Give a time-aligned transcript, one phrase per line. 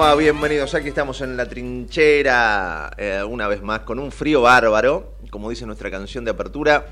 [0.00, 0.16] ¿Cómo va?
[0.16, 5.50] Bienvenidos, aquí estamos en la trinchera, eh, una vez más, con un frío bárbaro, como
[5.50, 6.86] dice nuestra canción de apertura,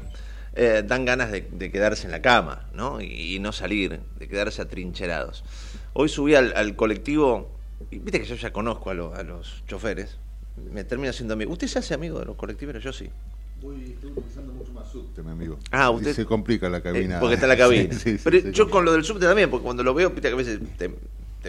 [0.53, 3.01] eh, dan ganas de, quedarse en la cama, ¿no?
[3.01, 5.43] Y, no salir, de quedarse atrincherados.
[5.95, 7.51] Hoy subí al, colectivo,
[7.91, 10.19] y viste que yo ya conozco a, los choferes,
[10.71, 11.51] me termina siendo amigo.
[11.51, 12.85] ¿Usted se hace amigo de los colectiveros?
[12.85, 13.09] Yo sí.
[13.63, 15.59] Voy, estoy utilizando mucho más subte, mi amigo.
[15.71, 16.13] Ah, usted.
[16.13, 17.17] se complica la cabina.
[17.17, 17.89] Eh, porque está la cabina.
[18.23, 20.61] Pero yo con lo del subte también, porque cuando lo veo, viste que a veces
[20.77, 20.91] te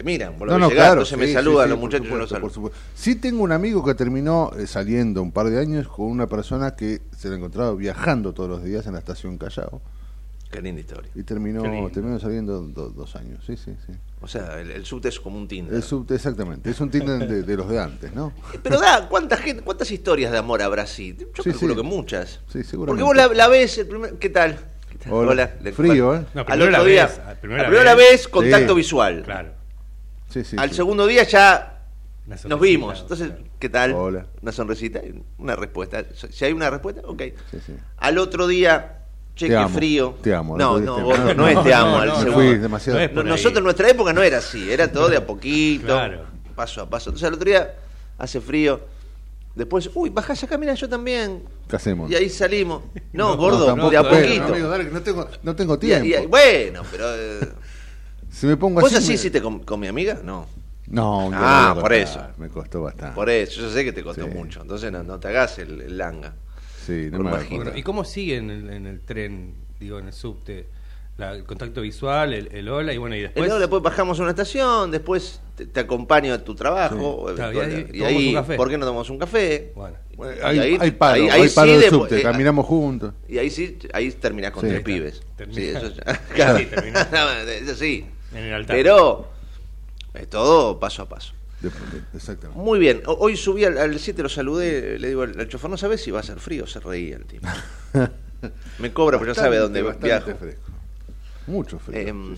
[0.02, 2.72] miran, por lo no, claro, se me saludan los muchachos, yo los saludo.
[2.94, 6.74] Sí tengo un amigo que terminó eh, saliendo un par de años con una persona
[6.76, 9.80] que se lo ha encontrado viajando todos los días en la estación Callao.
[10.50, 11.10] Qué linda historia.
[11.14, 13.92] Y terminó, terminó saliendo dos años, sí, sí, sí.
[14.20, 15.72] O sea, el, subte es como un Tinder.
[15.72, 16.68] El subte, exactamente.
[16.68, 18.32] Es un Tinder de, los de antes, ¿no?
[18.62, 21.16] Pero da, ¿cuánta gente, ¿cuántas historias de amor habrá así?
[21.16, 22.40] Yo sí, calculo que muchas.
[22.48, 23.04] Sí, seguramente.
[23.04, 24.58] Porque vos la, ves, el primer, ¿qué tal?
[25.08, 25.48] Hola.
[25.72, 26.26] Frío, ¿eh?
[26.34, 29.22] Al otro día, vez, primera, la vez, contacto visual.
[29.24, 29.59] Claro.
[30.56, 31.80] Al segundo día ya
[32.44, 33.00] nos vimos.
[33.00, 33.94] Entonces, ¿qué tal?
[33.94, 35.00] Una sonrisita,
[35.38, 36.04] una respuesta.
[36.30, 37.22] Si hay una respuesta, ok.
[37.98, 39.04] Al otro día,
[39.34, 40.16] che, qué frío.
[40.22, 40.56] Te amo.
[40.56, 41.96] No, no, no, es te amo.
[41.98, 43.24] al segundo.
[43.24, 45.98] nosotros en nuestra época no era así, era todo de a poquito,
[46.54, 47.10] paso a paso.
[47.10, 47.74] Entonces al otro día
[48.18, 48.80] hace frío.
[49.52, 51.42] Después, uy, bajás acá, mira, yo también.
[51.68, 52.08] ¿Qué hacemos?
[52.08, 52.82] Y ahí salimos.
[53.12, 54.56] No, gordo, de a poquito.
[54.92, 56.28] no, tengo, no tengo tiempo.
[56.28, 57.04] bueno, pero.
[57.16, 57.48] Eh,
[58.30, 60.20] si me pongo ¿Vos así, sí te con, mi amiga?
[60.24, 60.46] No.
[60.86, 62.20] No, ah, por eso.
[62.36, 63.14] Me costó bastante.
[63.14, 64.62] Por eso, yo sé que te costó mucho.
[64.62, 66.34] Entonces no, te hagas el, langa.
[66.84, 70.66] Sí, no me ¿Y cómo sigue en el, tren, digo, en el subte?
[71.18, 73.58] el contacto visual, el, hola y bueno, y después.
[73.58, 77.26] después bajamos a una estación, después te, acompaño a tu trabajo.
[77.92, 79.72] y ahí, ¿por qué no tomamos un café?
[79.74, 79.96] Bueno.
[80.42, 83.12] ahí, ahí, hay paro, ahí, sí, de subte, caminamos juntos.
[83.28, 85.22] Y ahí sí, ahí terminás con tres pibes.
[85.52, 85.92] Sí, eso,
[86.34, 86.58] claro.
[87.48, 88.06] eso sí.
[88.66, 89.28] Pero
[90.14, 91.34] es todo paso a paso.
[92.14, 92.58] Exactamente.
[92.58, 96.10] Muy bien, hoy subí al, 7, lo saludé, le digo al, chofer, no sabes si
[96.10, 97.46] va a ser frío, se reía el tipo.
[98.78, 100.34] Me cobra, pero ya sabe dónde viajo.
[100.34, 100.72] Fresco.
[101.46, 102.08] Mucho frío.
[102.08, 102.36] Em,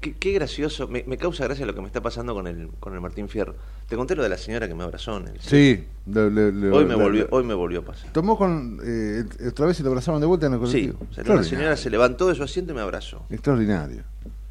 [0.00, 3.28] qué, gracioso, me, causa gracia lo que me está pasando con el, con el Martín
[3.28, 3.54] Fierro.
[3.88, 7.28] Te conté lo de la señora que me abrazó en el Sí, hoy, me volvió,
[7.30, 8.12] hoy me volvió a pasar.
[8.12, 8.80] Tomó con.
[8.84, 10.98] Eh, otra vez y lo abrazaron de vuelta en el colectivo.
[11.14, 13.24] Sí, la señora se levantó de su asiento y me abrazó.
[13.30, 14.02] Extraordinario.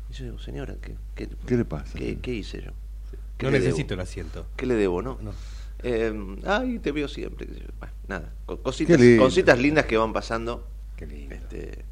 [0.10, 0.96] Y yo digo, señora, ¿qué,
[1.46, 1.98] qué, le pasa?
[1.98, 2.72] ¿Qué, hice yo?
[3.42, 4.46] No necesito el asiento.
[4.56, 5.18] ¿Qué le debo, no?
[5.22, 5.32] no.
[5.82, 6.14] Eh,
[6.46, 7.48] ay, te veo siempre.
[7.80, 10.68] Bueno, nada, cositas, cositas lindas que van pasando.
[10.98, 11.34] Qué lindo.
[11.34, 11.86] Este,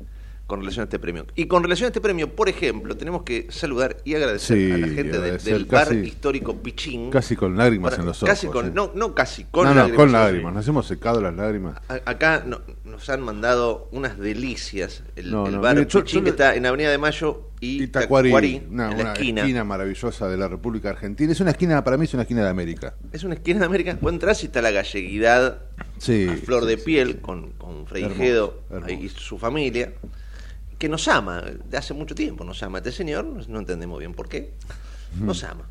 [0.48, 1.26] con relación a este premio.
[1.36, 4.78] Y con relación a este premio, por ejemplo, tenemos que saludar y agradecer Sí, a
[4.78, 7.10] la gente de- del bar casi- histórico Pichín.
[7.12, 8.30] Casi con lágrimas Para- en los ojos.
[8.34, 8.72] Casi con, ¿eh?
[8.74, 9.98] no, no casi, con no, no, lágrimas.
[9.98, 10.54] con lágrimas.
[10.54, 11.78] Nos hemos secado las lágrimas.
[11.90, 15.04] A- Acá no- nos han mandado unas delicias.
[15.18, 17.84] El, No, el no, bar mire, Pichín yo que está en Avenida de Mayo y
[17.84, 19.64] Y Tacuarí, Tacuarí, una, en la una esquina.
[19.66, 21.30] maravillosa de la República Argentina.
[21.32, 22.96] Es una esquina, para mí es una esquina de América.
[23.12, 23.98] Es una esquina de América.
[24.00, 25.62] Vos entrás y está la galleguidad
[25.98, 26.28] Sí.
[26.30, 28.94] a flor de sí, piel con, con Frei Hermoso, Gedo hermoso.
[28.94, 29.92] y su familia,
[30.78, 34.30] que nos ama, de hace mucho tiempo nos ama este señor, no entendemos bien por
[34.30, 34.54] qué,
[35.20, 35.68] nos ama.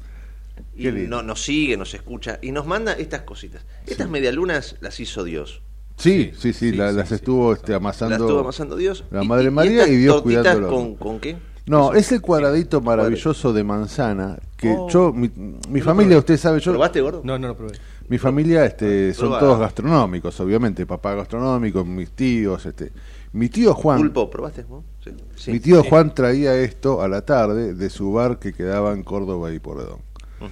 [0.77, 3.63] Y no, nos sigue, nos escucha y nos manda estas cositas.
[3.87, 5.61] Estas medialunas las hizo Dios.
[5.99, 7.15] Sí, sí, sí, Sí, la- sí, las sí.
[7.15, 8.13] estuvo este, amasando.
[8.15, 9.05] Las estuvo amasando Dios.
[9.11, 10.69] la Madre María estas y Dios cuidándolo.
[10.69, 11.37] Con, ¿Con qué?
[11.67, 11.95] No, Eso.
[12.15, 14.89] ese cuadradito maravilloso de manzana que Oh.
[14.89, 15.31] yo, mi,
[15.69, 17.23] mi familia, usted sabe, yo, ¿Probaste, gordo?
[17.25, 17.77] No, no lo probé.
[18.09, 19.41] mi familia, este, son Probá.
[19.41, 22.93] todos gastronómicos, obviamente, papá gastronómico, mis tíos, este,
[23.33, 24.85] mi tío Juan, Pulpo, ¿probaste vos?
[25.05, 25.11] Sí.
[25.37, 25.53] Sí.
[25.53, 25.89] mi tío Sí.
[25.89, 30.01] Juan traía esto a la tarde de su bar que quedaba en Córdoba y Porredón.
[30.41, 30.51] Ujú.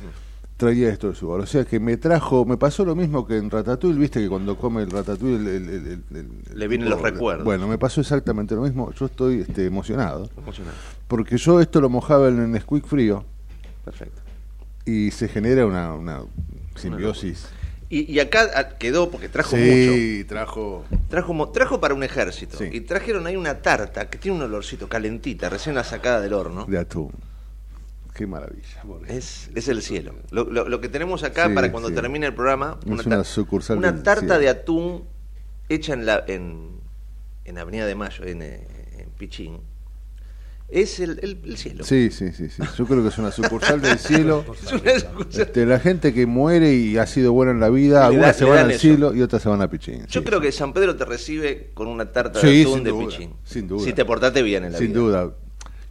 [0.57, 3.37] Traía esto de su bar, o sea que me trajo, me pasó lo mismo que
[3.39, 6.89] en Ratatouille, viste que cuando come el Ratatouille el- el- el- el- el- Le vienen
[6.89, 7.45] los recuerdos.
[7.45, 10.79] Bueno, me pasó exactamente lo mismo, yo estoy este, emocionado, Emocionante.
[11.09, 13.25] porque yo esto lo mojaba en el Nesquik frío,
[13.85, 14.23] Perfecto.
[14.87, 16.23] y se genera una, una
[16.77, 17.49] simbiosis.
[17.91, 19.67] Y, y acá ah, quedó, porque trajo mucho.
[19.95, 20.85] Sí, trajo.
[21.53, 22.57] Trajo, para un ejército.
[22.59, 22.69] Sí.
[22.73, 26.65] Y trajeron ahí una tarta que tiene un olorcito calentita, recién la sacada del horno.
[26.67, 27.11] De atún.
[28.15, 28.83] Qué maravilla.
[29.09, 30.15] Es, es el cielo.
[30.31, 33.25] Lo, lo- lo que tenemos acá Sí, para cuando termine el programa, Es tar- una
[33.25, 35.05] sucursal una tarta de atún
[35.69, 36.71] hecha en la en,
[37.45, 38.67] en Avenida de Mayo, en, eh,
[38.99, 39.59] en Pichín.
[40.75, 41.85] Es el, el- el cielo.
[41.85, 42.61] Sí, sí, sí, sí.
[42.77, 44.45] Yo creo que es una sucursal del cielo.
[44.65, 45.43] Es una sucursal.
[45.43, 48.33] Este, la gente que muere y ha sido buena en la vida, Le algunas da-
[48.35, 48.81] se van al eso.
[48.81, 50.05] cielo y otras se van a Pichín.
[50.09, 50.27] Yo sí.
[50.27, 53.07] creo que San Pedro te recibe con una tarta Sí, de atún sin de duda,
[53.07, 53.31] Pichín.
[53.45, 53.85] sin duda.
[53.85, 54.99] Si te portaste bien en la Sin vida.
[54.99, 55.31] duda.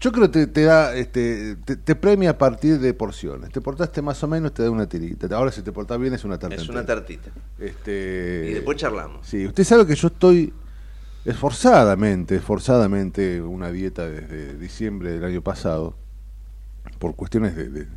[0.01, 3.51] Yo creo que te, te da, este, te, te premia a partir de porciones.
[3.53, 5.33] Te portaste más o menos, te da una tirita.
[5.33, 6.57] Ahora si te portás bien es una tarta.
[6.57, 7.31] Es una tartita.
[7.57, 9.25] Este, Y después charlamos.
[9.25, 10.51] Sí, usted sabe que yo estoy
[11.25, 15.95] esforzadamente, esforzadamente una dieta desde diciembre del año pasado
[16.99, 17.87] por cuestiones de, de-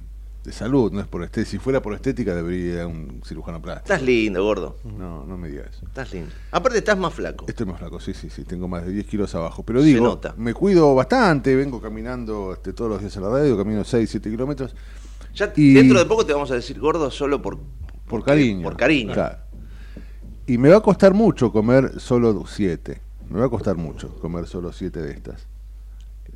[0.45, 1.51] de salud, no es por estética.
[1.51, 3.93] Si fuera por estética debería ir a un cirujano plástico.
[3.93, 4.77] Estás lindo, gordo.
[4.85, 5.85] No, no me diga eso.
[5.87, 6.31] Estás lindo.
[6.53, 7.47] Aparte estás más flaco.
[7.49, 9.65] Estoy más flaco, sí, sí, sí, tengo más de 10 kilos abajo.
[9.65, 10.35] Pero Se digo, nota.
[10.39, 14.31] me cuido bastante, vengo caminando este, todos los días a la radio, camino 6, 7
[14.31, 14.77] kilómetros
[15.35, 17.59] Ya Y- dentro de poco te vamos a decir gordo solo por
[18.07, 18.63] por cariño.
[18.63, 19.15] Por cariño.
[19.15, 19.39] Claro.
[20.47, 23.01] Y me va a costar mucho comer solo 7.
[23.31, 25.47] Me va a costar mucho comer solo 7 de estas.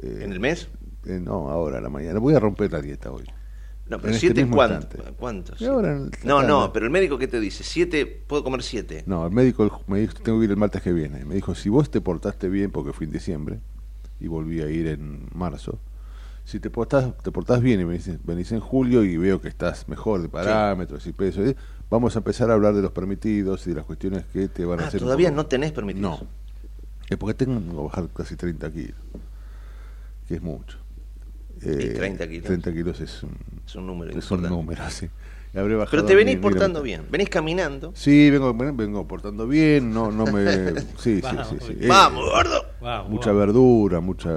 [0.03, 0.69] Eh, ¿En el mes?
[1.07, 2.19] eh, no, ahora a la mañana.
[2.19, 3.25] Voy a romper la dieta hoy.
[3.89, 4.85] No, pero este siete cuántos.
[4.85, 5.13] instante.
[5.19, 5.61] ¿Cuántos?
[6.25, 9.03] No, no, pero el médico qué te dice, siete, puedo comer siete.
[9.07, 11.25] No, el médico me dijo, tengo que ir el martes que viene.
[11.25, 13.59] Me dijo, si vos te portaste bien, porque fui en diciembre,
[14.21, 15.81] y volví a ir en marzo,
[16.45, 19.89] si te portás, te portás bien y venís, venís en julio y veo que estás
[19.89, 21.57] mejor de parámetros y peso, y-
[21.91, 24.79] vamos a empezar a hablar de los permitidos y de las cuestiones que te van
[24.81, 25.01] a Ah, hacer.
[25.01, 26.11] todavía no tenés permitido.
[26.11, 26.40] No.
[27.11, 28.95] Es porque tengo que bajar casi 30 kilos,
[30.29, 30.79] que es mucho.
[31.62, 32.47] Eh, 30 kilos.
[32.47, 33.37] 30 kilos es un,
[33.67, 34.49] Es un número es un importante.
[34.49, 35.11] número, sí.
[35.53, 37.93] Y habré bajado Pero te venís mil- portando mil- bien, venís caminando.
[37.97, 40.45] Sí, vengo, vengo portando bien, no, no me...
[40.99, 41.57] Sí, sí, Vamos, sí.
[41.61, 41.73] sí.
[41.75, 42.65] muy Eh, ¡Vamos, gordo!
[42.81, 43.41] Vamos, mucha vamos.
[43.47, 44.31] verdura, mucha...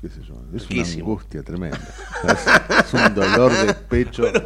[0.00, 0.34] qué sé yo.
[0.54, 1.04] Es Riquísimo.
[1.04, 1.78] una angustia tremenda.
[2.24, 4.22] es, es un dolor de pecho.
[4.22, 4.40] Bueno,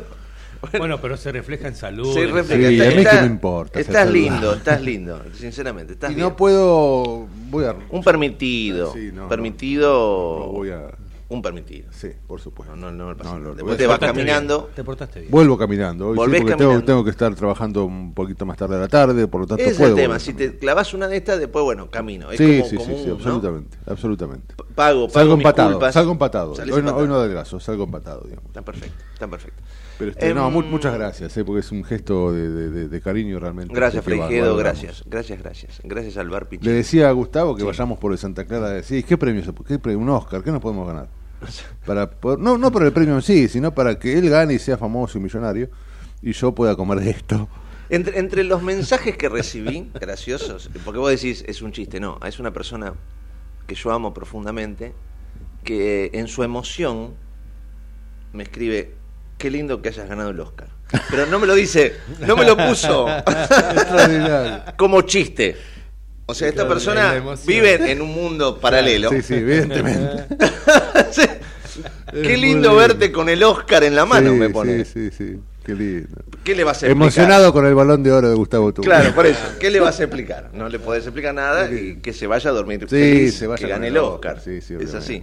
[0.70, 2.12] pero se refleja en salud.
[2.14, 2.68] Se en- refleja.
[2.68, 5.92] Sí, Está- a mí está- que me importa Estás lindo, estás lindo, sinceramente.
[5.94, 6.28] Estás y bien.
[6.28, 7.26] no puedo...
[7.50, 7.74] Voy a...
[7.90, 8.92] Un permitido.
[8.92, 10.38] Sí, no, permitido.
[10.46, 10.88] No voy a...
[11.28, 11.88] Un permitido.
[11.90, 12.76] Sí, por supuesto.
[12.76, 14.70] No, no, no, Después voy a te vas bien, caminando.
[14.76, 15.32] Te portaste bien.
[15.32, 16.06] Vuelvo caminando.
[16.06, 16.84] Hoy sí, Volvés porque caminando.
[16.84, 19.72] tengo que estar trabajando un poquito más tarde a la tarde, por lo tanto Ese
[19.72, 19.90] es puedo.
[19.90, 20.20] el tema.
[20.20, 22.30] Si te clavas una de estas, después, bueno, camino.
[22.30, 23.14] Es Sí, como, sí, como sí, un, sí, ¿no?
[23.14, 24.54] absolutamente, absolutamente.
[24.76, 25.94] Pago, pago Salgo empatado, culpas.
[25.94, 26.52] salgo empatado.
[26.52, 28.46] Hoy no, hoy no adelgazo, salgo empatado, digamos.
[28.46, 29.62] Está perfecto, está perfecto.
[29.98, 32.88] Pero este, no, Em, mu- muchas gracias, eh, porque es un gesto de, de- de-
[32.88, 33.74] de cariño realmente.
[33.74, 34.58] Gracias, valoramos.
[34.58, 35.02] gracias.
[35.06, 35.80] Gracias, gracias.
[35.84, 36.72] Gracias al bar Le Pichín.
[36.72, 37.66] decía a Gustavo que Sí.
[37.66, 38.70] vayamos por el Santa Clara.
[38.70, 39.42] de- Sí, ¿qué premio?
[39.66, 39.98] ¿Qué premio?
[40.00, 41.08] Un Oscar, ¿qué nos podemos ganar?
[41.86, 44.58] Para poder- no, no por el premio en sí, sino para que él gane y
[44.58, 45.70] sea famoso y millonario
[46.22, 47.48] y yo pueda comer de esto.
[47.88, 52.38] Entre, entre los mensajes que recibí, graciosos, porque vos decís, es un chiste, no, es
[52.40, 52.94] una persona
[53.66, 54.92] que yo amo profundamente,
[55.64, 57.14] que en su emoción
[58.32, 58.94] me escribe,
[59.38, 60.68] qué lindo que hayas ganado el Oscar.
[61.10, 64.62] Pero no me lo dice, no me lo puso Extraordinario.
[64.76, 65.56] como chiste.
[66.26, 69.10] O sea, esta persona vive en un mundo paralelo.
[69.10, 70.26] Sí, sí, evidentemente.
[71.12, 71.22] Sí.
[72.10, 74.84] Qué lindo verte con el Oscar en la mano, Sí, me pone.
[74.84, 76.08] Sí, sí, sí, qué lindo.
[76.42, 76.92] ¿Qué le vas a explicar?
[76.96, 78.84] Emocionado con el balón de oro de Gustavo Tubo.
[78.84, 79.40] Claro, por eso.
[79.60, 80.50] ¿Qué le vas a explicar?
[80.54, 83.66] No le podés explicar nada y que se vaya a dormir Sí, feliz, se vaya
[83.66, 84.36] que gane el el Oscar.
[84.38, 84.44] Oscar.
[84.44, 85.22] Sí, sí, es así.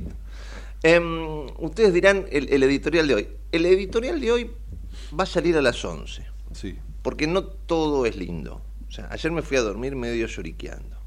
[0.83, 3.27] Em, ustedes dirán el, el editorial de hoy.
[3.51, 4.51] El editorial de hoy
[5.17, 6.77] va a salir a las 11, Sí.
[7.01, 8.61] porque no todo es lindo.
[8.87, 10.97] O sea, ayer me fui a dormir medio lloriqueando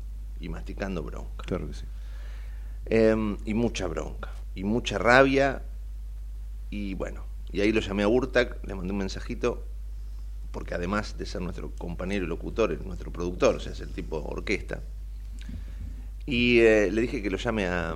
[0.40, 1.45] y masticando bronca.
[1.45, 1.85] Claro que sí.
[2.87, 5.62] Em, y mucha bronca, y mucha rabia,
[6.71, 9.64] y bueno, y ahí lo llamé a Urtac, le mandé un mensajito,
[10.52, 13.90] porque además de ser nuestro compañero y locutor, es nuestro productor, o sea, es el
[13.90, 14.80] tipo orquesta,
[16.26, 17.95] y eh, le dije que lo llame a,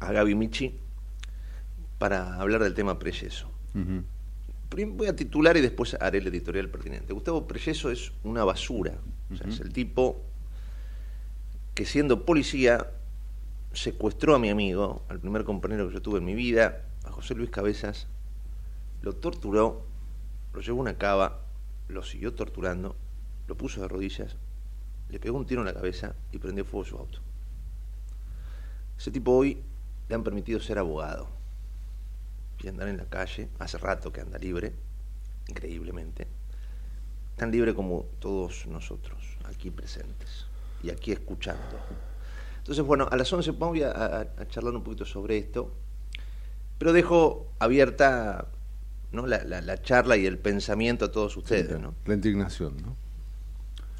[0.00, 0.78] a Gaby Michi
[1.98, 3.48] para hablar del tema Preyeso.
[4.74, 7.12] Voy a titular y después haré el editorial pertinente.
[7.12, 8.98] Gustavo Preyeso es una basura.
[9.32, 10.22] O sea, es el tipo
[11.74, 12.90] que siendo policía
[13.72, 17.34] secuestró a mi amigo, al primer compañero que yo tuve en mi vida, a José
[17.34, 18.06] Luis Cabezas,
[19.00, 19.86] lo torturó,
[20.52, 21.40] lo llevó a una cava,
[21.88, 22.96] lo siguió torturando,
[23.48, 24.36] lo puso de rodillas,
[25.08, 27.20] le pegó un tiro en la cabeza y prendió fuego su auto.
[28.98, 29.62] Ese tipo hoy
[30.12, 31.26] le han permitido ser abogado
[32.62, 34.74] y andar en la calle, hace rato que anda libre,
[35.48, 36.26] increíblemente,
[37.34, 40.44] tan libre como todos nosotros, aquí presentes
[40.82, 41.62] y aquí escuchando.
[42.58, 45.72] Entonces, bueno, a las 11 voy a, a- a charlar un poquito sobre esto,
[46.76, 48.48] pero dejo abierta
[49.12, 49.26] ¿no?
[49.26, 51.94] la, la- la charla y el pensamiento a todos ustedes, ¿no?
[52.04, 52.96] La indignación, ¿no?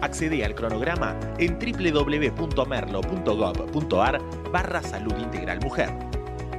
[0.02, 5.90] Accede al cronograma en www.merlo.gov.ar barra salud integral mujer.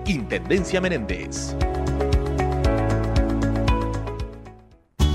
[0.07, 1.55] Intendencia Menéndez.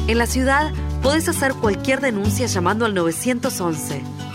[0.07, 0.71] En la ciudad
[1.01, 4.21] podés hacer cualquier denuncia llamando al 911.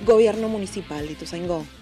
[0.05, 1.76] Gobierno Municipal de Ituzaingó.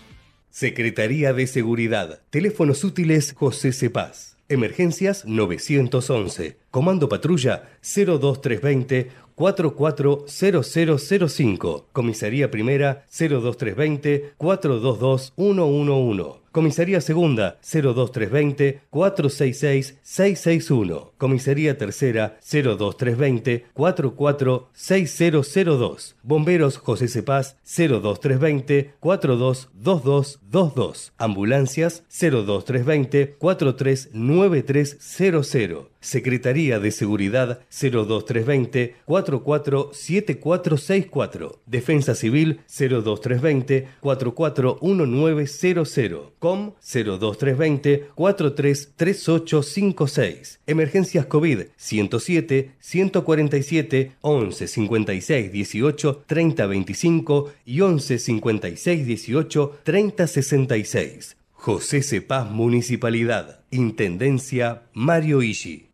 [0.55, 2.21] Secretaría de Seguridad.
[2.29, 4.37] Teléfonos útiles José Cepaz.
[4.47, 6.55] Emergencias 911.
[6.71, 11.89] Comando Patrulla 02320 440005.
[11.91, 16.23] Comisaría Primera 02320 422 111.
[16.53, 21.11] Comisaría Segunda 02320 466 661.
[21.17, 26.14] Comisaría Tercera 02320 446002.
[26.27, 31.13] Bomberos José Cepaz 02320 422222.
[31.19, 35.85] Ambulancias 02320 439300.
[35.99, 41.61] Secretaría de Seguridad 02320 447464.
[41.67, 46.31] Defensa Civil 02320 441900.
[46.39, 50.59] COM 02320 433856.
[50.65, 61.37] Emergencias COVID 107 147 11 56 18 30 25 y 11 56 18 30 66.
[61.51, 63.61] José Cepaz Municipalidad.
[63.71, 65.89] Intendencia Mario Ishi.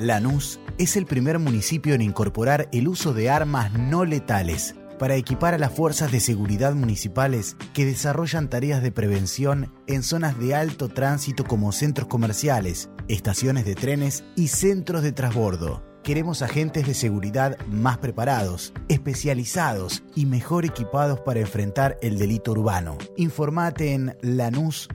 [0.00, 5.54] Lanús es el primer municipio en incorporar el uso de armas no letales para equipar
[5.54, 10.88] a las fuerzas de seguridad municipales que desarrollan tareas de prevención en zonas de alto
[10.88, 15.93] tránsito como centros comerciales, estaciones de trenes y centros de transbordo.
[16.04, 22.98] Queremos agentes de seguridad más preparados, especializados y mejor equipados para enfrentar el delito urbano.
[23.16, 24.94] Informate en lanús.gov.ar.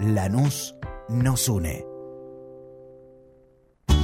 [0.00, 0.74] Lanús
[1.10, 1.84] nos une.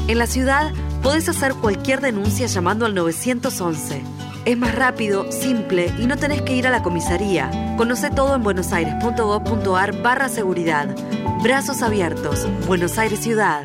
[0.06, 0.70] En la ciudad
[1.02, 4.02] podés hacer cualquier denuncia llamando al 911.
[4.44, 7.74] Es más rápido, simple y no tenés que ir a la comisaría.
[7.78, 10.94] Conoce todo en buenosaires.gov.ar barra seguridad.
[11.42, 12.46] Brazos abiertos.
[12.66, 13.64] Buenos Aires Ciudad.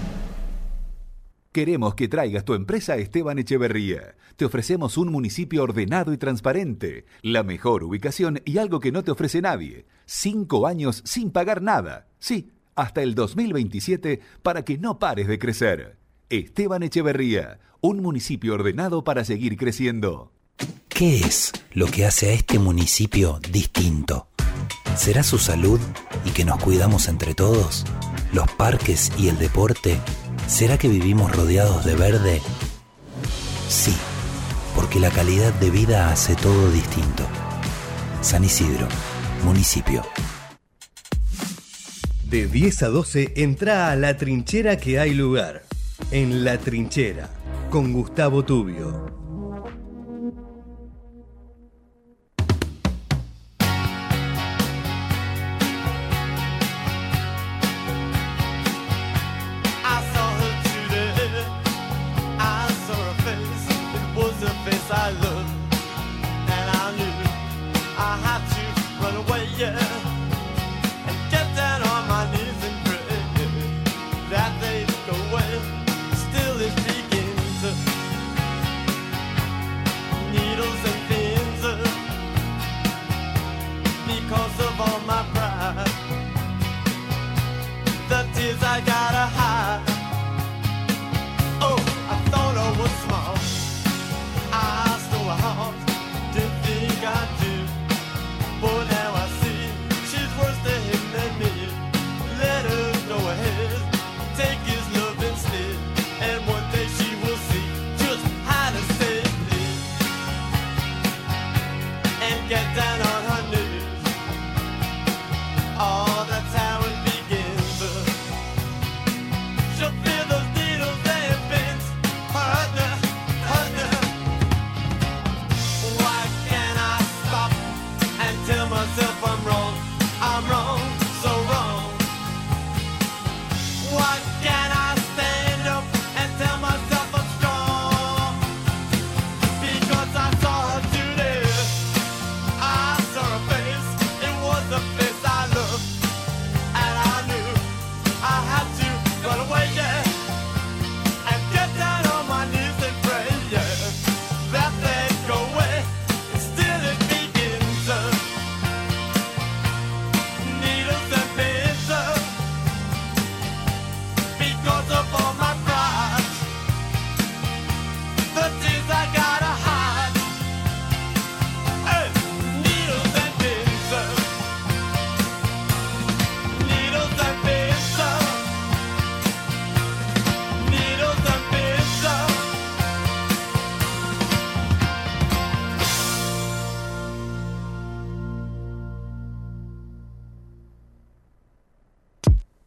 [1.51, 4.15] Queremos que traigas tu empresa a Esteban Echeverría.
[4.37, 9.11] Te ofrecemos un municipio ordenado y transparente, la mejor ubicación y algo que no te
[9.11, 9.85] ofrece nadie.
[10.05, 12.07] Cinco años sin pagar nada.
[12.19, 15.97] Sí, hasta el 2027 para que no pares de crecer.
[16.29, 20.31] Esteban Echeverría, un municipio ordenado para seguir creciendo.
[20.87, 24.30] ¿Qué es lo que hace a este municipio distinto?
[24.95, 25.79] ¿Será su salud
[26.25, 27.85] y que nos cuidamos entre todos?
[28.33, 29.99] ¿Los parques y el deporte?
[30.47, 32.41] ¿Será que vivimos rodeados de verde?
[33.67, 33.95] Sí,
[34.75, 37.25] porque la calidad de vida hace todo distinto.
[38.21, 38.87] San Isidro,
[39.43, 40.03] municipio.
[42.25, 45.63] De 10 a 12 entra a la trinchera que hay lugar.
[46.11, 47.29] En la trinchera,
[47.69, 49.20] con Gustavo Tubio.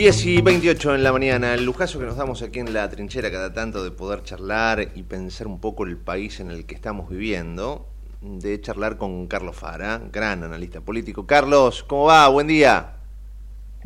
[0.00, 3.30] 10 y 28 en la mañana, el lujazo que nos damos aquí en la trinchera
[3.30, 7.10] cada tanto de poder charlar y pensar un poco el país en el que estamos
[7.10, 7.86] viviendo,
[8.22, 11.26] de charlar con Carlos Fara, gran analista político.
[11.26, 12.26] Carlos, ¿cómo va?
[12.28, 12.94] Buen día.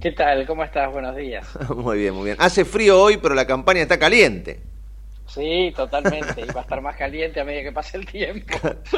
[0.00, 0.46] ¿Qué tal?
[0.46, 0.92] ¿Cómo estás?
[0.92, 1.48] Buenos días.
[1.76, 2.36] muy bien, muy bien.
[2.38, 4.60] Hace frío hoy, pero la campaña está caliente.
[5.26, 6.42] Sí, totalmente.
[6.42, 8.56] Y va a estar más caliente a medida que pase el tiempo.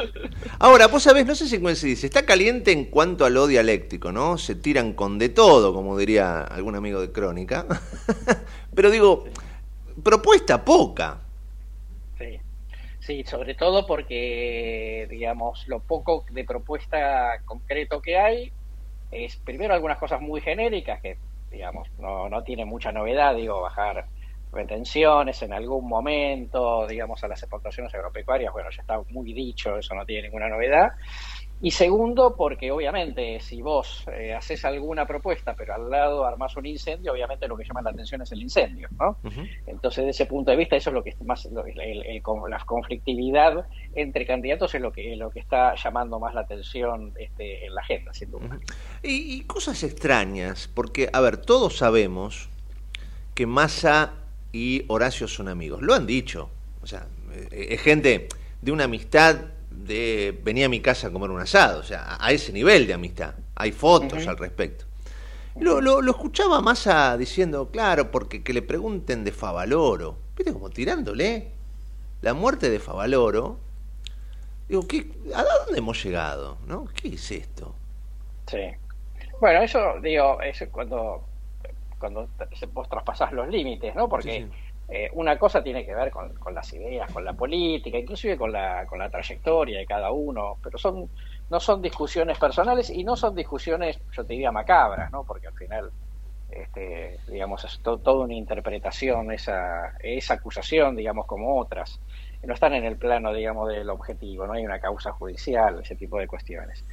[0.59, 4.37] Ahora, vos sabés, no sé si coincidís, está caliente en cuanto a lo dialéctico, ¿no?
[4.37, 7.65] Se tiran con de todo, como diría algún amigo de Crónica.
[8.75, 9.25] Pero digo,
[10.03, 11.21] propuesta poca.
[12.17, 12.39] Sí.
[12.99, 18.51] Sí, sobre todo porque, digamos, lo poco de propuesta concreto que hay
[19.11, 21.17] es, primero, algunas cosas muy genéricas que,
[21.49, 24.07] digamos, no, no tiene mucha novedad, digo, bajar
[24.51, 29.93] retenciones en algún momento, digamos, a las exportaciones agropecuarias, bueno, ya está muy dicho, eso
[29.95, 30.91] no tiene ninguna novedad.
[31.59, 36.67] Y segundo, porque obviamente si vos eh, haces alguna propuesta, pero al lado armás un
[36.67, 39.17] incendio, obviamente lo que llama la atención es el incendio, ¿no?
[39.65, 42.59] Entonces, desde ese punto de vista, eso es lo que más, lo, el, el, la
[42.63, 47.73] conflictividad entre candidatos es lo que lo que está llamando más la atención este, en
[47.73, 48.59] la agenda, sin duda.
[49.01, 52.49] y, y cosas extrañas, porque, a ver, todos sabemos
[53.33, 54.13] que Massa
[54.57, 55.83] y Horacio son amigos.
[55.83, 56.49] Lo han dicho.
[56.81, 57.07] O sea,
[57.51, 58.27] es gente
[58.59, 59.35] de una amistad
[59.69, 62.93] de venía a mi casa a comer un asado, o sea, a ese nivel de
[62.95, 63.35] amistad.
[63.53, 64.29] Hay fotos uh -huh.
[64.29, 64.85] al respecto.
[65.59, 70.17] Lo, lo, lo, escuchaba Massa diciendo, claro, porque que le pregunten de Favaloro.
[70.35, 71.51] ¿Viste como tirándole?
[72.21, 73.59] La muerte de Favaloro.
[74.67, 76.57] Digo, ¿qué, ¿a dónde hemos llegado?
[76.65, 76.85] ¿No?
[76.95, 77.75] ¿Qué es esto?
[78.47, 78.71] Sí.
[79.39, 81.26] Bueno, eso, digo, es cuando
[81.99, 82.29] cuando
[82.73, 84.07] vos traspasás los límites, ¿no?
[84.07, 84.51] Porque sí, sí.
[84.89, 88.53] Eh, una cosa tiene que ver con, con, las ideas, con la política, inclusive con
[88.53, 91.09] la, con la trayectoria de cada uno, pero son
[91.49, 95.23] no son discusiones personales y no son discusiones, yo te diría, macabras, ¿no?
[95.23, 95.91] Porque al final,
[96.49, 101.99] este, digamos, es to, toda una interpretación esa, esa acusación, digamos, como otras.
[102.43, 106.19] No están en el plano, digamos, del objetivo, no hay una causa judicial, ese tipo
[106.19, 106.85] de cuestiones.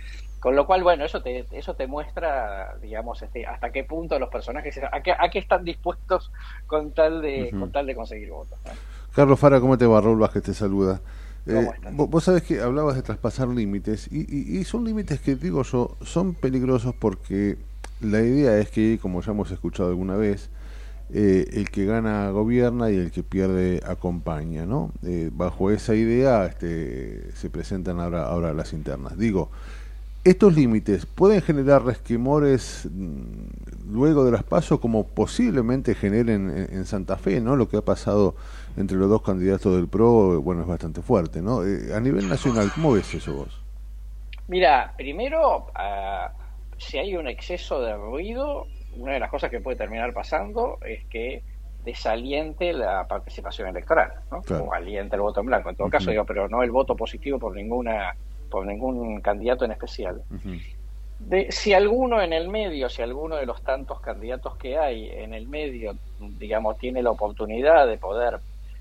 [0.45, 4.29] Con lo cual, bueno, eso te, eso te muestra, digamos, este, hasta qué punto los
[4.29, 6.31] personajes, a qué, a qué están dispuestos
[6.67, 7.61] con tal de, uh -huh.
[7.61, 8.59] con tal de conseguir votos.
[8.67, 8.73] ¿no?
[9.15, 10.03] Carlos Fara, ¿cómo te va?
[10.03, 11.01] Raúl Vázquez te saluda.
[11.47, 15.63] Eh, vos sabés que hablabas de traspasar límites y, y, y, son límites que, digo
[15.63, 17.57] yo, son peligrosos porque
[18.03, 20.51] la idea es que, como ya hemos escuchado alguna vez,
[21.09, 24.93] eh, el que gana gobierna y el que pierde acompaña, ¿no?
[25.05, 29.17] Eh, bajo esa idea este, se presentan ahora, ahora las internas.
[29.17, 29.51] Digo,
[30.25, 37.19] estos límites pueden generar resquemores mm, luego de las pasos como posiblemente generen en, Santa
[37.19, 37.57] Fe, ¿no?
[37.57, 38.35] Lo que ha pasado
[38.77, 41.65] entre los dos candidatos del PRO, bueno, es bastante fuerte, ¿no?
[41.65, 43.63] Eh, a nivel nacional, ¿cómo ves eso vos?
[44.49, 46.31] Mira, primero, uh,
[46.79, 51.05] si hay un exceso de ruido, una de las cosas que puede terminar pasando es
[51.05, 51.43] que
[51.85, 54.41] desaliente la participación electoral, ¿no?
[54.41, 54.65] Claro.
[54.65, 55.93] O aliente el voto en blanco, en todo uh -huh.
[55.93, 58.15] caso, digo, pero no el voto positivo por ninguna
[58.55, 60.23] por ningún candidato en especial.
[60.31, 60.63] Uh -huh.
[61.19, 65.35] de, si alguno en el medio, si alguno de los tantos candidatos que hay en
[65.35, 65.97] el medio,
[66.39, 68.39] digamos, tiene la oportunidad de poder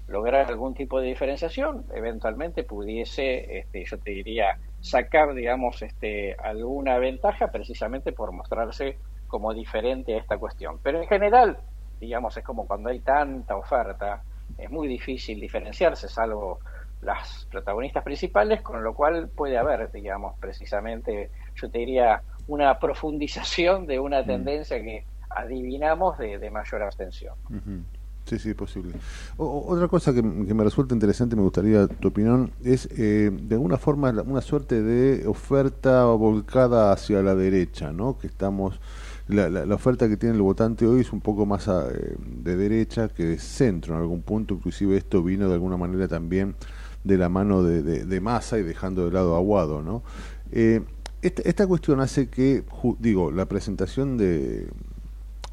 [0.07, 6.99] lograr algún tipo de diferenciación, eventualmente pudiese, este, yo te diría, sacar, digamos, este, alguna
[6.99, 10.77] ventaja precisamente por mostrarse como diferente a esta cuestión.
[10.83, 11.57] Pero en general,
[11.99, 14.21] digamos, es como cuando hay tanta oferta,
[14.55, 16.59] es muy difícil diferenciarse, salvo
[17.03, 23.85] las protagonistas principales, con lo cual puede haber, digamos, precisamente, yo te diría, una profundización
[23.85, 27.35] de una tendencia que adivinamos de, de mayor abstención.
[27.49, 27.83] Uh -huh.
[28.25, 28.93] Sí, sí, posible.
[29.37, 33.55] O, otra cosa que, que, me resulta interesante, me gustaría tu opinión, es eh, de
[33.55, 38.17] alguna forma una suerte de oferta volcada hacia la derecha, ¿no?
[38.17, 38.79] Que estamos,
[39.27, 42.15] la, la, la oferta que tiene el votante hoy es un poco más a, eh,
[42.17, 46.55] de derecha que de centro en algún punto, inclusive esto vino de alguna manera también
[47.03, 50.03] de la mano de, de, de masa y dejando de lado a Aguado, ¿no?
[50.51, 50.81] Eh,
[51.21, 52.63] esta, cuestión hace que,
[52.99, 54.67] digo, la presentación de,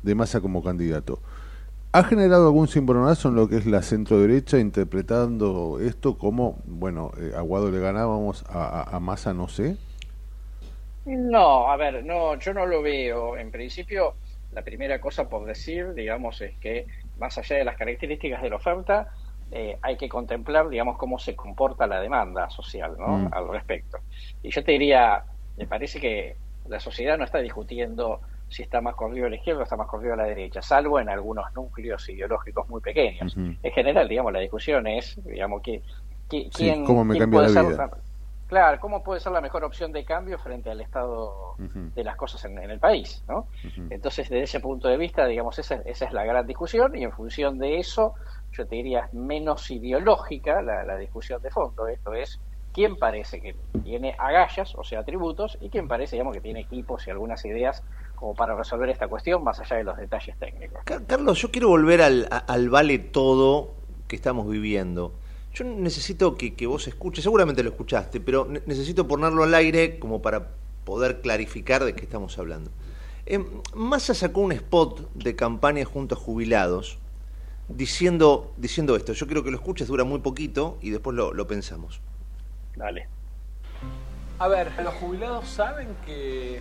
[0.02, 1.20] de masa como candidato,
[1.92, 7.10] ¿Ha generado algún cimbronazo en lo que es la centro derecha interpretando esto como, bueno,
[7.18, 9.76] eh, Aguado le ganábamos a, a, a, Massa, no sé?
[11.04, 13.36] No, a ver, no, yo no lo veo.
[13.36, 14.14] En principio,
[14.52, 16.86] la primera cosa por decir, digamos, es que
[17.18, 19.12] más allá de las características de la oferta,
[19.50, 23.18] eh, hay que contemplar, digamos, cómo se comporta la demanda social ¿no?
[23.18, 23.28] Mm.
[23.32, 23.98] al respecto.
[24.42, 25.24] Y yo te diría,
[25.56, 26.36] me parece que
[26.66, 29.86] la sociedad no está discutiendo si está más corrido a la izquierda o está más
[29.86, 33.36] corrido a la derecha, salvo en algunos núcleos ideológicos muy pequeños.
[33.36, 35.82] En general, digamos, la discusión es, digamos, que,
[36.28, 37.90] que- Sí, quién, cómo me quién puede la ser vida.
[38.46, 42.44] Claro, ¿cómo puede ser la mejor opción de cambio frente al estado de las cosas
[42.46, 43.22] en, en el país?
[43.28, 43.46] ¿no?
[43.88, 47.12] Entonces, desde ese punto de vista, digamos, esa, esa es la gran discusión y en
[47.12, 48.16] función de eso,
[48.52, 51.86] yo te diría, menos ideológica la, discusión de fondo.
[51.88, 52.40] Esto es,
[52.72, 57.06] ¿quién parece que tiene agallas, o sea, atributos, y quién parece, digamos, que tiene equipos
[57.06, 57.82] y algunas ideas
[58.14, 60.80] como para resolver esta cuestión más allá de los detalles técnicos?
[60.84, 63.74] Car- Carlos, yo quiero volver al, al vale todo
[64.08, 65.12] que estamos viviendo.
[65.54, 69.98] Yo necesito que, que vos escuches, seguramente lo escuchaste, pero ne- necesito ponerlo al aire
[69.98, 70.48] como para
[70.84, 72.70] poder clarificar de qué estamos hablando.
[73.26, 76.98] Eh, Massa sacó un spot de campaña junto a jubilados
[77.74, 79.12] diciendo, diciendo esto.
[79.12, 82.00] Yo quiero que lo escuches, dura muy poquito y después lo, lo pensamos.
[82.76, 83.08] Dale.
[84.38, 86.56] A ver, los jubilados saben que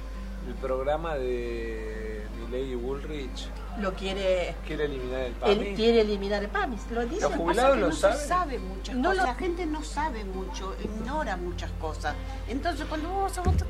[0.48, 3.48] el programa de Milei y Bullrich
[3.80, 4.56] Lo quiere.
[4.65, 5.52] quiere eliminar el PAMI.
[5.54, 6.78] Él quiere eliminar el PAMI.
[6.91, 7.22] Lo dice.
[7.22, 8.17] ¿Los jubilados lo no saben?
[8.17, 9.17] Se sabe muchas No cosas.
[9.26, 12.15] lo- La gente no sabe mucho, ignora muchas cosas.
[12.48, 13.67] Entonces, cuando vos vas a votar,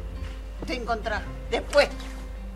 [0.65, 1.21] te encontrás.
[1.52, 1.89] Después.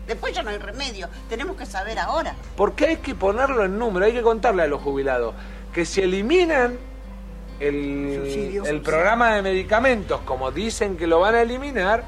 [0.06, 1.08] Después ya no hay remedio.
[1.28, 2.34] Tenemos que saber ahora.
[2.56, 5.34] Porque hay que ponerlo en número, hay que contarle a los jubilados
[5.72, 6.78] que si eliminan
[7.58, 12.04] el, el programa de medicamentos como dicen que lo van a eliminar,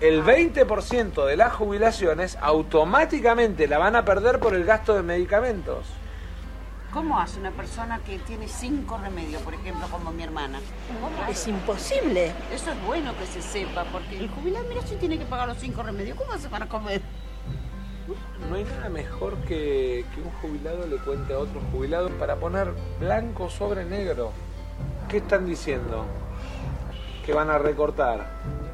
[0.00, 5.86] el 20% de las jubilaciones automáticamente la van a perder por el gasto de medicamentos.
[6.98, 10.58] ¿Cómo hace una persona que tiene cinco remedios, por ejemplo, como mi hermana?
[11.30, 12.32] Es imposible.
[12.52, 15.58] Eso es bueno que se sepa, porque el jubilado, mira, si tiene que pagar los
[15.58, 17.00] cinco remedios, ¿cómo hace para comer?
[18.50, 22.72] No hay nada mejor que, que un jubilado le cuente a otro jubilado para poner
[22.98, 24.32] blanco sobre negro.
[25.08, 26.04] ¿Qué están diciendo?
[27.24, 28.26] Que van a recortar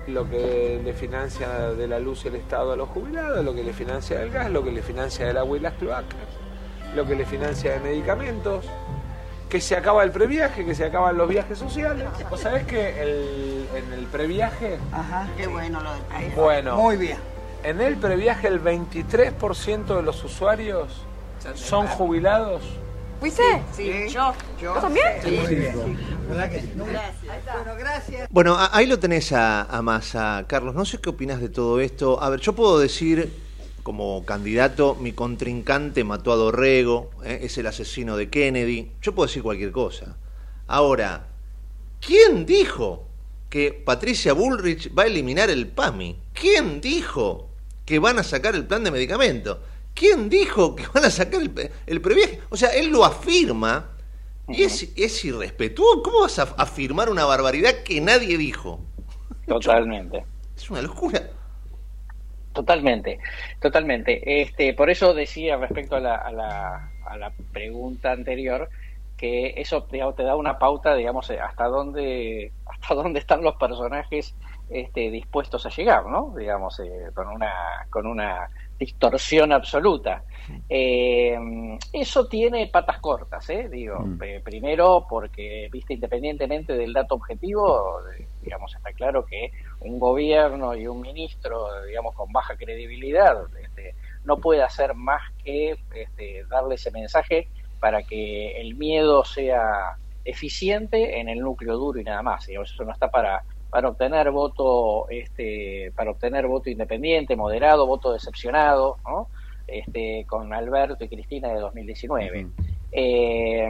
[0.07, 3.75] lo que le financia de la luz el Estado a los jubilados, lo que le
[3.75, 6.17] financia del gas, lo que le financia del agua y las cloacas,
[6.95, 8.65] lo que le financia de medicamentos,
[9.49, 12.05] que se acaba el previaje, que se acaban los viajes sociales.
[12.31, 16.35] ¿Vos sabés que el- en el previaje Ajá, qué bueno lo del país.
[16.35, 16.77] bueno.
[16.77, 17.19] Muy bien.
[17.63, 20.89] En el previaje el 23% de los usuarios
[21.55, 22.63] son jubilados.
[23.21, 23.43] ¿Fuiste?
[23.75, 24.35] Sí, yo.
[24.61, 25.07] yo ¿Vos también?
[25.23, 25.39] Sí.
[26.29, 26.73] ¿Verdad que sí?
[26.77, 27.55] Gracias.
[27.55, 28.29] Bueno, gracias.
[28.31, 30.75] Bueno, ahí lo tenés a, a Massa, Carlos.
[30.75, 32.23] No sé qué opinas de todo esto.
[32.23, 33.33] A ver, yo puedo decir,
[33.85, 37.41] como candidato, mi contrincante mató a Dorrego, ¿eh?
[37.43, 38.91] es el asesino de Kennedy.
[39.03, 40.17] Yo puedo decir cualquier cosa.
[40.67, 41.29] Ahora,
[42.01, 43.07] ¿quién dijo
[43.51, 46.17] que Patricia Bullrich va a eliminar el PAMI?
[46.33, 47.51] ¿Quién dijo
[47.85, 49.61] que van a sacar el plan de medicamento?
[49.93, 52.41] ¿Quién dijo que van a sacar el, el previaje?
[52.49, 53.91] O sea, él lo afirma
[54.49, 56.03] y es, es irrespetuoso.
[56.03, 58.81] ¿Cómo vas a afirmar una barbaridad que nadie dijo?
[59.47, 60.25] Totalmente.
[60.57, 61.29] Es una locura.
[62.55, 63.19] Totalmente,
[63.61, 64.41] totalmente.
[64.41, 68.71] Este, por eso decía respecto a la, a la, a la pregunta anterior
[69.17, 73.57] que eso digamos, te da una pauta, digamos, eh, hasta dónde, hasta dónde están los
[73.57, 74.37] personajes
[74.71, 76.33] este, dispuestos a llegar, ¿no?
[76.37, 77.53] Digamos, eh, con una,
[77.91, 80.25] con una distorsión absoluta.
[80.69, 81.37] Eh,
[81.93, 83.69] eso tiene patas cortas, ¿eh?
[83.69, 88.01] Digo, eh, primero porque, viste, independientemente del dato objetivo,
[88.45, 94.39] digamos, está claro que un gobierno y un ministro, digamos, con baja credibilidad, este, no
[94.39, 97.49] puede hacer más que este, darle ese mensaje
[97.81, 102.47] para que el miedo sea eficiente en el núcleo duro y nada más.
[102.47, 103.43] Digamos, eso no está para
[103.75, 109.27] para obtener voto este para obtener voto independiente moderado voto decepcionado ¿no?
[109.67, 112.47] este con Alberto y Cristina de 2019
[112.97, 113.69] Eh,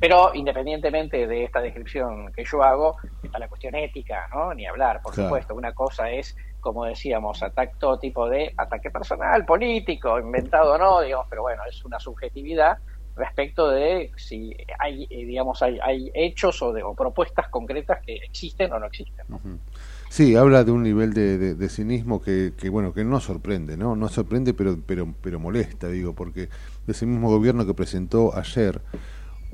[0.00, 5.02] pero independientemente de esta descripción que yo hago está la cuestión ética no ni hablar
[5.02, 5.28] por Claro.
[5.28, 10.78] supuesto una cosa es como decíamos ataque todo tipo de ataque personal político inventado o
[10.78, 12.78] no digamos pero bueno es una subjetividad
[13.16, 18.14] respecto de si hay eh, digamos hay, hay hechos o, de, o propuestas concretas que
[18.14, 19.40] existen o no existen ¿no?
[20.14, 23.96] Sí, habla de un nivel de, cinismo que, que, bueno que no sorprende, ¿no?
[23.96, 26.48] No sorprende, pero pero pero molesta, digo, porque
[26.86, 28.80] ese mismo gobierno que presentó ayer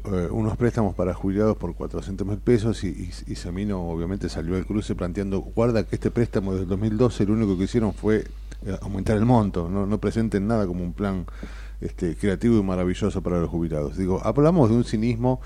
[0.05, 4.55] eh, unos préstamos para jubilados por 400 mil pesos y, y, y Samino obviamente salió
[4.55, 8.27] al cruce planteando, guarda que este préstamo desde el 2012 lo único que hicieron fue
[8.67, 11.25] eh, aumentar el monto, no, no presenten nada como un plan
[11.81, 13.97] este, creativo y maravilloso para los jubilados.
[13.97, 15.41] Digo, hablamos de un cinismo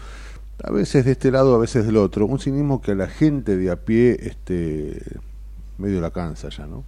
[0.63, 3.57] a veces de este lado, a veces del otro, un cinismo que a la gente
[3.57, 5.01] de a pie este
[5.79, 6.85] medio la cansa ya, ¿no?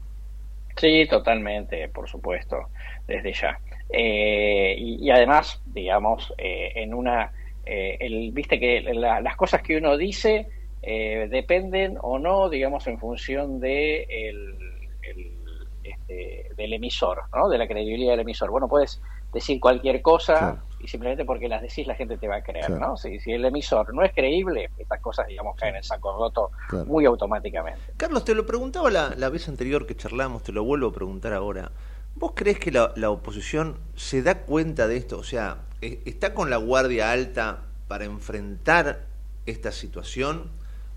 [0.77, 2.69] Sí, totalmente, por supuesto,
[3.07, 3.59] desde ya.
[3.89, 7.33] Eh, y, y además, digamos, eh, en una
[7.65, 10.49] eh, el, viste que la- las cosas que uno dice
[10.83, 14.55] eh, dependen o no, digamos, en función de el,
[15.03, 15.39] el,
[15.83, 17.49] este, del emisor, ¿no?
[17.49, 18.51] De la credibilidad del emisor.
[18.51, 19.01] Bueno, puedes
[19.33, 22.91] decir cualquier cosa y simplemente porque las decís la gente te va a creer, Claro.
[22.91, 22.97] ¿no?
[22.97, 26.87] Si, si el emisor no es creíble, estas cosas, digamos, caen en saco roto Claro.
[26.87, 27.81] muy automáticamente.
[27.97, 31.33] Carlos, te lo preguntaba la, la vez anterior que charlamos, te lo vuelvo a preguntar
[31.33, 31.73] ahora.
[32.15, 35.19] ¿Vos crees que la, la oposición se da cuenta de esto?
[35.19, 39.07] O sea, ¿e- ¿está con la guardia alta para enfrentar
[39.45, 40.45] esta situación?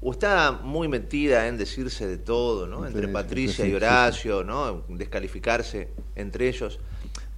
[0.02, 2.86] ¿O está muy metida en decirse de todo, ¿no?
[2.86, 4.84] Entre Patricia y Horacio, ¿no?
[4.88, 6.80] Descalificarse entre ellos.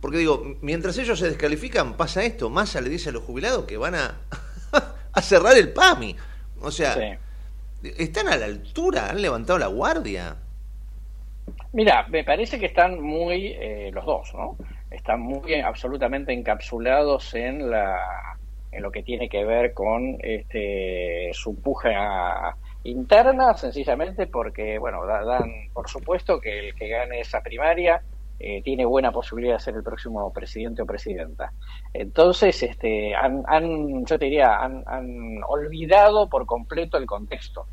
[0.02, 2.50] Porque digo, mientras ellos se descalifican, pasa esto.
[2.50, 4.18] Massa le dice a los jubilados que van a,
[5.14, 6.16] a cerrar el PAMI.
[6.62, 6.96] O sea,
[7.84, 9.10] ¿están a la altura?
[9.10, 10.38] ¿Han levantado la guardia?
[11.74, 14.58] Mira, me parece que están muy, eh, los dos, ¿no?
[14.90, 18.00] Están muy absolutamente encapsulados en la
[18.74, 25.26] en lo que tiene que ver con este, su puja interna, sencillamente porque, bueno, da-
[25.26, 28.02] dan por supuesto que el que gane esa primaria
[28.44, 31.54] eh, tiene buena posibilidad de ser el próximo presidente o presidenta.
[31.94, 37.68] Entonces, este, han, han yo te diría, han, han olvidado por completo el contexto.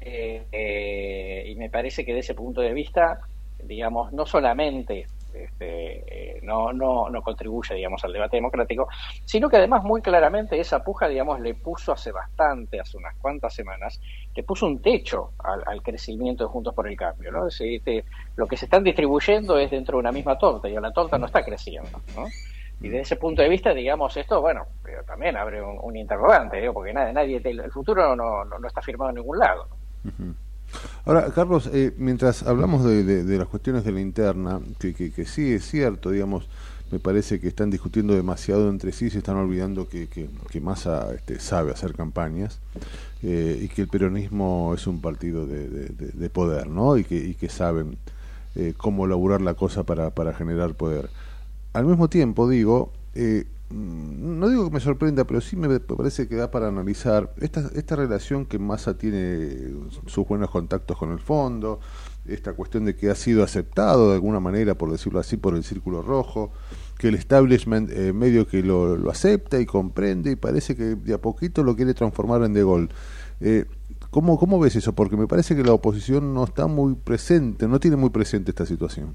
[0.00, 3.20] Eh, eh, y me parece que de ese punto de vista,
[3.62, 8.88] digamos, no solamente este, eh, no, no, no contribuye, digamos, al debate democrático,
[9.24, 13.54] sino que además muy claramente esa puja, digamos, le puso hace bastante, hace unas cuantas
[13.54, 14.00] semanas,
[14.34, 17.46] le puso un techo al, crecimiento de Juntos por el Cambio, ¿no?
[17.46, 18.04] Es este,
[18.36, 21.26] lo que se están distribuyendo es dentro de una misma torta y la torta no
[21.26, 22.26] está creciendo, ¿no?
[22.80, 26.74] Y desde ese punto de vista, digamos, esto, bueno, pero también abre un, interrogante, digo,
[26.74, 29.68] porque nadie, nadie, el futuro no, no, no está firmado en ningún lado.
[31.04, 35.52] Ahora, Carlos, eh, mientras hablamos de, las cuestiones de la interna, que, que, que sí
[35.52, 36.48] es cierto, digamos,
[36.90, 41.12] me parece que están discutiendo demasiado entre sí, se están olvidando que, que, que Massa
[41.14, 42.60] este, sabe hacer campañas
[43.22, 46.96] eh, y que el peronismo es un partido de, de- de- de poder, ¿no?
[46.98, 47.96] Y que, y que saben
[48.54, 51.08] eh, cómo laburar la cosa para, para generar poder.
[51.72, 56.36] Al mismo tiempo, digo, eh, no digo que me sorprenda, pero sí me parece que
[56.36, 59.74] da para analizar esta, esta relación que Massa tiene
[60.06, 61.80] sus buenos contactos con el fondo,
[62.26, 65.64] esta cuestión de que ha sido aceptado de alguna manera, por decirlo así, por el
[65.64, 66.52] Círculo Rojo,
[66.98, 71.14] que el establishment eh, medio que lo, lo acepta y comprende y parece que de
[71.14, 72.88] a poquito lo quiere transformar en De Gaulle.
[73.40, 73.64] Eh,
[74.10, 74.92] ¿cómo, ¿Cómo ves eso?
[74.94, 78.66] Porque me parece que la oposición no está muy presente, no tiene muy presente esta
[78.66, 79.14] situación.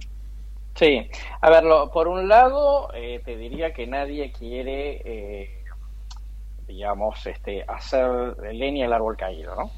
[0.78, 1.10] Sí,
[1.42, 5.64] a ver, lo- por un lado, eh, te diría que nadie quiere, eh,
[6.68, 9.72] digamos, este, hacer leña al árbol caído, ¿no?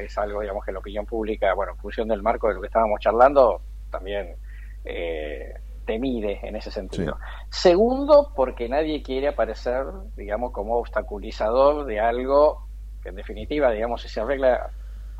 [0.00, 2.68] Es algo, digamos, que la opinión pública, bueno, en función del marco de lo que
[2.68, 4.36] estábamos charlando, también
[4.84, 5.52] eh,
[5.84, 7.18] te mide en ese sentido.
[7.50, 9.84] Segundo, porque nadie quiere aparecer,
[10.16, 12.68] digamos, como obstaculizador de algo
[13.02, 14.70] que en definitiva, digamos, si se arregla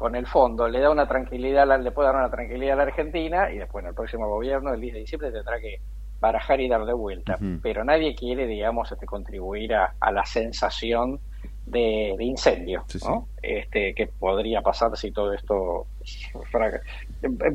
[0.03, 3.53] con el fondo, le da una tranquilidad, le puede dar una tranquilidad a la Argentina
[3.53, 5.77] y después en el próximo gobierno, el 10 de diciembre, tendrá que
[6.19, 7.37] barajar y darle vuelta.
[7.37, 7.61] Ujú.
[7.63, 11.21] Pero nadie quiere, digamos, este, contribuir a, a la sensación
[11.67, 13.29] de, de incendio, ¿no?
[13.41, 15.87] Este, que podría pasar si todo esto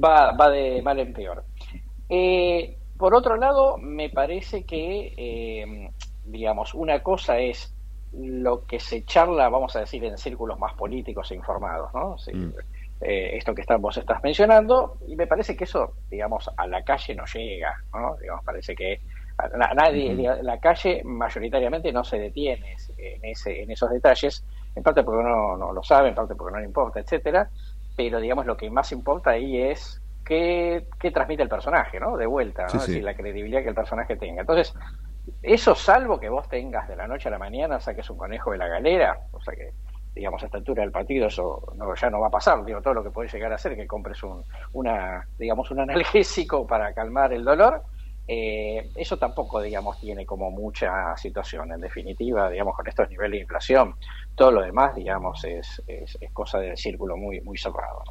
[0.01, 1.43] va, va de mal en peor.
[2.07, 5.91] Eh, por otro lado, me parece que, eh,
[6.23, 7.76] digamos, una cosa es
[8.11, 12.17] lo que se charla, vamos a decir, en círculos más políticos e informados, ¿no?
[12.17, 12.31] Sí,
[12.99, 16.81] eh, esto que está- vos estás mencionando, y me parece que eso, digamos, a la
[16.83, 18.15] calle no llega, ¿no?
[18.19, 19.01] Digamos, parece que
[19.37, 24.45] a- na- nadie, diga- la calle mayoritariamente no se detiene en, ese, en esos detalles,
[24.73, 27.49] en parte porque no, no lo sabe, en parte porque no le importa, etcétera,
[27.95, 32.17] pero digamos lo que más importa ahí es qué, qué transmite el personaje, ¿no?
[32.17, 32.69] De vuelta, ¿no?
[32.69, 34.41] Sí, Es decir, la credibilidad que el personaje tenga.
[34.41, 34.73] Entonces,
[35.41, 38.57] eso salvo que vos tengas de la noche a la mañana, saques un conejo de
[38.57, 39.71] la galera, o sea que,
[40.13, 42.95] digamos, a esta altura del partido eso no, ya no va a pasar, digo, todo
[42.95, 47.33] lo que puede llegar a hacer, que compres un, una, digamos, un analgésico para calmar
[47.33, 47.83] el dolor,
[48.27, 51.71] eh, eso tampoco, digamos, tiene como mucha situación.
[51.71, 53.95] En definitiva, digamos, con estos niveles de inflación,
[54.35, 58.03] todo lo demás, digamos, es, es, es cosa del círculo muy, muy cerrado.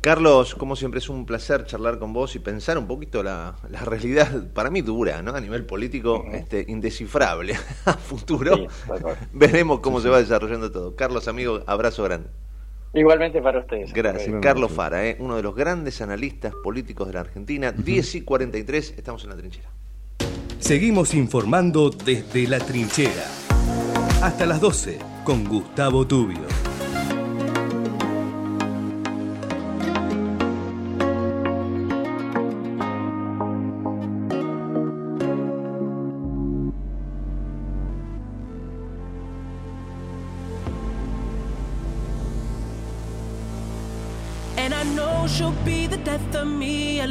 [0.00, 3.80] Carlos, como siempre es un placer charlar con vos y pensar un poquito la, la
[3.80, 5.34] realidad, para mí dura, ¿no?
[5.34, 7.54] A nivel político, este, indescifrable.
[7.86, 8.66] A futuro Sí,
[9.32, 10.94] veremos cómo se va desarrollando todo.
[10.94, 12.28] Carlos, amigo, abrazo grande.
[12.94, 13.92] Igualmente para ustedes.
[13.92, 14.34] Gracias.
[14.40, 15.16] Carlos Fara, ¿eh?
[15.18, 17.72] uno de los grandes analistas políticos de la Argentina.
[17.72, 19.68] 10 y 43, estamos en la trinchera.
[20.60, 23.26] Seguimos informando desde la trinchera.
[24.22, 26.73] Hasta las 12 con Gustavo Tubio.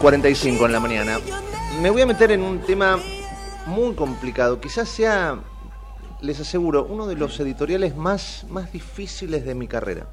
[0.00, 1.18] 45 en la mañana.
[1.82, 2.98] Me voy a meter en un tema
[3.66, 4.58] muy complicado.
[4.58, 5.40] Quizás sea,
[6.22, 10.06] les aseguro, uno de los editoriales más, más difíciles de mi carrera.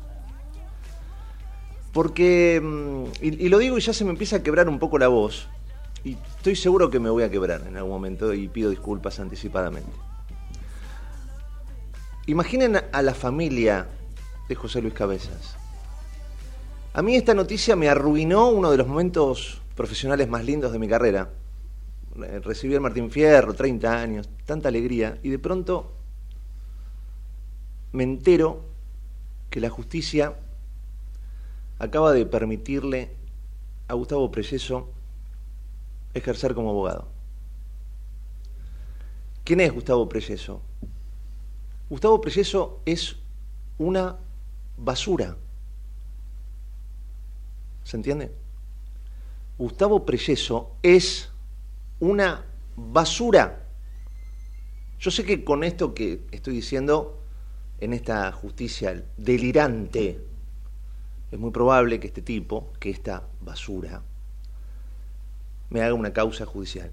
[1.94, 5.00] Porque, mm, y, y lo digo y ya se me empieza a quebrar un poco
[5.00, 5.48] la voz.
[6.04, 9.90] Y estoy seguro que me voy a quebrar en algún momento y pido disculpas anticipadamente.
[12.26, 13.88] Imaginen a la familia
[14.50, 15.56] de José Luis Cabezas.
[16.94, 20.90] A mí esta noticia me arruinó uno de los momentos profesionales más lindos de mi
[20.90, 21.30] carrera.
[22.18, 25.94] Eh, Recibí el Martín Fierro, 30 años, tanta alegría, y de pronto
[27.94, 28.66] me entero
[29.50, 30.36] que la justicia
[31.80, 33.12] acaba de permitirle
[33.88, 34.90] a Gustavo Preyeso
[36.14, 37.08] ejercer como abogado.
[39.46, 40.62] ¿Quién es Gustavo Preyeso?
[41.90, 43.16] Gustavo Preyeso es
[43.78, 44.18] una
[44.76, 45.38] basura.
[47.84, 48.47] ¿Se entiende?
[49.58, 51.32] Gustavo Preyeso es
[52.00, 52.46] una
[52.76, 53.66] basura.
[55.00, 57.24] Yo sé que con esto que estoy diciendo,
[57.80, 60.24] en esta justicia delirante,
[61.32, 64.04] es muy probable que este tipo, que esta basura,
[65.72, 66.92] me haga una causa judicial.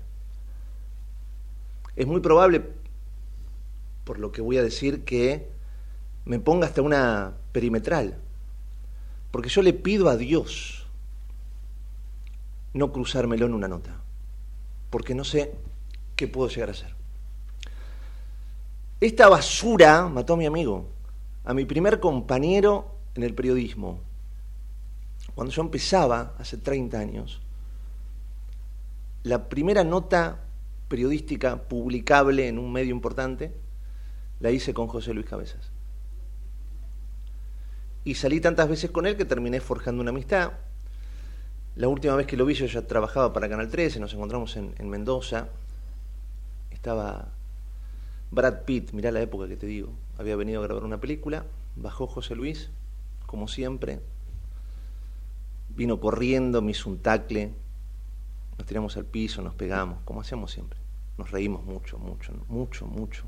[1.97, 2.62] Es muy probable,
[4.05, 5.49] por lo que voy a decir, que
[6.25, 8.17] me ponga hasta una perimetral.
[9.31, 10.84] Porque yo le pido a Dios
[12.75, 14.01] no cruzármelo en una nota.
[14.91, 15.55] Porque no sé
[16.16, 16.95] qué puedo llegar a hacer.
[19.01, 20.89] Esta basura mató a mi amigo,
[21.45, 24.01] a mi primer compañero en el periodismo.
[25.35, 27.41] Cuando yo empezaba, hace 30 años,
[29.25, 30.45] la primera nota
[30.89, 33.53] periodística publicable en un medio importante
[34.41, 35.70] la hice con José Luis Cabezas.
[38.05, 40.53] Y salí tantas veces con él que terminé forjando una amistad.
[41.77, 44.75] La última vez que lo vi yo ya trabajaba para Canal 13, nos encontramos en,
[44.79, 45.49] en Mendoza.
[46.70, 47.29] Estaba
[48.31, 49.93] Brad Pitt, mirá la época que te digo.
[50.16, 51.45] Había venido a grabar una película,
[51.75, 52.70] bajó José Luis,
[53.27, 53.99] como siempre.
[55.70, 57.53] Vino corriendo, me hizo un tacle,
[58.57, 60.79] nos tiramos al piso, nos pegamos, como hacíamos siempre.
[61.18, 63.25] Nos reímos mucho, mucho, mucho, mucho.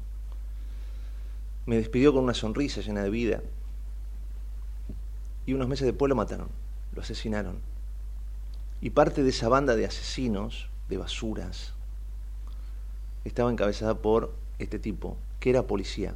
[1.67, 3.43] Me despidió con una sonrisa llena de vida.
[5.47, 6.49] Y unos meses después lo mataron,
[6.95, 7.59] lo asesinaron.
[8.81, 11.73] Y parte de esa banda de asesinos, de basuras,
[13.25, 16.15] estaba encabezada por este tipo, que era policía.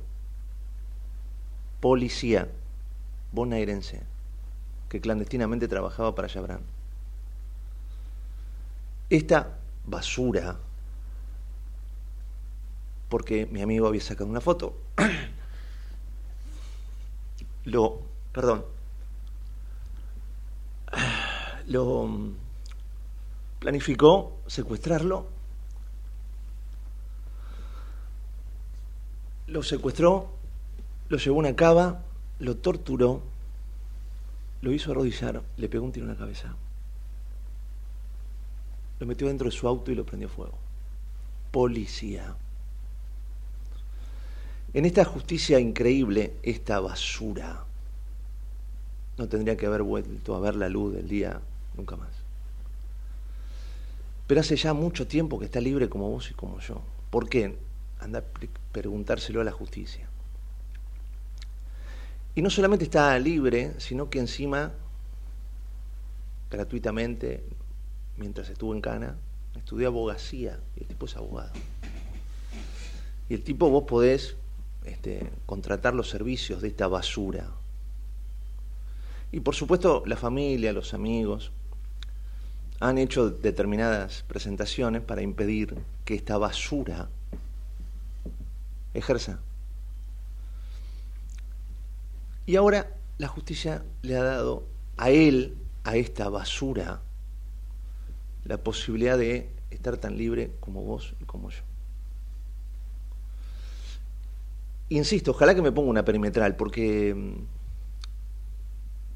[1.80, 2.48] Policía
[3.32, 4.02] bonaerense,
[4.88, 6.61] que clandestinamente trabajaba para Yabrán.
[9.08, 10.56] Esta basura,
[13.08, 14.76] porque mi amigo había sacado una foto,
[17.64, 18.00] lo,
[18.32, 18.64] perdón,
[21.66, 22.11] lo
[23.61, 25.26] planificó secuestrarlo,
[29.46, 30.30] lo secuestró,
[31.08, 32.02] lo llevó a una cava,
[32.38, 33.22] lo torturó,
[34.62, 36.56] lo hizo arrodillar, le pegó un tiro en la cabeza,
[38.98, 40.58] lo metió dentro de su auto y lo prendió fuego.
[41.50, 42.34] Policía.
[44.72, 47.64] En esta justicia increíble, esta basura
[49.18, 51.40] no tendría que haber vuelto a ver la luz del día
[51.76, 52.20] nunca más.
[54.31, 56.81] Pero hace ya mucho tiempo que está libre como vos y como yo.
[57.11, 57.57] ¿Por qué?
[57.99, 58.24] Anda a
[58.70, 60.09] preguntárselo a la justicia.
[62.37, 64.70] Y no solamente está libre, sino que encima,
[66.49, 67.43] gratuitamente,
[68.18, 69.16] mientras estuvo en Cana,
[69.57, 70.61] estudió abogacía.
[70.76, 71.51] Y el tipo es abogado.
[73.28, 74.37] Y el tipo vos podés
[74.85, 77.51] este, contratar los servicios de esta basura.
[79.33, 81.51] Y por supuesto la familia, los amigos,
[82.81, 87.11] han hecho determinadas presentaciones para impedir que esta basura
[88.95, 89.41] ejerza.
[92.47, 94.64] Y ahora la justicia le ha dado
[94.97, 97.03] a él, a esta basura,
[98.45, 101.61] la posibilidad de estar tan libre como vos y como yo.
[104.89, 107.59] Insisto, ojalá que me ponga una perimetral, porque mm,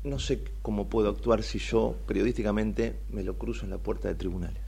[0.04, 4.14] no sé cómo puedo actuar si yo periodísticamente me lo cruzo en la puerta de
[4.14, 4.62] tribunales.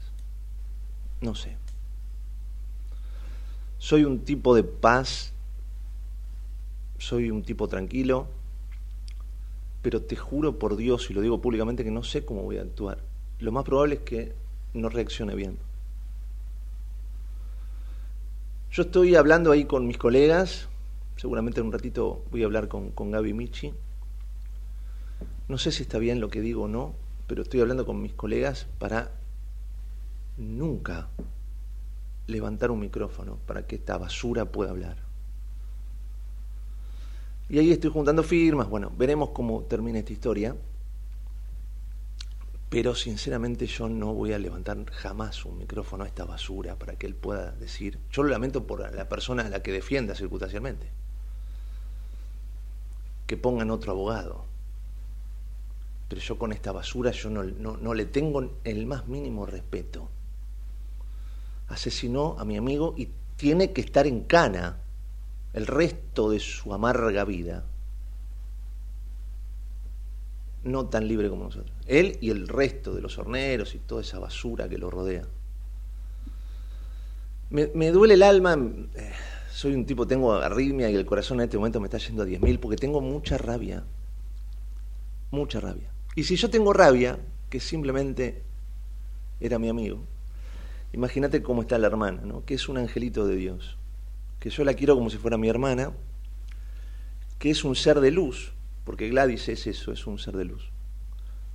[1.21, 1.55] No sé.
[3.77, 5.31] Soy un tipo de paz,
[6.97, 8.27] soy un tipo tranquilo,
[9.83, 12.63] pero te juro por Dios, y lo digo públicamente, que no sé cómo voy a
[12.63, 12.97] actuar.
[13.39, 14.33] Lo más probable es que
[14.73, 15.59] no reaccione bien.
[18.71, 20.67] Yo estoy hablando ahí con mis colegas,
[21.15, 23.73] seguramente en un ratito voy a hablar con, con Gaby Michi.
[25.47, 26.93] No sé si está bien lo que digo o no,
[27.27, 29.11] pero estoy hablando con mis colegas para
[30.37, 31.07] nunca
[32.27, 34.97] levantar un micrófono para que esta basura pueda hablar.
[37.49, 40.53] Y ahí estoy juntando firmas, bueno, veremos cómo termina esta historia,
[42.69, 47.07] pero sinceramente yo no voy a levantar jamás un micrófono a esta basura para que
[47.07, 50.89] él pueda decir, yo lo lamento por la persona a la que defienda circunstancialmente,
[53.25, 54.46] que pongan otro abogado,
[56.07, 60.09] pero yo con esta basura yo no, no, no le tengo el más mínimo respeto.
[61.67, 64.77] Asesinó a mi amigo y tiene que estar en cana
[65.53, 67.65] el resto de su amarga vida.
[70.63, 71.71] No tan libre como nosotros.
[71.85, 75.23] Él y el resto de los horneros y toda esa basura que lo rodea.
[77.49, 78.57] Me, me duele el alma.
[78.95, 79.13] eh,
[79.51, 82.25] Soy un tipo, tengo arritmia y el corazón en este momento me está yendo a
[82.25, 83.83] 10.000 porque tengo mucha rabia.
[85.31, 85.89] Mucha rabia.
[86.17, 87.19] Y si yo tengo rabia,
[87.51, 88.41] que simplemente
[89.39, 90.03] era mi amigo,
[90.91, 92.43] imagínate cómo está la hermana, ¿no?
[92.43, 93.77] que es un angelito de Dios,
[94.39, 95.91] que yo la quiero como si fuera mi hermana,
[97.37, 98.51] que es un ser de luz,
[98.83, 100.71] porque Gladys es eso, es un ser de luz.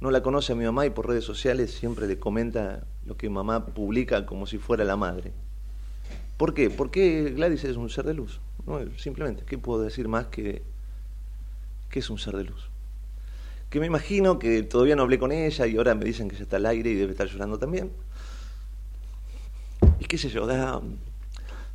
[0.01, 3.29] No la conoce a mi mamá y por redes sociales siempre le comenta lo que
[3.29, 5.33] mamá publica como si fuera la madre.
[6.37, 6.71] ¿Por qué?
[6.71, 8.41] Porque Gladys es un ser de luz.
[8.65, 10.63] No, simplemente, ¿qué puedo decir más que
[11.91, 12.72] que es un ser de luz?
[13.73, 16.43] Que me imagino que todavía no hablé con ella y ahora me dicen que ya
[16.43, 17.91] está al aire y debe estar llorando también.
[19.99, 20.83] Y qué sé yo, da,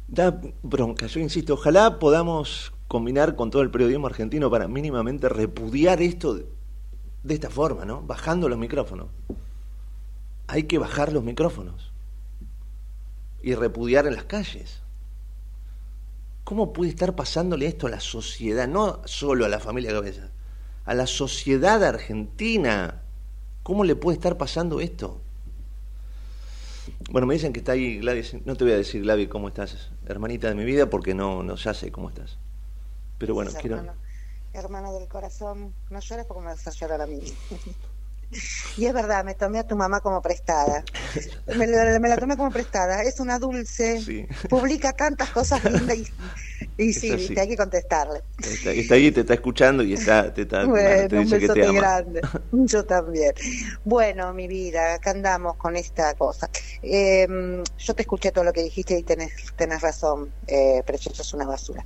[0.08, 1.08] da bronca.
[1.08, 6.46] Yo insisto, ojalá podamos combinar con todo el periodismo argentino para mínimamente repudiar esto de,
[7.24, 8.04] de esta forma, ¿no?
[8.04, 9.08] Bajando los micrófonos.
[10.46, 11.92] Hay que bajar los micrófonos
[13.42, 14.84] y repudiar en las calles.
[16.44, 20.30] ¿Cómo puede estar pasándole esto a la sociedad, no solo a la familia Cabeza?
[20.88, 23.04] A la sociedad argentina.
[23.62, 25.22] ¿Cómo le puede estar pasando esto?
[27.12, 28.36] Bueno, me dicen que está ahí Gladys.
[28.46, 31.56] No te voy a decir, Gladys, cómo estás, hermanita de mi vida, porque no, no
[31.56, 32.38] ya sé cómo estás.
[33.18, 33.78] Pero bueno, Sí, quiero.
[33.78, 33.98] hermano,
[34.54, 37.20] hermano del corazón, no llores porque me vas a llorar a mí.
[38.76, 40.84] y es verdad, me tomé a tu mamá como prestada.
[41.48, 43.04] Me, la- me la tomé como prestada.
[43.04, 44.28] Es una dulce, Sí.
[44.48, 46.06] publica tantas cosas lindas y
[46.78, 48.22] Y sí, viste, hay que contestarle.
[48.44, 51.50] Está, está ahí, te está escuchando y está, te, está, Bueno, te un dice que
[51.50, 51.76] te ama.
[51.76, 52.22] grande.
[52.52, 53.34] Yo también.
[53.84, 56.50] Bueno, mi vida, acá andamos con esta cosa.
[56.82, 57.28] Eh,
[57.78, 61.46] yo te escuché todo lo que dijiste y tenés, tenés razón, eh, Precioso es una
[61.46, 61.86] basura.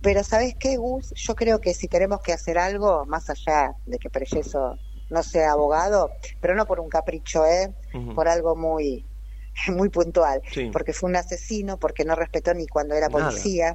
[0.00, 1.12] Pero ¿sabes qué, Gus?
[1.16, 4.78] Yo creo que si tenemos que hacer algo, más allá de que Precioso
[5.10, 7.74] no sea abogado, pero no por un capricho, ¿eh?
[8.14, 9.06] Por algo muy
[9.68, 10.70] muy puntual, Sí.
[10.72, 13.74] porque fue un asesino, porque no respetó ni cuando era policía,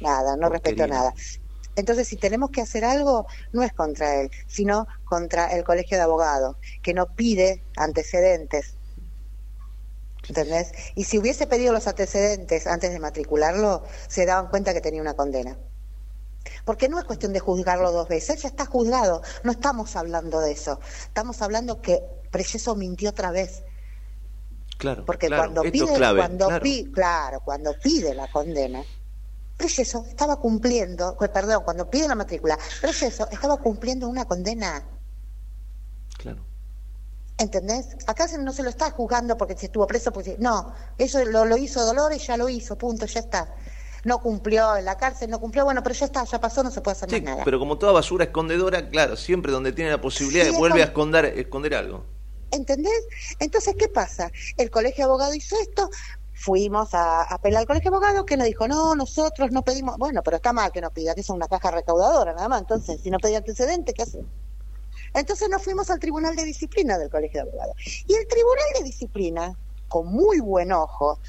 [0.00, 1.14] nada, no respetó nada.
[1.74, 6.02] Entonces, si tenemos que hacer algo, no es contra él, sino contra el colegio de
[6.02, 8.76] abogados, que no pide antecedentes.
[10.28, 10.72] ¿Entendés?
[10.94, 15.14] Y si hubiese pedido los antecedentes antes de matricularlo, se daban cuenta que tenía una
[15.14, 15.58] condena.
[16.64, 19.22] Porque no es cuestión de juzgarlo dos veces, ya está juzgado.
[19.44, 20.80] No estamos hablando de eso.
[21.04, 23.62] Estamos hablando que Preyeso mintió otra vez.
[24.78, 26.62] Claro, Porque claro, cuando pide, clave, cuando claro.
[26.62, 28.82] pi- claro, cuando pide la condena,
[29.56, 34.82] Preyeso estaba cumpliendo, perdón, cuando pide la matrícula, Preyeso estaba cumpliendo una condena.
[36.18, 36.42] Claro.
[37.38, 37.96] ¿Entendés?
[38.06, 41.56] Acá no se lo está juzgando porque se estuvo preso, porque no, eso lo, lo
[41.56, 43.54] hizo Dolores, ya lo hizo, punto, ya está.
[44.04, 46.80] No cumplió en la cárcel, no cumplió, bueno, pero ya está, ya pasó, no se
[46.80, 47.44] puede hacer Sí, más nada.
[47.44, 51.24] pero como toda basura escondedora, claro, siempre donde tiene la posibilidad Sí, vuelve a esconder,
[51.38, 52.04] esconder algo.
[52.50, 53.06] ¿Entendés?
[53.38, 54.30] Entonces, ¿qué pasa?
[54.56, 55.88] El colegio de abogados hizo esto,
[56.34, 59.96] fuimos a, a apelar al colegio de abogados que nos dijo, no, nosotros no pedimos,
[59.98, 63.00] bueno, pero está mal que nos pida, que es una caja recaudadora nada más, entonces,
[63.00, 64.26] si no pedía antecedentes, ¿qué hacemos?
[65.14, 67.76] Entonces nos fuimos al Tribunal de Disciplina del Colegio de Abogados.
[68.06, 69.56] Y el Tribunal de Disciplina,
[69.88, 71.20] con muy buen ojo,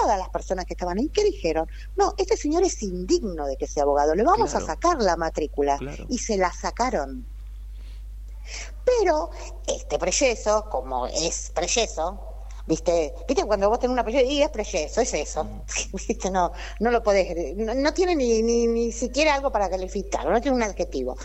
[0.00, 1.68] todas las personas que estaban ahí, ¿qué dijeron?
[1.96, 4.64] No, este señor es indigno de que sea abogado, le vamos Claro.
[4.64, 5.78] a sacar la matrícula.
[5.78, 6.06] Claro.
[6.08, 7.26] Y se la sacaron.
[8.84, 9.30] Pero
[9.66, 12.20] este preyeso, como es preyeso,
[12.66, 13.14] ¿viste?
[13.28, 14.30] ¿Viste cuando vos tenés una preyeso?
[14.30, 15.48] Y es preyeso, es eso.
[15.92, 16.30] ¿Viste?
[16.30, 20.40] No, no lo podés, no, no tiene ni, ni, ni siquiera algo para calificarlo, no
[20.40, 21.16] tiene un adjetivo.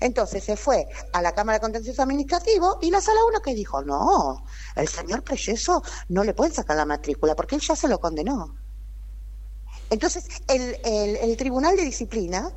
[0.00, 3.82] Entonces se fue a la Cámara de Contencioso Administrativo y la sala 1 que dijo,
[3.82, 4.44] no,
[4.76, 8.56] el señor preyeso no le pueden sacar la matrícula porque él ya se lo condenó.
[9.90, 12.52] Entonces, el, el, el Tribunal de Disciplina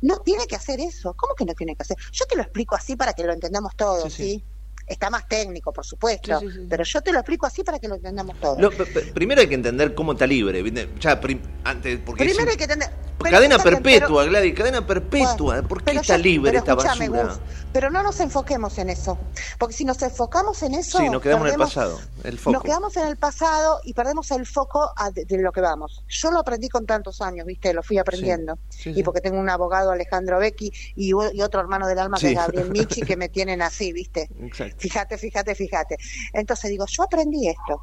[0.00, 1.14] no tiene que hacer eso.
[1.14, 1.96] ¿Cómo que no tiene que hacer?
[2.12, 4.44] Yo te lo explico así para que lo entendamos todos, Sí, ¿sí?
[4.86, 6.66] Está más técnico, por supuesto, Sí, sí, sí.
[6.70, 8.74] pero yo te lo explico así para que lo entendamos todos.
[8.76, 10.62] P- primero hay que entender cómo está libre,
[11.00, 12.88] ya prim- antes porque Primero un- hay que tener...
[13.18, 15.62] cadena perpetua, pero- Gladys, cadena perpetua.
[15.62, 17.24] ¿Por qué está libre pero esta basura?
[17.24, 17.40] Gus,
[17.72, 19.18] pero no nos enfoquemos en eso,
[19.58, 20.98] porque si nos enfocamos en eso...
[20.98, 22.52] Sí, nos quedamos en el pasado, el foco.
[22.54, 26.04] Nos quedamos en el pasado y perdemos el foco a- de, de lo que vamos.
[26.08, 27.74] Yo lo aprendí con tantos años, ¿viste?
[27.74, 28.56] Lo fui aprendiendo.
[28.68, 29.02] Sí, y sí.
[29.02, 33.02] porque tengo un abogado, Alejandro Becchi, y, otro hermano del alma, que es Gabriel Michi,
[33.02, 34.30] que me tienen así, ¿viste?
[34.40, 34.75] Exacto.
[34.78, 35.96] Fíjate, fíjate, fíjate.
[36.32, 37.82] Entonces digo, yo aprendí esto.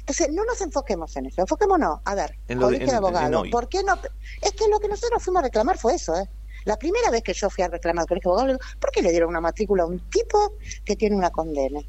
[0.00, 2.98] Entonces, no nos enfoquemos en eso, enfoquémonos, a ver, En lo de- colegio de en-
[2.98, 3.50] en abogados, hoy.
[3.50, 3.94] ¿por qué no?
[4.40, 6.28] Es que lo que nosotros fuimos a reclamar fue eso, ¿eh?
[6.64, 8.90] La primera vez que yo fui a reclamar al colegio de abogados, le digo, ¿por
[8.90, 11.80] qué le dieron una matrícula a un tipo que tiene una condena?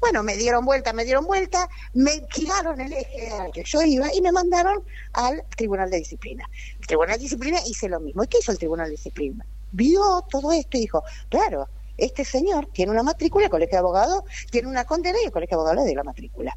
[0.00, 4.12] Bueno, me dieron vuelta, me dieron vuelta, me giraron el eje al que yo iba
[4.12, 6.46] y me mandaron al Tribunal de Disciplina.
[6.78, 8.22] El Tribunal de Disciplina hice lo mismo.
[8.24, 9.46] ¿Y qué hizo el Tribunal de Disciplina?
[9.70, 14.22] Vio todo esto y dijo, claro, este señor tiene una matrícula, el Colegio de Abogados
[14.50, 16.56] tiene una condena y el Colegio de Abogados le dio la matrícula.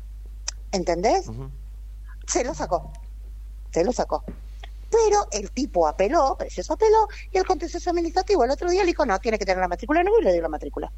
[0.72, 1.30] ¿Entendés?
[2.28, 2.92] Se lo sacó.
[3.72, 4.24] Se lo sacó.
[4.90, 9.06] Pero el tipo apeló, Precioso apeló, y el contencioso administrativo el otro día le dijo,
[9.06, 10.92] no, tiene que tener la matrícula nueva y le dio la matrícula.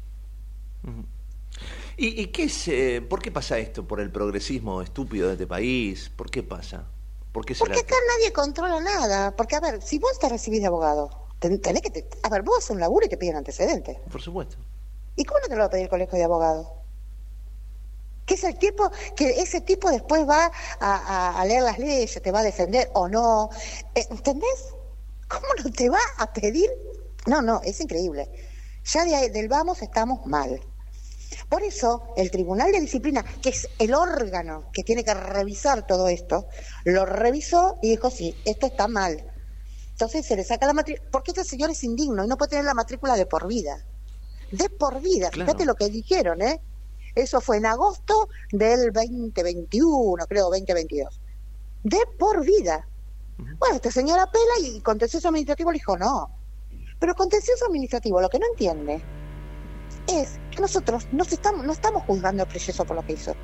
[1.96, 3.86] ¿Y, y qué es, eh, por qué pasa esto?
[3.86, 6.08] ¿Por el progresismo estúpido de este país?
[6.08, 6.84] ¿Por qué pasa?
[7.32, 9.36] ¿Por qué será Porque que- acá nadie controla nada.
[9.36, 11.10] Porque, a ver, si vos te recibís de abogado,
[11.40, 11.90] tenés que...
[11.90, 13.98] te- a ver, vos haces un laburo y te piden antecedentes.
[14.10, 14.56] Por supuesto.
[15.16, 16.68] ¿Y cómo no te lo va a pedir el colegio de abogados?
[18.26, 22.20] Que es el tipo, que ese tipo después va a, a- a leer las leyes,
[22.22, 23.50] te va a defender o no.
[23.94, 24.74] Eh, ¿Entendés?
[25.28, 26.70] ¿Cómo no te va a pedir?
[27.26, 28.30] No, no, es increíble.
[28.84, 30.60] Ya de ahí- del vamos estamos mal.
[31.48, 36.08] Por eso, el Tribunal de Disciplina, que es el órgano que tiene que revisar todo
[36.08, 36.46] esto,
[36.84, 39.29] lo revisó y dijo, sí, esto está mal.
[40.00, 42.64] Entonces se le saca la matrícula, porque este señor es indigno y no puede tener
[42.64, 43.84] la matrícula de por vida.
[44.50, 45.44] De por vida, Claro.
[45.50, 46.62] fíjate lo que dijeron, ¿eh?
[47.14, 51.20] Eso fue en agosto del 2021, creo, 2022.
[51.84, 52.88] De por vida.
[53.58, 56.30] Bueno, este señor apela y contencioso administrativo le dijo no.
[56.98, 59.04] Pero contencioso administrativo lo que no entiende
[60.06, 63.34] es que nosotros no estamos, no estamos juzgando a Preyeso por lo que hizo.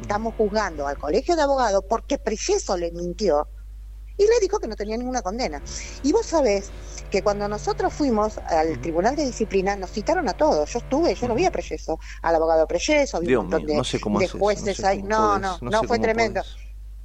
[0.00, 3.46] Estamos juzgando al colegio de abogados porque Preyeso le mintió
[4.18, 5.62] y le dijo que no tenía ninguna condena.
[6.02, 6.70] Y vos sabés
[7.10, 10.70] que cuando nosotros fuimos al Tribunal de Disciplina nos citaron a todos.
[10.70, 13.72] Yo estuve, yo lo vi a Preyeso, al abogado Preyeso, había Dios un montón mío,
[13.72, 15.02] de, no sé cómo de jueces ahí.
[15.02, 16.42] No, no, no fue tremendo.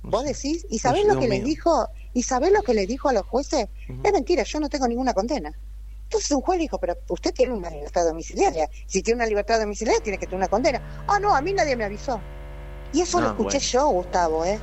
[0.01, 1.45] Vos decís, ¿y sabés lo que les mío.
[1.47, 1.88] dijo?
[2.14, 3.68] ¿Y sabés lo que le dijo a los jueces?
[4.03, 5.53] Es mentira, yo no tengo ninguna condena.
[6.03, 8.70] Entonces un juez dijo, pero usted tiene una libertad domiciliaria.
[8.86, 11.03] Si tiene una libertad domiciliaria, tiene que tener una condena.
[11.07, 12.20] Ah, no, a mí nadie me avisó.
[12.91, 13.72] Y eso lo Ah, escuché bueno.
[13.72, 14.59] yo, Gustavo, ¿eh?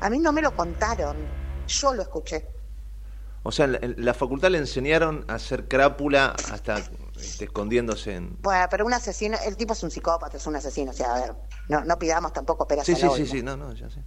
[0.00, 1.43] A mí no me lo contaron.
[1.66, 2.46] Yo lo escuché.
[3.42, 6.78] O sea, la, la facultad le enseñaron a hacer crápula hasta
[7.20, 8.38] este, escondiéndose en...
[8.40, 10.92] Bueno, pero un asesino, el tipo es un psicópata, es un asesino.
[10.92, 11.34] O sea, a ver,
[11.68, 14.02] no, no pidamos tampoco peras Sí, al sí, sí, sí, no, no, ya sé.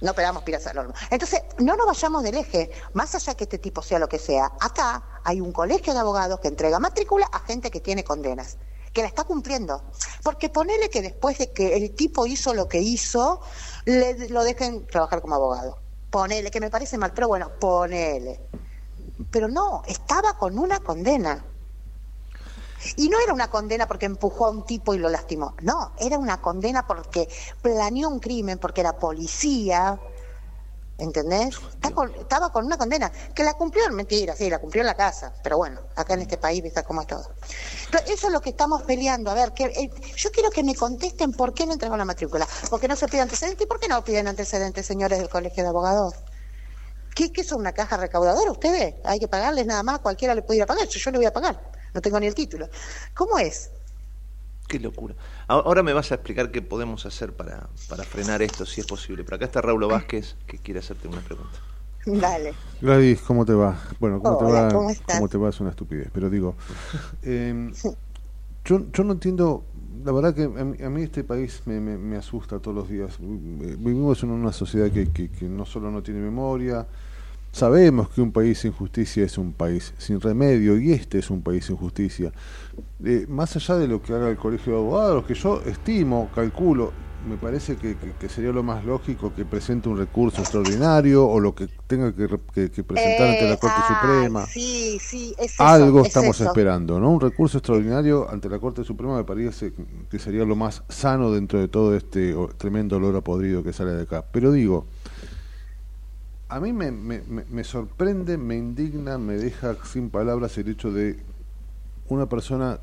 [0.00, 0.94] No pegamos piras al horno.
[1.10, 4.52] Entonces, no nos vayamos del eje, más allá que este tipo sea lo que sea.
[4.60, 8.58] Acá hay un colegio de abogados que entrega matrícula a gente que tiene condenas,
[8.92, 9.82] que la está cumpliendo.
[10.22, 13.40] Porque ponele que después de que el tipo hizo lo que hizo,
[13.86, 15.78] le, lo dejen trabajar como abogado.
[16.14, 18.40] Ponele, que me parece mal, pero bueno, ponele.
[19.32, 21.44] Pero no, estaba con una condena.
[22.94, 25.56] Y no era una condena porque empujó a un tipo y lo lastimó.
[25.62, 27.28] No, era una condena porque
[27.60, 29.98] planeó un crimen, porque era policía.
[30.96, 31.56] ¿Entendés?
[32.20, 33.10] Estaba con una condena.
[33.34, 35.34] Que la cumplió, mentira, sí, la cumplió en la casa.
[35.42, 37.34] Pero bueno, acá en este país, viste cómo es todo.
[37.90, 39.30] Pero eso es lo que estamos peleando.
[39.30, 42.46] A ver, que, eh, yo quiero que me contesten por qué no entregó la matrícula.
[42.70, 43.64] Porque no se pide antecedentes.
[43.64, 46.14] ¿Y por qué no piden antecedentes, señores del Colegio de Abogados?
[47.14, 48.94] ¿Qué, qué son una caja recaudadora ustedes?
[49.04, 50.86] Hay que pagarles nada más, cualquiera le puede pagar.
[50.86, 51.72] Yo, yo le voy a pagar.
[51.92, 52.68] No tengo ni el título.
[53.14, 53.70] ¿Cómo es?
[54.68, 55.14] Qué locura.
[55.48, 59.24] Ahora me vas a explicar qué podemos hacer para, para frenar esto, si es posible.
[59.24, 61.58] Pero acá está Raúl Vázquez, que quiere hacerte una pregunta.
[62.06, 62.52] Dale.
[62.80, 63.78] Gladys, ¿cómo te va?
[64.00, 64.70] Bueno, ¿cómo te Hola, va?
[64.72, 65.18] ¿cómo estás?
[65.28, 65.48] te va?
[65.48, 66.54] Es una estupidez, pero digo,
[67.22, 67.72] eh,
[68.64, 69.64] yo, yo no entiendo,
[70.04, 72.88] la verdad que a mí, a mí este país me, me- me asusta todos los
[72.88, 73.18] días.
[73.20, 76.86] Vivimos en una sociedad que, que- que no solo no tiene memoria,
[77.54, 81.42] sabemos que un país sin justicia es un país sin remedio y este es un
[81.42, 82.32] país sin justicia.
[83.04, 86.92] Eh, más allá de lo que haga el Colegio de Abogados, que yo estimo, calculo,
[87.20, 91.40] me parece que, que- que sería lo más lógico que presente un recurso extraordinario o
[91.40, 94.50] lo que tenga que, que- presentar ante la Eh, Corte ay, Suprema.
[94.52, 96.44] Sí, sí, es eso, Algo es estamos eso.
[96.48, 97.10] esperando, ¿no?
[97.12, 99.72] Un recurso extraordinario ante la Corte Suprema me parece
[100.10, 103.92] que sería lo más sano dentro de todo este tremendo olor a podrido que sale
[103.92, 104.24] de acá.
[104.32, 104.86] Pero digo,
[106.48, 111.18] a mí me, me, me- sorprende, me indigna, me deja sin palabras el hecho de
[112.08, 112.78] una persona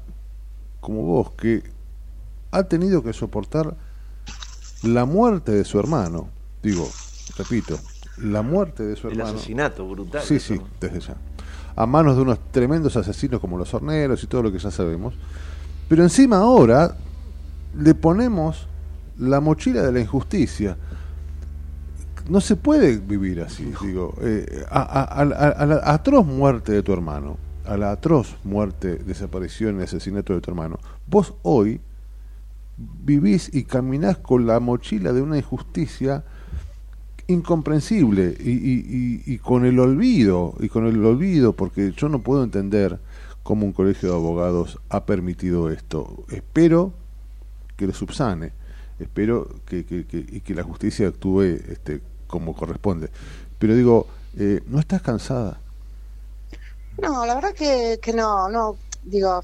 [0.79, 1.63] como vos que
[2.51, 3.75] ha tenido que soportar
[4.83, 6.29] la muerte de su hermano.
[6.63, 6.89] Digo,
[7.37, 7.79] repito,
[8.17, 9.37] la muerte de su El hermano.
[9.37, 10.21] asesinato brutal.
[10.23, 11.15] Sí, sí, desde ya.
[11.75, 15.13] A manos de unos tremendos asesinos como los horneros y todo lo que ya sabemos.
[15.87, 16.95] Pero encima ahora
[17.77, 18.67] le ponemos
[19.17, 20.77] la mochila de la injusticia.
[22.29, 24.15] No se puede vivir así, digo.
[24.21, 29.79] eh, a, a- a- la atroz muerte de tu hermano, a la atroz muerte, desaparición
[29.79, 31.81] y asesinato de tu hermano, vos hoy
[32.77, 36.23] vivís y caminás con la mochila de una injusticia
[37.27, 42.19] incomprensible y, y- y- y con el olvido, y con el olvido, porque yo no
[42.19, 42.99] puedo entender
[43.43, 46.23] cómo un colegio de abogados ha permitido esto.
[46.29, 46.93] Espero
[47.77, 48.51] que lo subsane,
[48.99, 52.01] espero que, que- que- y que la justicia actúe este,
[52.31, 53.11] como corresponde.
[53.59, 54.07] Pero digo,
[54.39, 55.59] eh, ¿no estás cansada?
[56.99, 59.43] No, la verdad que, que no, no, digo,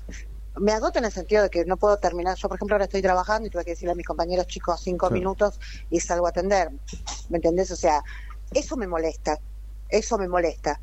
[0.59, 2.35] me agoto en el sentido de que no puedo terminar.
[2.37, 5.09] Yo, por ejemplo, ahora estoy trabajando y tuve que decirle a mis compañeros chicos cinco
[5.09, 5.59] minutos
[5.89, 6.71] y salgo a atender.
[7.29, 7.69] ¿Me entendés?
[7.71, 8.03] O sea,
[8.53, 9.39] eso me molesta,
[9.89, 10.79] eso me molesta.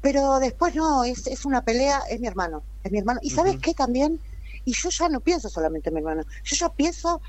[0.00, 3.20] Pero después no, es, es una pelea, es mi hermano, es mi hermano.
[3.22, 4.20] ¿Y sabes qué también?
[4.64, 7.20] Y yo ya no pienso solamente en mi hermano, yo ya pienso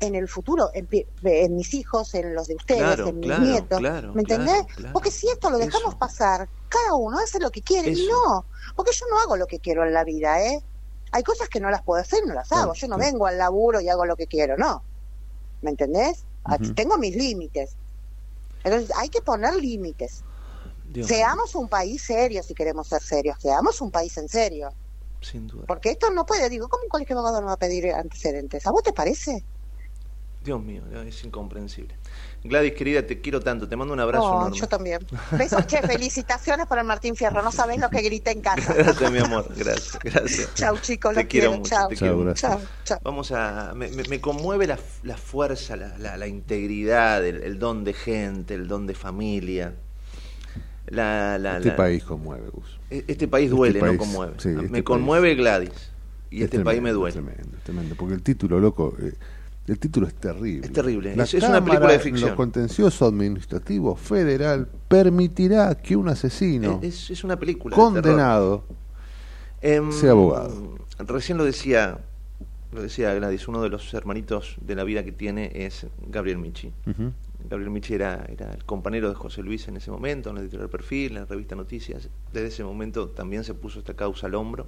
[0.00, 0.88] en el futuro, en,
[1.22, 3.78] en mis hijos, en los de ustedes, Claro, en mis claro, nietos.
[3.78, 4.66] claro, ¿Me entendés?
[4.92, 7.92] Porque si esto lo dejamos pasar, cada uno hace lo que quiere.
[7.92, 8.44] Y no,
[8.74, 10.62] porque yo no hago lo que quiero en la vida, ¿eh?
[11.12, 12.74] Hay cosas que no las puedo hacer, no las hago.
[12.74, 14.82] Yo no vengo al laburo y hago lo que quiero, no.
[15.62, 16.24] ¿Me entendés?
[16.74, 17.76] Tengo mis límites.
[18.64, 20.24] Entonces hay que poner límites.
[20.88, 23.38] Dios Seamos un país serio si queremos ser serios.
[23.40, 24.70] Seamos un país en serio.
[25.20, 25.64] Sin duda.
[25.66, 28.66] Porque esto no puede, digo, ¿cómo un colegio de abogados no va a pedir antecedentes?
[28.66, 29.44] ¿A vos te parece?
[30.46, 31.94] Dios mío, es incomprensible.
[32.44, 33.68] Gladys, querida, te quiero tanto.
[33.68, 34.56] Te mando un abrazo Oh, enorme.
[34.56, 35.00] yo también.
[35.32, 37.42] Besos, che, felicitaciones por el Martín Fierro.
[37.42, 38.72] No sabés lo que grité en casa.
[38.72, 39.46] Gracias, mi amor.
[39.56, 40.54] Gracias, gracias.
[40.54, 41.58] Chau, chicos, Te los quiero quiero.
[41.58, 41.88] mucho, Chau.
[41.88, 42.60] te quiero Chau.
[42.84, 43.74] Chau, Vamos a.
[43.74, 48.68] Me, conmueve la, la fuerza, la, la- la integridad, el, el don de gente, el
[48.68, 49.74] don de familia.
[50.86, 52.78] La, la- Este la- país conmueve, Gus.
[52.90, 54.34] E- Este país Este duele, país, no conmueve.
[54.38, 54.84] sí, este me país.
[54.84, 55.90] conmueve Gladys.
[56.30, 57.12] Y Es este país me duele.
[57.12, 59.12] Tremendo, tremendo, porque el título, loco, eh,
[59.66, 60.66] el título es terrible.
[60.66, 62.30] Es terrible, La es- una película de ficción.
[62.30, 67.74] Lo contencioso administrativo federal permitirá que un asesino Es, es una película.
[67.76, 67.92] de terror.
[68.02, 68.64] condenado
[69.60, 70.76] Em, sea abogado.
[70.98, 71.98] Recién lo decía,
[72.72, 76.72] lo decía Gladys, uno de los hermanitos de la vida que tiene es Gabriel Michi.
[77.48, 80.68] Gabriel Michi era, era el compañero de José Luis en ese momento, en la editorial
[80.68, 82.08] Perfil, en la revista Noticias.
[82.32, 84.66] Desde ese momento también se puso esta causa al hombro.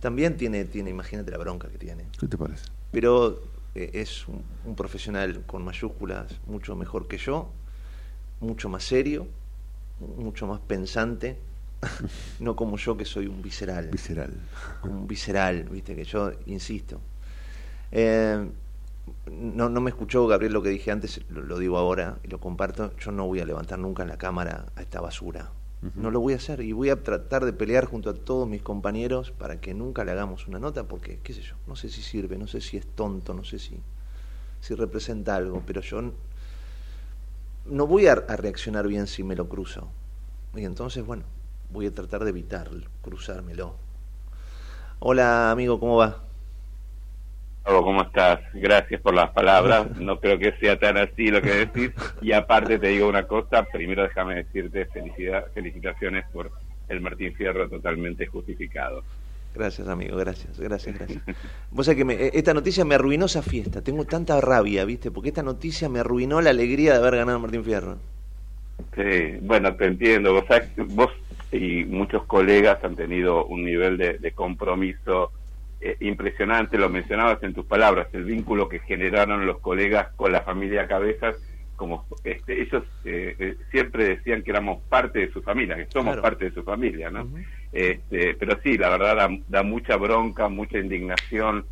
[0.00, 2.06] También tiene, tiene imagínate la bronca que tiene.
[2.18, 2.64] ¿Qué te parece?
[2.92, 3.40] Pero
[3.76, 7.50] eh, es un, un profesional con mayúsculas mucho mejor que yo,
[8.40, 9.26] mucho más serio,
[10.16, 11.38] mucho más pensante,
[12.40, 13.88] no como yo que soy un visceral.
[13.88, 14.32] Visceral.
[14.82, 17.00] Un visceral, viste, que yo insisto.
[17.92, 18.48] Eh,
[19.30, 22.38] no, no me escuchó Gabriel lo que dije antes, lo, lo digo ahora y lo
[22.38, 22.96] comparto.
[22.96, 25.50] Yo no voy a levantar nunca en la cámara a esta basura.
[25.94, 28.62] No lo voy a hacer y voy a tratar de pelear junto a todos mis
[28.62, 32.02] compañeros para que nunca le hagamos una nota porque, qué sé yo, no sé si
[32.02, 33.80] sirve, no sé si es tonto, no sé si,
[34.60, 36.12] si representa algo, pero yo
[37.66, 39.88] no voy a, a reaccionar bien si me lo cruzo.
[40.54, 41.24] Y entonces, bueno,
[41.70, 42.70] voy a tratar de evitar
[43.02, 43.76] cruzármelo.
[44.98, 46.25] Hola, amigo, ¿cómo va?
[47.66, 48.38] Gustavo, ¿cómo estás?
[48.54, 49.88] Gracias por las palabras.
[49.98, 51.90] No creo que sea tan así lo que decís.
[52.22, 56.52] Y aparte te digo una cosa, primero déjame decirte felicidad, felicitaciones por
[56.88, 59.02] el Martín Fierro totalmente justificado.
[59.52, 61.22] Gracias, amigo, gracias, gracias, gracias.
[61.72, 63.82] Vos sabés que me- eh, esta noticia me arruinó esa fiesta.
[63.82, 65.10] Tengo tanta rabia, ¿viste?
[65.10, 67.96] Porque esta noticia me arruinó la alegría de haber ganado Martín Fierro.
[68.94, 70.32] Sí, bueno, te entiendo.
[70.34, 71.10] Vos, sabés que vos
[71.50, 75.32] y muchos colegas han tenido un nivel de, de compromiso
[75.80, 80.42] eh, impresionante, lo mencionabas en tus palabras, el vínculo que generaron los colegas con la
[80.42, 81.36] familia Cabezas,
[81.76, 86.14] como este, ellos eh, eh, siempre decían que éramos parte de su familia, que somos
[86.14, 86.22] Claro.
[86.22, 87.28] parte de su familia, ¿no?
[87.72, 91.66] este, pero sí, la verdad da, da mucha bronca, mucha indignación,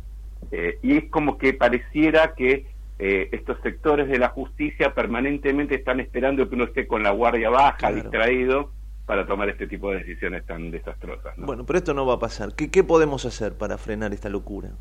[0.51, 2.67] eh, y es como que pareciera que
[2.99, 7.49] eh, estos sectores de la justicia permanentemente están esperando que uno esté con la guardia
[7.49, 7.95] baja, Claro.
[7.95, 8.71] distraído,
[9.05, 11.37] para tomar este tipo de decisiones tan desastrosas.
[11.37, 11.45] ¿no?
[11.45, 12.55] Bueno, pero esto no va a pasar.
[12.55, 14.71] ¿Qué, qué podemos hacer para frenar esta locura?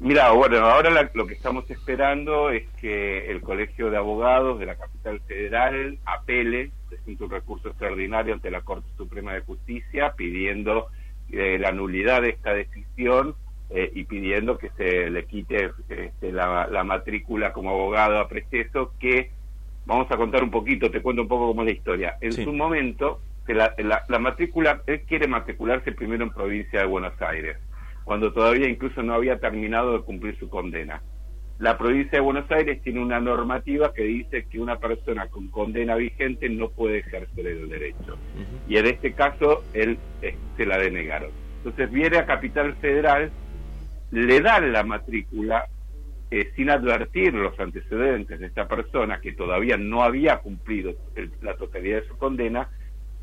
[0.00, 4.66] Mira, bueno, ahora la- lo que estamos esperando es que el Colegio de Abogados de
[4.66, 10.88] la Capital Federal apele, presente un recurso extraordinario ante la Corte Suprema de Justicia pidiendo
[11.30, 13.34] eh, la nulidad de esta decisión
[13.70, 18.92] eh, y pidiendo que se le quite este, la, la matrícula como abogado a preceso
[18.98, 19.30] que
[19.86, 22.18] vamos a contar un poquito, te cuento un poco cómo es la historia.
[22.20, 22.44] En Sí.
[22.44, 27.20] su momento, que la, la- la matrícula, él quiere matricularse primero en provincia de Buenos
[27.20, 27.56] Aires,
[28.04, 31.02] cuando todavía incluso no había terminado de cumplir su condena.
[31.58, 35.94] La provincia de Buenos Aires tiene una normativa que dice que una persona con condena
[35.94, 38.18] vigente no puede ejercer el derecho.
[38.68, 41.30] Y en este caso, él eh, se la denegaron.
[41.58, 43.30] Entonces viene a Capital Federal,
[44.10, 45.66] le dan la matrícula
[46.30, 51.54] eh, sin advertir los antecedentes de esta persona que todavía no había cumplido el- la
[51.56, 52.68] totalidad de su condena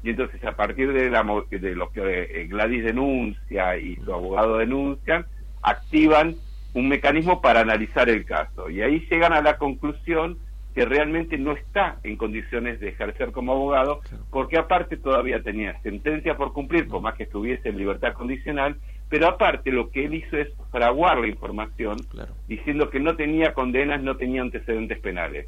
[0.03, 4.57] y entonces a partir de, la de lo que eh, Gladys denuncia y su abogado
[4.57, 5.25] denuncian
[5.61, 6.35] activan
[6.73, 8.69] un mecanismo para analizar el caso.
[8.69, 10.37] Y ahí llegan a la conclusión
[10.73, 13.99] que realmente no está en condiciones de ejercer como abogado
[14.29, 18.77] porque aparte todavía tenía sentencia por cumplir por más que estuviese en libertad condicional
[19.11, 21.97] pero aparte lo que él hizo es fraguar la información
[22.47, 25.47] diciendo que no tenía condenas, no tenía antecedentes penales.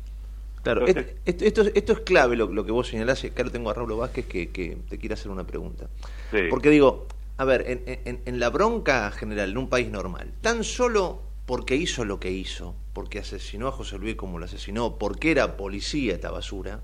[0.63, 3.23] Claro, Entonces- esto, esto, esto es clave lo, lo que vos señalás.
[3.23, 5.89] y Acá lo tengo a Raúl Vázquez que, que te quiere hacer una pregunta.
[6.31, 6.39] Sí.
[6.49, 7.05] Porque digo,
[7.37, 11.75] a ver, en, en- en la bronca general, en un país normal, tan solo porque
[11.75, 16.13] hizo lo que hizo, porque asesinó a José Luis como lo asesinó, porque era policía
[16.13, 16.79] esta basura,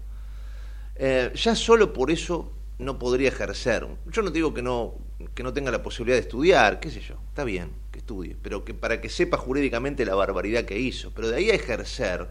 [0.95, 3.87] eh, ya solo por eso no podría ejercer.
[4.07, 4.95] Yo no digo que no,
[5.33, 8.65] que no tenga la posibilidad de estudiar, qué sé yo, está bien que estudie, pero
[8.65, 12.27] que para que sepa jurídicamente la barbaridad que hizo, pero de ahí a ejercer,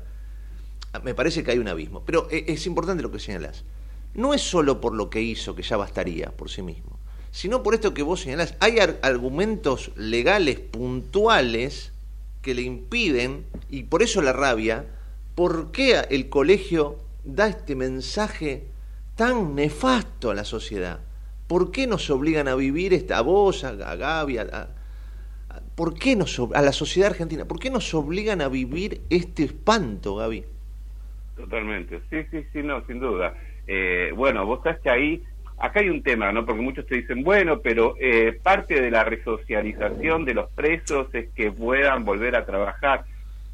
[1.04, 2.02] me parece que hay un abismo.
[2.04, 3.64] Pero eh, es importante lo que señalás.
[4.14, 6.98] No es solo por lo que hizo, que ya bastaría por sí mismo,
[7.30, 8.54] sino por esto que vos señalás.
[8.60, 11.92] Hay ar- argumentos legales puntuales
[12.42, 14.86] que le impiden, y por eso la rabia,
[15.34, 18.66] ¿por qué el colegio da este mensaje
[19.14, 21.00] tan nefasto a la sociedad?
[21.46, 24.38] ¿Por qué nos obligan a vivir esta, a vos, a, Gaby,
[25.74, 30.16] ¿por qué nos, a la sociedad argentina, por qué nos obligan a vivir este espanto,
[30.16, 30.44] Gaby?
[31.38, 33.34] Totalmente, sí, sí, sí, no, sin duda.
[33.66, 35.22] Eh, bueno, vos sabés que ahí,
[35.58, 36.44] acá hay un tema, ¿no?
[36.44, 41.28] Porque muchos te dicen, bueno, pero eh, parte de la resocialización de los presos es
[41.30, 43.04] que puedan volver a trabajar.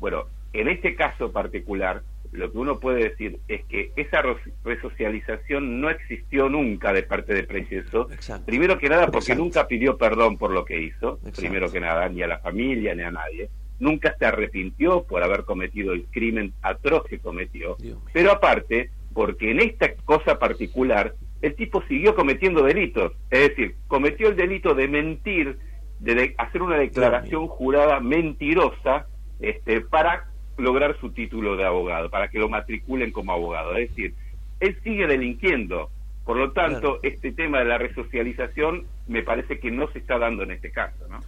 [0.01, 0.25] Bueno,
[0.55, 4.23] en este caso particular, lo que uno puede decir es que esa
[4.65, 8.09] resocialización no existió nunca de parte de Preso.
[8.45, 9.43] Primero que nada, porque Exacto.
[9.43, 11.41] nunca pidió perdón por lo que hizo, Exacto.
[11.43, 13.49] primero que nada, ni a la familia ni a nadie.
[13.79, 17.77] Nunca se arrepintió por haber cometido el crimen atroz que cometió.
[18.13, 23.13] Pero aparte, porque en esta cosa particular, el tipo siguió cometiendo delitos.
[23.31, 25.59] Es decir, cometió el delito de mentir,
[25.99, 29.07] de, de hacer una declaración jurada mentirosa
[29.41, 33.75] este, para lograr su título de abogado, para que lo matriculen como abogado.
[33.77, 34.15] Es decir,
[34.61, 35.91] él sigue delinquiendo.
[36.25, 40.43] Por lo tanto, este tema de la resocialización me parece que no se está dando
[40.43, 41.21] en este caso, ¿no?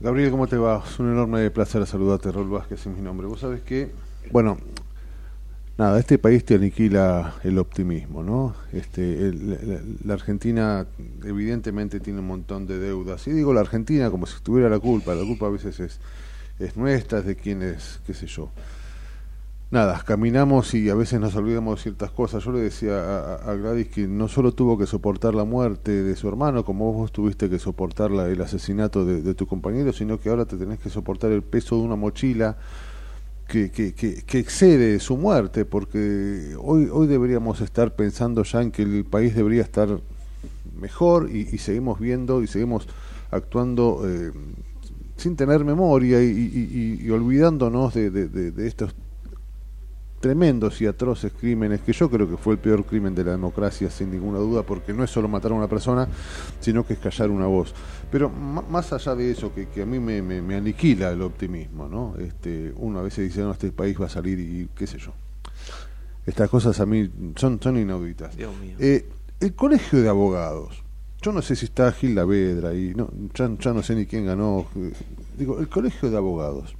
[0.00, 0.82] Gabriel, ¿cómo te va?
[0.86, 3.26] Es un enorme placer saludarte, Rol Vázquez es mi nombre.
[3.26, 3.90] Vos sabés que,
[4.32, 4.56] bueno,
[5.76, 8.54] nada, este país te aniquila el optimismo, ¿no?
[8.72, 10.86] Este, el- la, Argentina
[11.24, 13.26] evidentemente tiene un montón de deudas.
[13.26, 15.14] Y digo la Argentina como si tuviera la culpa.
[15.14, 16.00] La culpa a veces es,
[16.58, 18.48] es nuestra, es de quienes, qué sé yo.
[19.70, 22.42] Nada, caminamos y a veces nos olvidamos de ciertas cosas.
[22.42, 26.26] Yo le decía a, Gladys que no solo tuvo que soportar la muerte de su
[26.28, 30.44] hermano, como vos tuviste que soportar la- el asesinato de, tu compañero, sino que ahora
[30.44, 32.58] te tenés que soportar el peso de una mochila
[33.46, 38.72] que, que, que, que excede su muerte, porque hoy, hoy deberíamos estar pensando ya en
[38.72, 40.00] que el país debería estar
[40.80, 42.88] mejor y, y seguimos viendo y seguimos
[43.30, 44.32] actuando eh,
[45.16, 48.94] sin tener memoria y, y- olvidándonos de estos
[50.20, 53.88] tremendos y atroces crímenes, que yo creo que fue el peor crimen de la democracia,
[53.90, 56.06] sin ninguna duda, porque no es solo matar a una persona,
[56.60, 57.74] sino que es callar una voz.
[58.10, 61.88] Pero más allá de eso, que, que a mí me, me- me aniquila el optimismo,
[61.88, 62.14] ¿no?
[62.18, 65.12] Este, uno a veces dice, no, este país va a salir y qué sé yo.
[66.26, 68.36] Estas cosas a mí son, son inauditas.
[68.36, 68.76] Dios mío.
[68.78, 69.08] Eh,
[69.40, 70.82] el colegio de abogados,
[71.22, 74.26] yo no sé si está Gil Lavedra y no, ya, ya no sé ni quién
[74.26, 74.66] ganó.
[75.38, 76.76] Digo, el colegio de abogados.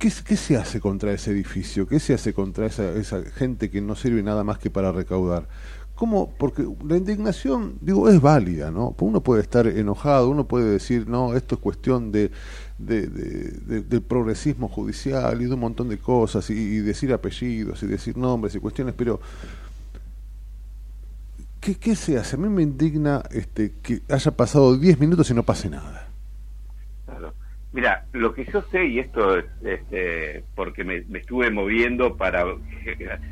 [0.00, 1.86] ¿Qué, se- hace contra ese edificio?
[1.86, 5.46] ¿Qué se hace contra esa, esa gente que no sirve nada más que para recaudar?
[5.94, 6.32] ¿Cómo?
[6.38, 8.94] Porque la indignación, digo, es válida, ¿no?
[9.00, 12.30] Uno puede estar enojado, uno puede decir, no, esto es cuestión de,
[12.78, 17.12] de- de- de- del progresismo judicial y de un montón de cosas, y, y decir
[17.12, 19.20] apellidos y decir nombres y cuestiones, pero
[21.60, 22.36] ¿qué, qué se hace?
[22.36, 26.08] A mí me indigna este, que haya pasado 10 minutos y no pase nada.
[27.06, 27.34] Claro.
[27.72, 32.44] Mira, lo que yo sé, y esto es este, porque me, me estuve moviendo para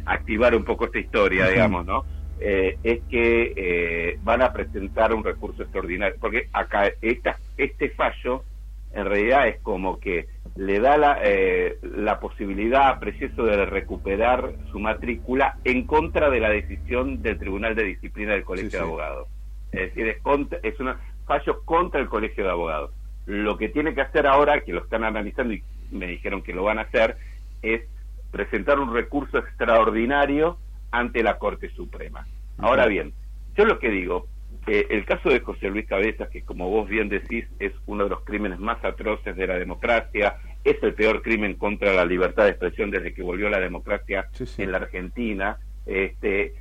[0.05, 2.05] activar un poco esta historia, digamos, ¿no?
[2.41, 8.45] Eh, es que eh, van a presentar un recurso extraordinario, porque acá esta, este fallo
[8.93, 14.53] en realidad es como que le da la, eh, la posibilidad a Precioso de recuperar
[14.71, 18.83] su matrícula en contra de la decisión del Tribunal de Disciplina del Colegio Sí, de
[18.83, 18.89] sí.
[18.89, 19.29] Abogados.
[19.73, 20.95] Es decir, es, contra- es un
[21.27, 22.93] fallo contra el Colegio de Abogados.
[23.29, 26.65] Lo que tiene que hacer ahora, que lo están analizando y me dijeron que lo
[26.65, 27.19] van a hacer,
[27.61, 27.83] es
[28.31, 30.57] presentar un recurso extraordinario
[30.91, 32.27] ante la Corte Suprema.
[32.57, 33.13] Ahora bien,
[33.55, 34.27] yo lo que digo,
[34.67, 38.11] eh, el caso de José Luis Cabezas, que como vos bien decís, es uno de
[38.11, 42.51] los crímenes más atroces de la democracia, es el peor crimen contra la libertad de
[42.53, 46.55] expresión desde que volvió la democracia en la Argentina, este,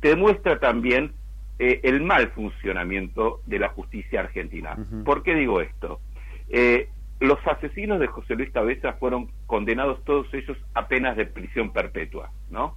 [0.00, 1.12] te demuestra también
[1.58, 4.76] eh, el mal funcionamiento de la justicia argentina.
[5.04, 6.00] ¿Por qué digo esto?
[6.48, 6.88] Eh,
[7.20, 12.30] los asesinos de José Luis Cabezas fueron condenados todos ellos a penas de prisión perpetua,
[12.50, 12.76] ¿no?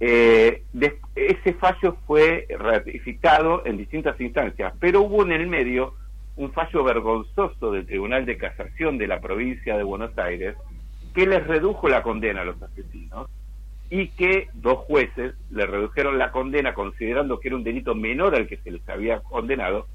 [0.00, 0.64] Eh,
[1.14, 5.94] ese fallo fue ratificado en distintas instancias, pero hubo en el medio
[6.36, 10.56] un fallo vergonzoso del Tribunal de Casación de la provincia de Buenos Aires
[11.14, 13.28] que les redujo la condena a los asesinos
[13.90, 18.46] y que dos jueces le redujeron la condena considerando que era un delito menor al
[18.46, 19.86] que se les había condenado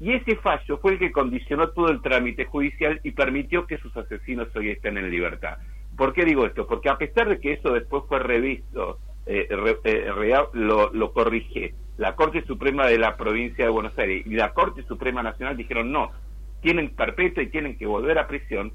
[0.00, 3.96] y ese fallo fue el que condicionó todo el trámite judicial y permitió que sus
[3.96, 5.58] asesinos hoy estén en libertad.
[5.96, 6.66] ¿Por qué digo esto?
[6.66, 10.10] Porque a pesar de que eso después fue revisto, eh, re- eh,
[10.52, 14.82] lo, lo corrige la Corte Suprema de la provincia de Buenos Aires y la Corte
[14.82, 16.10] Suprema Nacional dijeron no,
[16.60, 18.72] tienen perpetua y tienen que volver a prisión,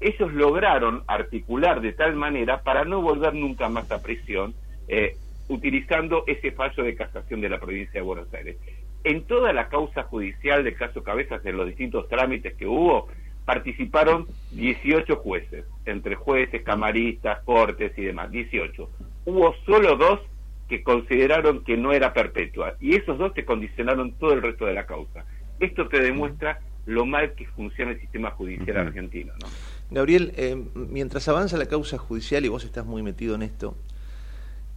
[0.00, 4.54] ellos lograron articular de tal manera para no volver nunca más a prisión,
[4.86, 5.16] eh,
[5.48, 8.56] utilizando ese fallo de casación de la provincia de Buenos Aires.
[9.04, 13.08] En toda la causa judicial del caso Cabezas, en los distintos trámites que hubo,
[13.44, 18.90] participaron 18 jueces, entre jueces, camaristas, cortes y demás, 18.
[19.24, 20.20] Hubo solo dos
[20.68, 24.74] que consideraron que no era perpetua, y esos dos te condicionaron todo el resto de
[24.74, 25.24] la causa.
[25.60, 29.46] Esto te demuestra lo mal que funciona el sistema judicial argentino, ¿no?
[29.90, 33.74] Gabriel, eh, mientras avanza la causa judicial y vos estás muy metido en esto,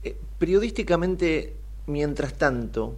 [0.03, 1.53] eh, periodísticamente,
[1.88, 2.95] mientras tanto,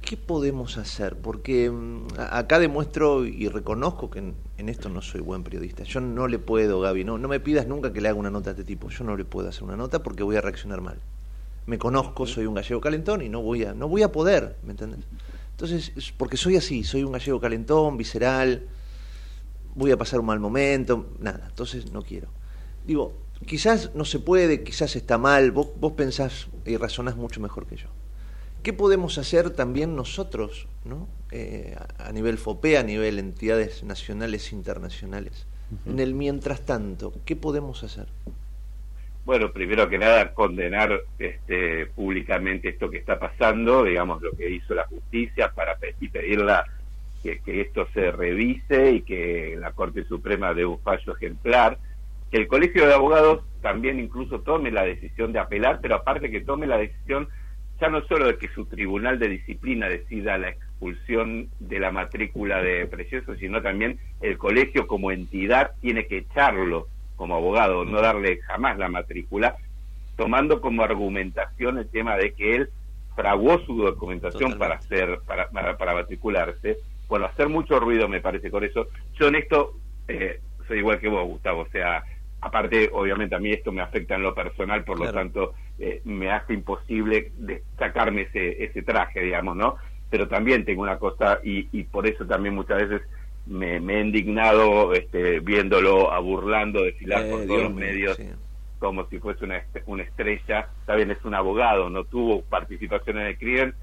[0.00, 1.16] ¿qué podemos hacer?
[1.16, 5.82] Porque mm, a- acá demuestro y reconozco que en, en esto no soy buen periodista.
[5.82, 8.54] Yo no le puedo, Gaby, no, no me pidas nunca que le haga una nota
[8.54, 8.88] de este tipo.
[8.90, 10.98] Yo no le puedo hacer una nota porque voy a reaccionar mal.
[11.66, 14.72] Me conozco, soy un gallego calentón y no voy a, no voy a poder, ¿me
[14.72, 15.00] entendés?
[15.52, 18.62] Entonces, es porque soy así, soy un gallego calentón, visceral,
[19.74, 22.28] voy a pasar un mal momento, nada, entonces no quiero.
[22.84, 23.14] Digo,
[23.46, 27.76] quizás no se puede, quizás está mal, vos, vos pensás y razonás mucho mejor que
[27.76, 27.88] yo.
[28.62, 31.08] ¿Qué podemos hacer también nosotros, ¿no?
[31.30, 35.46] Eh, a, nivel FOPE, a nivel entidades nacionales e internacionales,
[35.86, 38.06] En el mientras tanto, ¿qué podemos hacer?
[39.24, 44.74] Bueno, primero que nada, condenar este, públicamente esto que está pasando, digamos, lo que hizo
[44.74, 46.64] la justicia para pe- y pedirla
[47.24, 51.78] que, que esto se revise y que la Corte Suprema dé un fallo ejemplar,
[52.30, 56.42] que el Colegio de Abogados también incluso tome la decisión de apelar, pero aparte que
[56.42, 57.28] tome la decisión
[57.80, 62.62] ya no solo de que su tribunal de disciplina decida la expulsión de la matrícula
[62.62, 68.38] de Precioso, sino también el colegio como entidad tiene que echarlo como abogado, no darle
[68.42, 69.56] jamás la matrícula,
[70.16, 72.68] tomando como argumentación el tema de que él
[73.16, 76.78] fraguó su documentación para hacer para, para, para matricularse.
[77.14, 78.88] Bueno, hacer mucho ruido me parece con eso.
[79.20, 79.74] Yo en esto
[80.08, 82.02] eh, soy igual que vos, Gustavo, o sea,
[82.40, 86.32] aparte, obviamente a mí esto me afecta en lo personal, por lo tanto, eh, me
[86.32, 89.76] hace imposible de sacarme ese, ese traje, digamos, ¿no?
[90.10, 93.06] Pero también tengo una cosa, y, y por eso también muchas veces
[93.46, 98.28] me, me he indignado este, viéndolo a burlando, desfilar Eh, por todos los medios sí.
[98.80, 100.68] como si fuese una, una estrella.
[100.80, 103.74] Está bien, es un abogado, no tuvo participación en el crimen,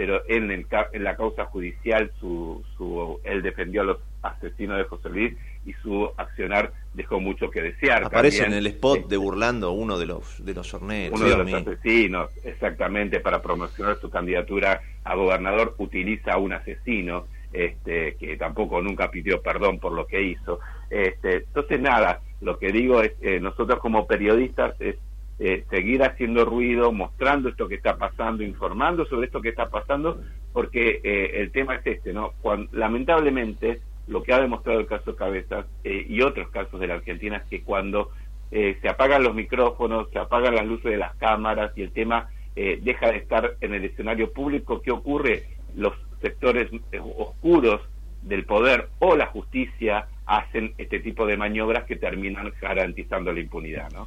[0.00, 4.78] pero en, el, ca- en la causa judicial su, su, él defendió a los asesinos
[4.78, 5.34] de José Luis
[5.66, 8.04] y su accionar dejó mucho que desear.
[8.04, 11.20] Aparece en el spot de Burlando uno de los de los horneros.
[11.20, 17.26] uno de los asesinos, exactamente, para promocionar su candidatura a gobernador, utiliza a un asesino
[17.52, 20.60] este, que tampoco nunca pidió perdón por lo que hizo.
[20.88, 24.96] Este, entonces, nada, lo que digo es, eh, nosotros como periodistas es
[25.40, 30.20] eh, seguir haciendo ruido, mostrando esto que está pasando, informando sobre esto que está pasando,
[30.52, 32.34] porque eh, el tema es este, ¿no?
[32.72, 37.38] Lamentablemente, lo que ha demostrado el caso Cabezas eh, y otros casos de la Argentina
[37.38, 38.10] es que cuando
[38.50, 42.28] eh, se apagan los micrófonos, se apagan las luces de las cámaras y el tema
[42.56, 45.44] eh, deja de estar en el escenario público, ¿qué ocurre?
[45.76, 47.80] Los sectores eh, oscuros
[48.22, 53.90] del poder o la justicia hacen este tipo de maniobras que terminan garantizando la impunidad,
[53.92, 54.06] ¿no?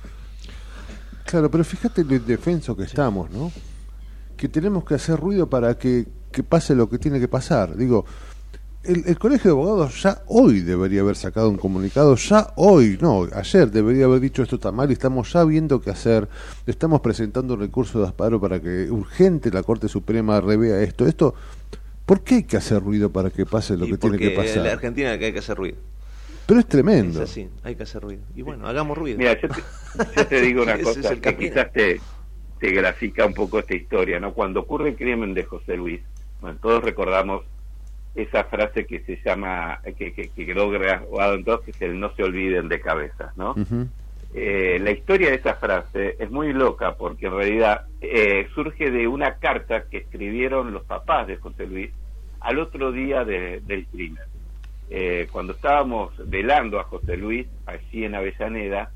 [1.33, 3.51] Claro, pero fíjate lo indefenso que estamos, ¿no?
[4.37, 7.75] Que tenemos que hacer ruido para que, que pase lo que tiene que pasar.
[7.75, 8.05] Digo,
[8.83, 13.27] el, el Colegio de Abogados ya hoy debería haber sacado un comunicado, ya hoy, no,
[13.33, 16.29] ayer debería haber dicho esto está mal y estamos ya viendo qué hacer.
[16.67, 21.07] Estamos presentando un recurso de asparo para que urgente la Corte Suprema revea esto.
[21.07, 21.33] Esto,
[22.05, 24.57] ¿por qué hay que hacer ruido para que pase lo Y que tiene que pasar?
[24.57, 25.77] en la Argentina que hay que hacer ruido.
[26.45, 27.23] Pero es tremendo.
[27.23, 28.23] Es así, hay que hacer ruido.
[28.35, 29.17] Y bueno, hagamos ruido.
[29.17, 29.61] Mira, yo te,
[30.15, 32.01] yo te digo una cosa es que quizás te,
[32.59, 34.33] te grafica un poco esta historia, ¿no?
[34.33, 36.01] Cuando ocurre el crimen de José Luis,
[36.41, 37.43] bueno, todos recordamos
[38.15, 41.99] esa frase que se llama, que, que, que quedó grabado en todos, que es el
[41.99, 43.55] no se olviden de cabezas, ¿no?
[44.35, 49.07] Eh, la historia de esa frase es muy loca porque en realidad eh, surge de
[49.07, 51.91] una carta que escribieron los papás de José Luis
[52.39, 54.23] al otro día de- del crimen.
[54.95, 58.91] Eh, cuando estábamos velando a José Luis allí en Avellaneda,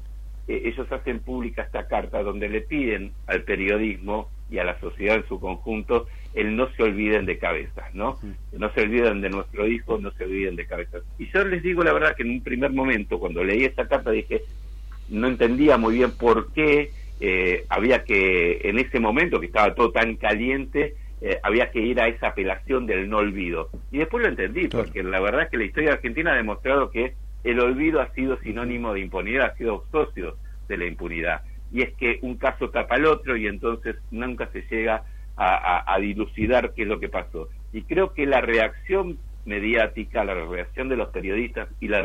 [0.47, 5.15] eh, ellos hacen pública esta carta donde le piden al periodismo y a la sociedad
[5.15, 6.05] en su conjunto
[6.35, 8.19] el no se olviden de cabezas, ¿no?
[8.51, 11.01] No se olviden de nuestro hijo, no se olviden de cabezas.
[11.17, 14.11] Y yo les digo la verdad que en un primer momento, cuando leí esa carta,
[14.11, 14.43] dije,
[15.09, 19.91] no entendía muy bien por qué eh, había que, en ese momento que estaba todo
[19.91, 23.69] tan caliente, eh, había que ir a esa apelación del no olvido.
[23.91, 27.14] Y después lo entendí, porque la verdad es que la historia argentina ha demostrado que
[27.44, 30.38] el olvido ha sido sinónimo de impunidad, ha sido socio
[30.68, 31.41] de la impunidad.
[31.72, 35.03] Y es que un caso tapa al otro y entonces nunca se llega
[35.35, 37.49] a, a- a dilucidar qué es lo que pasó.
[37.73, 42.02] Y creo que la reacción mediática, la reacción de los periodistas y la,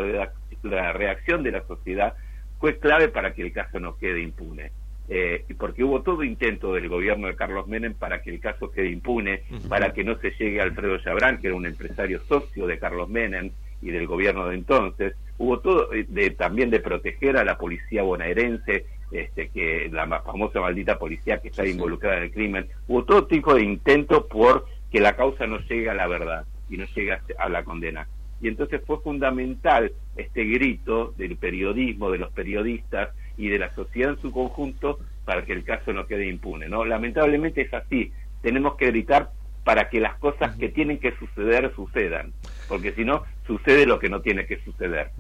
[0.62, 2.14] la reacción de la sociedad
[2.58, 4.70] fue clave para que el caso no quede impune.
[5.14, 8.70] Eh, y porque hubo todo intento del gobierno de Carlos Menem para que el caso
[8.70, 12.66] quede impune, para que no se llegue a Alfredo Chabrán, que era un empresario socio
[12.66, 13.50] de Carlos Menem
[13.82, 15.14] y del gobierno de entonces.
[15.36, 20.60] Hubo todo eh, de, también de proteger a la policía bonaerense, este, que la famosa
[20.62, 22.66] maldita policía que está involucrada en el crimen.
[22.88, 26.78] Hubo todo tipo de intento por que la causa no llegue a la verdad y
[26.78, 28.08] no llegue a- a la condena.
[28.40, 34.10] Y entonces fue fundamental este grito del periodismo, de los periodistas y de la sociedad
[34.12, 36.68] en su conjunto para que el caso no quede impune.
[36.68, 36.84] ¿no?
[36.84, 38.12] Lamentablemente es así.
[38.42, 39.30] Tenemos que gritar
[39.64, 42.32] para que las cosas que tienen que suceder sucedan,
[42.68, 45.10] porque si no, sucede lo que no tiene que suceder.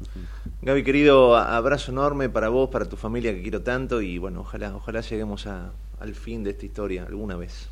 [0.62, 4.74] Gaby, querido, abrazo enorme para vos, para tu familia que quiero tanto y bueno, ojalá,
[4.74, 5.70] ojalá lleguemos a-
[6.00, 7.70] al fin de esta historia alguna vez.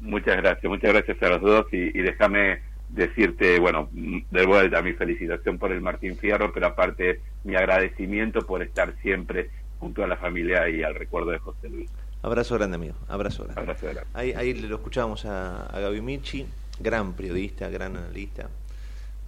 [0.00, 2.58] Muchas gracias, muchas gracias a los dos y, y déjame
[2.88, 8.62] decirte, bueno, de vuelta mi felicitación por el Martín Fierro, pero aparte mi agradecimiento por
[8.62, 11.90] estar siempre junto a la familia y al recuerdo de José Luis.
[12.22, 12.94] Abrazo grande, amigo.
[13.08, 13.60] Abrazo grande.
[13.60, 14.08] Abrazo grande.
[14.14, 16.46] Ahí, ahí lo escuchábamos a, a Gaby Michi,
[16.80, 18.48] gran periodista, gran analista.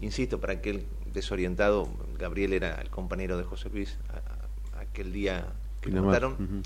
[0.01, 1.89] insisto, para aquel desorientado,
[2.19, 5.47] Gabriel era el compañero de José Luis a- a- aquel día
[5.81, 6.33] que mataron.
[6.35, 6.63] ujú.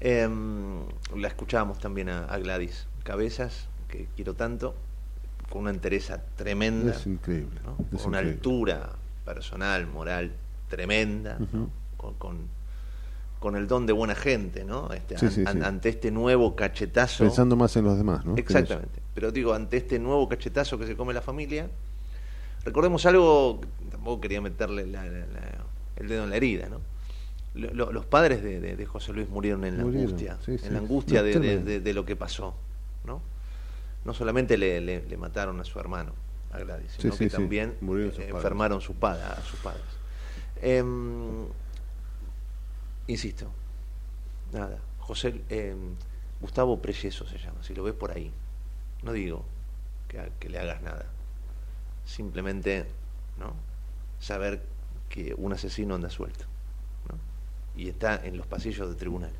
[0.00, 0.84] Em,
[1.16, 4.74] la escuchábamos también a, a Gladys Cabezas, que quiero tanto,
[5.50, 7.60] con una entereza tremenda, Es increíble.
[7.64, 7.76] ¿no?
[7.92, 8.30] es con una increíble.
[8.32, 8.90] altura
[9.24, 10.32] personal, moral
[10.68, 11.70] tremenda, ¿no?
[11.96, 12.36] Con, con,
[13.40, 14.92] con el don de buena gente, ¿no?
[14.92, 15.62] Este, Sí, an- sí, an- sí.
[15.64, 17.24] ante este nuevo cachetazo.
[17.24, 18.36] Pensando más en los demás, ¿no?
[18.36, 19.00] Exactamente.
[19.14, 21.68] Pero digo, ante este nuevo cachetazo que se come la familia,
[22.64, 23.60] recordemos algo,
[23.90, 25.64] tampoco quería meterle la- la- la-
[25.96, 26.80] el dedo en la herida, ¿no?
[27.54, 30.72] Lo- lo- los padres de, de- de José Luis murieron en la Murieron, angustia, en
[30.72, 32.54] la angustia No, de- de lo que pasó,
[33.04, 33.20] ¿no?
[34.04, 36.12] No solamente le, le- le mataron a su hermano,
[36.52, 37.36] a Gladys, sino sí, que sí.
[37.36, 37.76] también
[38.18, 39.84] enfermaron sus padres, a sus padres.
[40.62, 41.46] Em,
[43.06, 43.46] insisto,
[44.52, 45.94] nada, José, em,
[46.40, 48.32] Gustavo Preyeso se llama, si lo ves por ahí,
[49.02, 49.44] no digo
[50.08, 51.06] que, le hagas nada,
[52.04, 52.86] simplemente,
[53.38, 53.52] ¿no?
[54.20, 54.62] Saber
[55.08, 56.44] que un asesino anda suelto,
[57.08, 57.14] ¿no?
[57.80, 59.32] Y está en los pasillos de tribunal.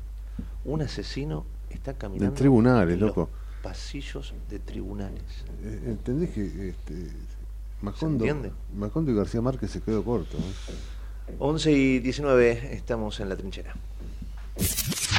[0.63, 3.29] Un asesino está caminando En tribunales, en los loco.
[3.61, 5.23] Pasillos de tribunales.
[5.63, 7.11] Eh, ¿Entendés que este,
[7.81, 8.51] Macondo, entiende?
[8.75, 10.37] Macondo y García Márquez se quedó corto?
[10.37, 10.45] ¿no?
[11.39, 13.75] 11 y 19 estamos en la trinchera.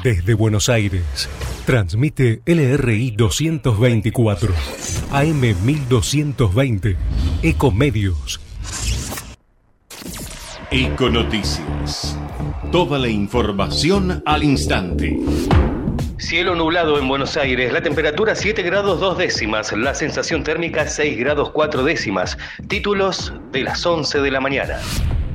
[0.02, 1.28] Desde Buenos Aires,
[1.66, 4.52] transmite LRI 224,
[5.12, 6.96] AM 1220,
[7.42, 8.40] Ecomedios.
[10.70, 12.16] Econoticias.
[12.70, 15.18] Toda la información al instante.
[16.20, 21.18] Cielo nublado en Buenos Aires, la temperatura 7 grados 2 décimas, la sensación térmica 6
[21.18, 22.36] grados 4 décimas.
[22.68, 24.78] Títulos de las 11 de la mañana.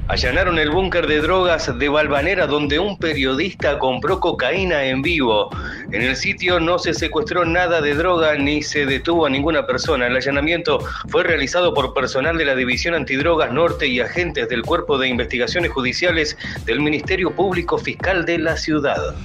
[0.07, 5.49] Allanaron el búnker de drogas de Valvanera donde un periodista compró cocaína en vivo.
[5.91, 10.05] En el sitio no se secuestró nada de droga ni se detuvo a ninguna persona.
[10.05, 10.77] El allanamiento
[11.09, 15.71] fue realizado por personal de la División Antidrogas Norte y agentes del Cuerpo de Investigaciones
[15.71, 19.15] Judiciales del Ministerio Público Fiscal de la ciudad.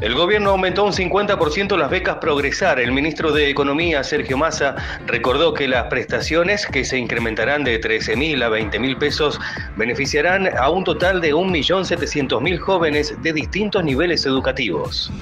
[0.00, 2.80] El gobierno aumentó un 50% las becas Progresar.
[2.80, 4.74] El ministro de Economía, Sergio Massa,
[5.06, 9.38] recordó que las prestaciones, que se incrementarán de 13 mil a 20 mil pesos,
[9.76, 15.12] beneficiarán a un total de 1.700.000 jóvenes de distintos niveles educativos.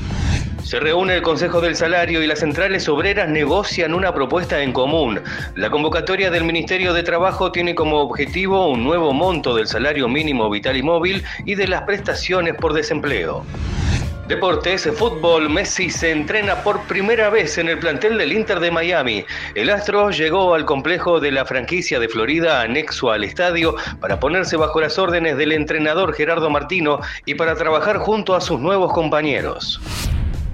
[0.62, 5.20] Se reúne el Consejo del Salario y las centrales obreras negocian una propuesta en común.
[5.56, 10.48] La convocatoria del Ministerio de Trabajo tiene como objetivo un nuevo monto del salario mínimo
[10.48, 13.44] vital y móvil y de las prestaciones por desempleo.
[14.28, 19.24] Deportes, fútbol, Messi se entrena por primera vez en el plantel del Inter de Miami.
[19.54, 24.58] El Astro llegó al complejo de la franquicia de Florida anexo al estadio para ponerse
[24.58, 29.80] bajo las órdenes del entrenador Gerardo Martino y para trabajar junto a sus nuevos compañeros.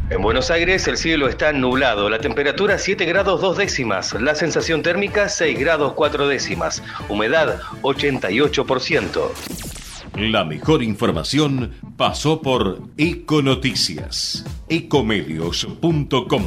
[0.08, 4.84] En Buenos Aires el cielo está nublado, la temperatura 7 grados 2 décimas, la sensación
[4.84, 9.83] térmica 6 grados 4 décimas, humedad 88%.
[10.16, 14.44] La mejor información pasó por Econoticias.
[14.68, 16.42] Ecomedios.com.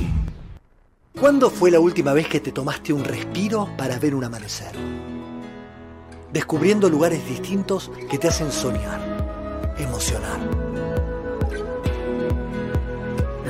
[1.19, 4.71] ¿Cuándo fue la última vez que te tomaste un respiro para ver un amanecer?
[6.31, 10.39] Descubriendo lugares distintos que te hacen soñar, emocionar.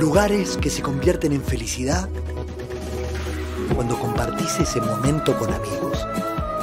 [0.00, 2.08] Lugares que se convierten en felicidad
[3.72, 6.04] cuando compartís ese momento con amigos.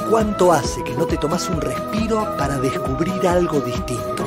[0.08, 4.24] ¿Cuánto hace que no te tomas un respiro para descubrir algo distinto?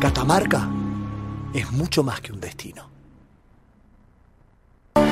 [0.00, 0.66] Catamarca
[1.52, 2.88] es mucho más que un destino.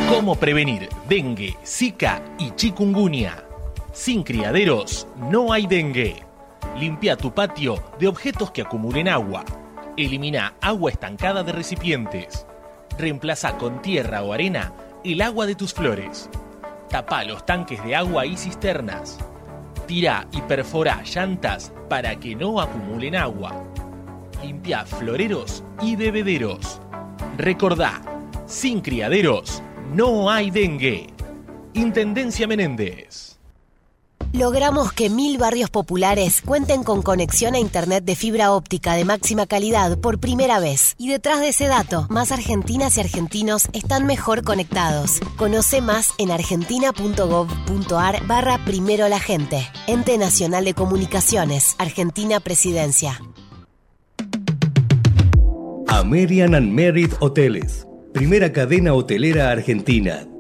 [0.09, 3.44] ¿Cómo prevenir dengue, zika y chikungunya?
[3.93, 6.24] Sin criaderos no hay dengue.
[6.78, 9.44] Limpia tu patio de objetos que acumulen agua.
[9.98, 12.47] Elimina agua estancada de recipientes.
[12.98, 14.72] Reemplaza con tierra o arena
[15.05, 16.30] el agua de tus flores.
[16.93, 19.19] Tapa los tanques de agua y cisternas.
[19.86, 23.64] Tira y perfora llantas para que no acumulen agua.
[24.43, 26.82] Limpia floreros y bebederos.
[27.39, 28.02] Recordá,
[28.44, 29.62] sin criaderos
[29.94, 31.06] no hay dengue.
[31.73, 33.31] Intendencia Menéndez.
[34.32, 39.46] Logramos que mil barrios populares cuenten con conexión a Internet de fibra óptica de máxima
[39.46, 40.94] calidad por primera vez.
[40.96, 45.20] Y detrás de ese dato, más argentinas y argentinos están mejor conectados.
[45.36, 49.68] Conoce más en argentina.gov.ar barra primero la gente.
[49.86, 53.20] Ente Nacional de Comunicaciones, Argentina Presidencia.
[55.88, 57.86] American and Merit Hoteles.
[58.14, 60.26] Primera cadena hotelera argentina.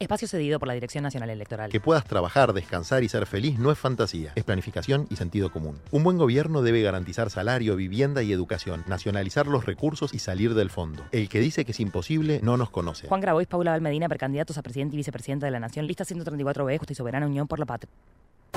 [0.00, 1.70] Espacio cedido por la Dirección Nacional Electoral.
[1.70, 5.78] Que puedas trabajar, descansar y ser feliz no es fantasía, es planificación y sentido común.
[5.92, 10.68] Un buen gobierno debe garantizar salario, vivienda y educación, nacionalizar los recursos y salir del
[10.68, 11.04] fondo.
[11.12, 13.06] El que dice que es imposible no nos conoce.
[13.06, 16.92] Juan Grabois, Paula Valmedina, precandidatos a presidente y vicepresidenta de la Nación, lista 134B, Justa
[16.92, 17.90] y Soberana Unión por la Patria.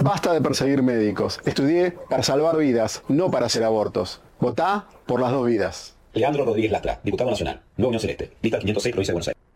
[0.01, 1.39] Basta de perseguir médicos.
[1.45, 4.21] Estudié para salvar vidas, no para hacer abortos.
[4.39, 5.95] Votá por las dos vidas.
[6.13, 9.46] Leandro Rodríguez Lastra, diputado nacional, Nueva Unión Celeste, lista 506, provincia de Buenos Aires.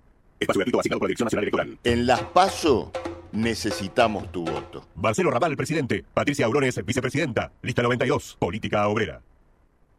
[0.41, 1.77] Espacio gratuito asignado por la Dirección Nacional Electoral.
[1.83, 2.91] En las PASO
[3.31, 4.87] necesitamos tu voto.
[4.95, 6.03] Marcelo Raval, presidente.
[6.13, 7.51] Patricia Aurones, vicepresidenta.
[7.61, 9.21] Lista 92, política obrera.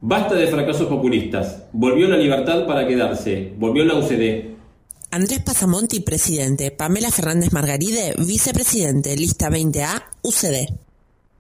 [0.01, 1.63] Basta de fracasos populistas.
[1.73, 3.55] Volvió la libertad para quedarse.
[3.57, 4.57] Volvió la UCD.
[5.13, 6.73] Andrés Pasamonti, presidente.
[6.73, 9.17] Pamela Fernández Margaride, vicepresidente.
[9.17, 10.75] Lista 20A, UCD.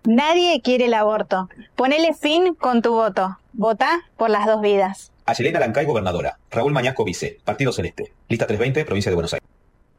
[0.05, 1.49] Nadie quiere el aborto.
[1.75, 3.39] Ponele fin con tu voto.
[3.53, 5.12] Vota por las dos vidas.
[5.33, 6.39] Ayelena Lancay, gobernadora.
[6.51, 7.39] Raúl Mañasco, vice.
[7.43, 8.13] Partido Celeste.
[8.29, 9.49] Lista 320, provincia de Buenos Aires.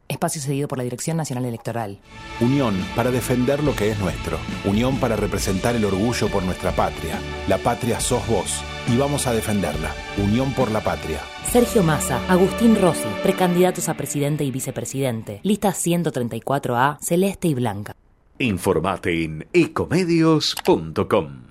[0.08, 1.98] Espacio cedido por la Dirección Nacional Electoral.
[2.40, 4.38] Unión para defender lo que es nuestro.
[4.64, 7.20] Unión para representar el orgullo por nuestra patria.
[7.48, 9.92] La patria sos vos y vamos a defenderla.
[10.18, 11.20] Unión por la patria.
[11.52, 15.40] Sergio Massa, Agustín Rossi, precandidatos a presidente y vicepresidente.
[15.42, 17.96] Lista 134A, celeste y blanca.
[18.38, 21.44] Informate en ecomedios.com.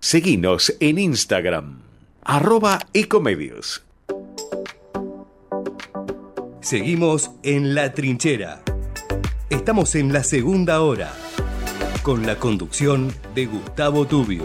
[0.00, 1.82] Seguinos en Instagram,
[2.22, 3.82] arroba ecomedios.
[6.60, 8.62] Seguimos en La Trinchera.
[9.48, 11.12] Estamos en la segunda hora,
[12.02, 14.44] con la conducción de Gustavo Tubio.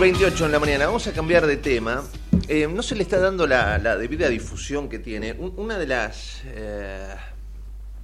[0.00, 0.86] 28 en la mañana.
[0.86, 2.02] Vamos a cambiar de tema.
[2.48, 5.32] Eh, no se le está dando la, la debida difusión que tiene.
[5.32, 7.14] Un- una de las eh,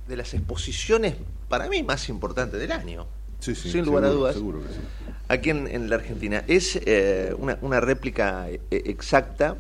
[0.07, 1.15] de las exposiciones
[1.49, 3.07] para mí más importantes del año.
[3.41, 4.35] Sí, sí, sin lugar a dudas.
[4.35, 4.81] seguro que sí.
[5.29, 6.45] Aquí en, en la Argentina.
[6.47, 9.57] Es eh, una, una réplica eh, exacta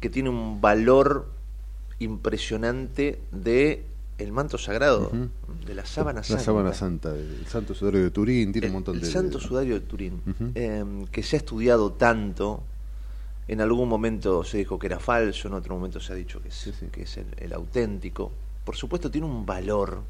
[0.00, 1.30] que tiene un valor
[1.98, 3.84] impresionante de
[4.18, 5.10] el manto sagrado.
[5.66, 6.42] De la sábana La santa.
[6.44, 9.06] sábana santa, el Santo Sudario de Turín, tiene un montón El de...
[9.10, 10.20] Santo Sudario de Turín,
[10.54, 12.62] eh, que se ha estudiado tanto,
[13.48, 16.48] en algún momento se dijo que era falso, en otro momento se ha dicho que
[16.48, 18.32] es, que es el, el auténtico.
[18.64, 20.02] Por supuesto tiene un valor,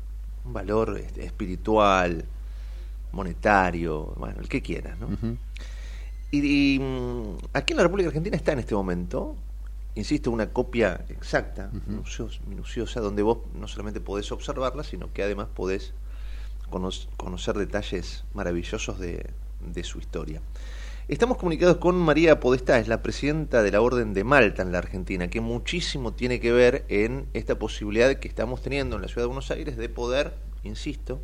[0.45, 2.25] un valor este, espiritual,
[3.13, 5.09] monetario, bueno, el que quieras, ¿no?
[6.31, 9.35] Y, y, mm, aquí en la República Argentina está en este momento,
[9.95, 15.49] insisto, una copia exacta, minucios- minuciosa, donde vos no solamente podés observarla, sino que además
[15.55, 15.93] podés
[16.71, 19.31] cono- conocer detalles maravillosos de,
[19.61, 20.41] de su historia.
[21.09, 24.79] Estamos comunicados con María Podestá, es la presidenta de la Orden de Malta en la
[24.79, 29.23] Argentina, que muchísimo tiene que ver en esta posibilidad que estamos teniendo en la ciudad
[29.23, 31.19] de Buenos Aires de poder, insisto,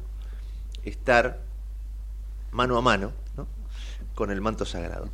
[0.84, 1.40] estar
[2.50, 3.46] mano a mano ¿no?
[4.16, 5.08] con el manto sagrado.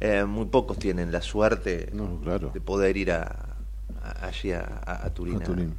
[0.00, 3.22] Eh, muy pocos tienen la suerte de poder ir a,
[4.02, 5.74] a- allí a, a- a Turín, A Turín.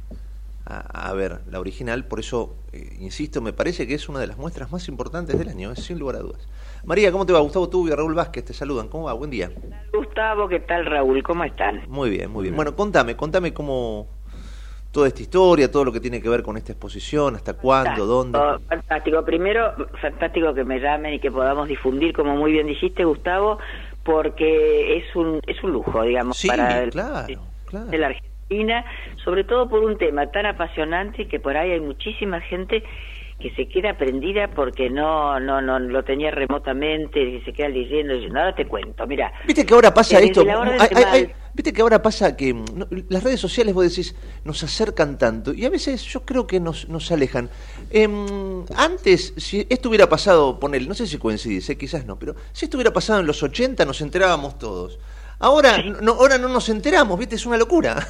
[0.64, 2.04] a- a ver la original.
[2.06, 5.48] Por eso, eh, insisto, me parece que es una de las muestras más importantes del
[5.48, 6.48] año, eh, sin lugar a dudas.
[6.84, 7.40] María, ¿cómo te va?
[7.40, 8.88] Gustavo Tubio, Raúl Vázquez, te saludan.
[8.88, 9.12] ¿Cómo va?
[9.12, 9.50] Buen día.
[9.92, 11.22] Gustavo, ¿qué tal Raúl?
[11.22, 11.82] ¿Cómo están?
[11.88, 12.56] Muy bien, muy bien.
[12.56, 14.08] Bueno, contame, contame cómo
[14.90, 18.38] toda esta historia, todo lo que tiene que ver con esta exposición, hasta cuándo, dónde.
[18.68, 19.22] Fantástico.
[19.24, 23.58] Primero, fantástico que me llamen y que podamos difundir, como muy bien dijiste, Gustavo,
[24.06, 27.26] porque es un es un lujo, digamos, Sí, para el- claro,
[27.90, 28.84] de la Argentina,
[29.24, 32.84] sobre todo por un tema tan apasionante que por ahí hay muchísima gente
[33.40, 38.14] que se queda prendida porque no no no lo tenía remotamente y se queda leyendo
[38.14, 39.32] y diciendo, ahora te cuento, mira.
[39.46, 40.40] Viste que ahora pasa esto.
[40.40, 44.14] hay- hay- hay- Viste que ahora pasa que mm, no, las redes sociales, vos decís,
[44.44, 47.48] nos acercan tanto y a veces yo creo que nos, nos alejan.
[47.90, 52.34] Em, antes, si esto hubiera pasado, ponele, no sé si coincidís, eh, quizás no, pero
[52.52, 54.98] si esto hubiera pasado en los 80 nos enterábamos todos.
[55.38, 55.72] Ahora
[56.02, 57.34] no, ahora no nos enteramos, ¿viste?
[57.34, 57.96] Es una locura.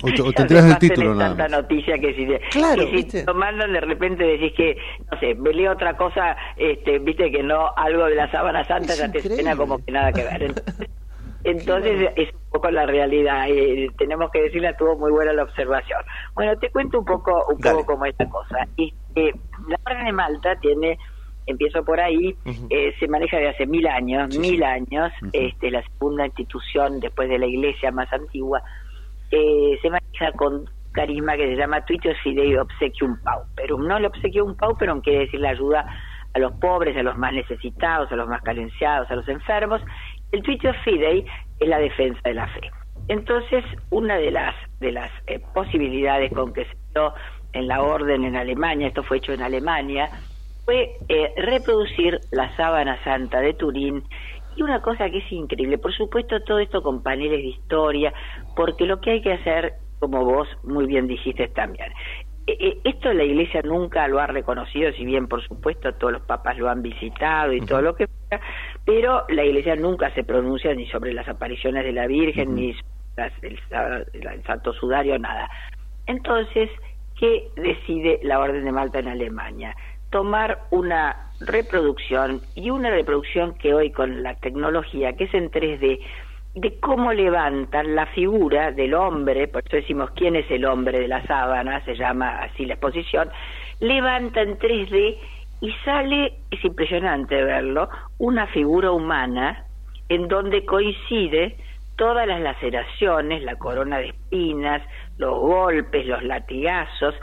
[0.00, 3.02] O te, o te enterás del título nada tanta noticia que si, te- Claro, que
[3.10, 4.76] si lo mandan de repente decís que,
[5.10, 8.94] no sé, me leo otra cosa, este, viste que no, algo de la sábana santa
[8.94, 10.42] ya te suena como que nada que ver.
[10.44, 10.88] Entonces,
[11.44, 16.00] entonces es un poco la realidad, eh, tenemos que decirle, estuvo muy buena la observación.
[16.36, 18.58] Bueno, te cuento un poco, un poco cómo es la cosa.
[18.76, 19.34] Este,
[19.66, 20.96] la Orden de Malta tiene,
[21.48, 22.36] empiezo por ahí,
[22.70, 27.38] eh, se maneja de hace mil años, mil años, este, la segunda institución después de
[27.38, 28.62] la iglesia más antigua,
[29.30, 33.86] eh, se maneja con carisma que se llama Tuitus Fidei Obsequium Pauperum.
[33.86, 35.86] No el Obsequium Pauperum quiere decir la ayuda
[36.34, 39.80] a los pobres, a los más necesitados, a los más carenciados, a los enfermos.
[40.32, 41.24] El Tuitus Fidei
[41.60, 42.70] es la defensa de la fe.
[43.08, 47.14] Entonces, una de las de las eh, posibilidades con que se dio
[47.52, 50.10] en la orden en Alemania, esto fue hecho en Alemania,
[50.68, 54.04] fue eh, reproducir la sábana santa de Turín
[54.54, 58.12] y una cosa que es increíble, por supuesto todo esto con paneles de historia,
[58.54, 61.90] porque lo que hay que hacer, como vos muy bien dijiste también,
[62.46, 66.22] eh, eh, esto la Iglesia nunca lo ha reconocido, si bien por supuesto todos los
[66.22, 68.44] papas lo han visitado y todo lo que fuera,
[68.84, 72.84] pero la Iglesia nunca se pronuncia ni sobre las apariciones de la Virgen, ni sobre
[73.16, 73.58] las- el,
[74.12, 75.48] el Santo Sudario, nada.
[76.06, 76.68] Entonces,
[77.18, 79.74] ¿qué decide la Orden de Malta en Alemania?
[80.10, 86.00] Tomar una reproducción y una reproducción que hoy con la tecnología, que es en 3D,
[86.54, 91.08] de cómo levantan la figura del hombre, por eso decimos quién es el hombre de
[91.08, 93.30] la sábana, se llama así la exposición,
[93.80, 95.18] levanta en 3D
[95.60, 99.64] y sale, es impresionante verlo, una figura humana
[100.08, 101.56] en donde coincide
[101.96, 104.82] todas las laceraciones, la corona de espinas,
[105.18, 107.14] los golpes, los latigazos,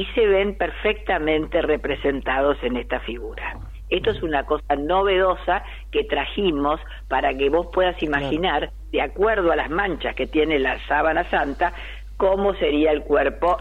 [0.00, 3.58] y se ven perfectamente representados en esta figura.
[3.90, 5.62] Esto es una cosa novedosa
[5.92, 10.78] que trajimos para que vos puedas imaginar, de acuerdo a las manchas que tiene la
[10.86, 11.74] sábana santa,
[12.16, 13.58] cómo sería el cuerpo.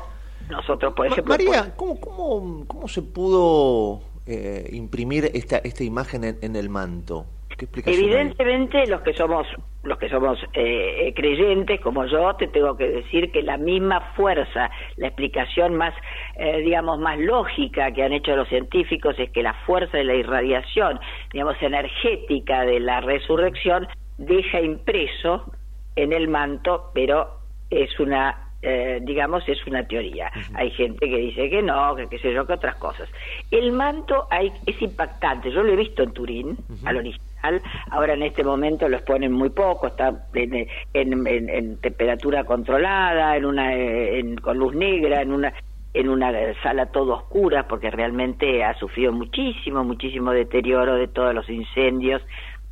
[0.49, 6.37] Nosotros, por ejemplo, María, ¿cómo, cómo, cómo se pudo eh, imprimir esta, esta imagen en,
[6.41, 7.25] en el manto?
[7.49, 7.95] ¿Qué hay?
[7.95, 9.45] Evidentemente los que somos
[9.83, 14.69] los que somos eh, creyentes como yo te tengo que decir que la misma fuerza,
[14.97, 15.93] la explicación más
[16.39, 20.15] eh, digamos más lógica que han hecho los científicos es que la fuerza de la
[20.15, 20.99] irradiación,
[21.33, 23.87] digamos energética de la resurrección
[24.17, 25.51] deja impreso
[25.95, 27.39] en el manto, pero
[27.69, 30.29] es una eh, digamos es una teoría.
[30.53, 33.07] Hay gente que dice que no, que qué sé yo, que otras cosas.
[33.51, 35.49] El manto hay, es impactante.
[35.49, 37.61] Yo lo he visto en Turín, al original.
[37.89, 43.37] Ahora en este momento lo exponen muy poco, está en, en- en- en temperatura controlada,
[43.37, 45.53] en una, eh, en- con luz negra, en una
[45.93, 51.49] en una sala todo oscura porque realmente ha sufrido muchísimo, muchísimo deterioro de todos los
[51.49, 52.21] incendios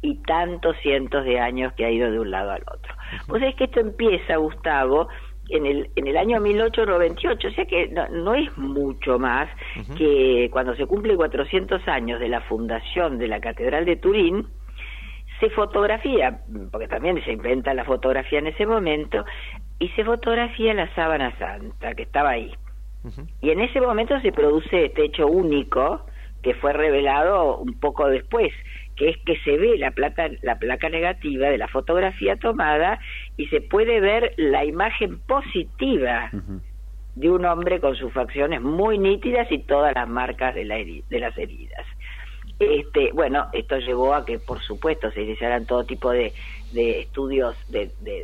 [0.01, 2.93] y tantos cientos de años que ha ido de un lado al otro.
[3.27, 5.07] Pues es que esto empieza, Gustavo,
[5.49, 9.49] en el, en el año 1898, o sea que no, no es mucho más
[9.97, 14.47] que cuando se cumple 400 años de la fundación de la Catedral de Turín,
[15.39, 16.41] se fotografía,
[16.71, 19.23] porque también se inventa la fotografía en ese momento,
[19.79, 22.51] y se fotografía la sábana santa que estaba ahí.
[23.41, 26.05] Y en ese momento se produce este hecho único
[26.41, 28.53] que fue revelado un poco después,
[28.95, 32.99] que es que se ve la placa, la placa negativa de la fotografía tomada
[33.37, 36.31] y se puede ver la imagen positiva
[37.15, 41.19] de un hombre con sus facciones muy nítidas y todas las marcas de, la de
[41.19, 41.85] las heridas.
[42.59, 46.33] Este, bueno, esto llevó a que, por supuesto, se iniciaran todo tipo de,
[46.71, 48.15] de estudios de, de,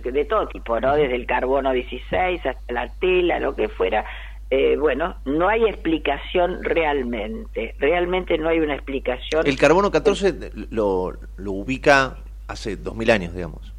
[0.00, 0.94] de- todo tipo, ¿no?
[0.96, 4.04] Desde el carbono 16 hasta la tela, lo que fuera.
[4.50, 7.74] Eh, bueno, no hay explicación realmente.
[7.78, 9.46] Realmente no hay una explicación.
[9.46, 12.16] El carbono 14 lo, lo ubica
[12.48, 13.72] hace 2000 años, digamos.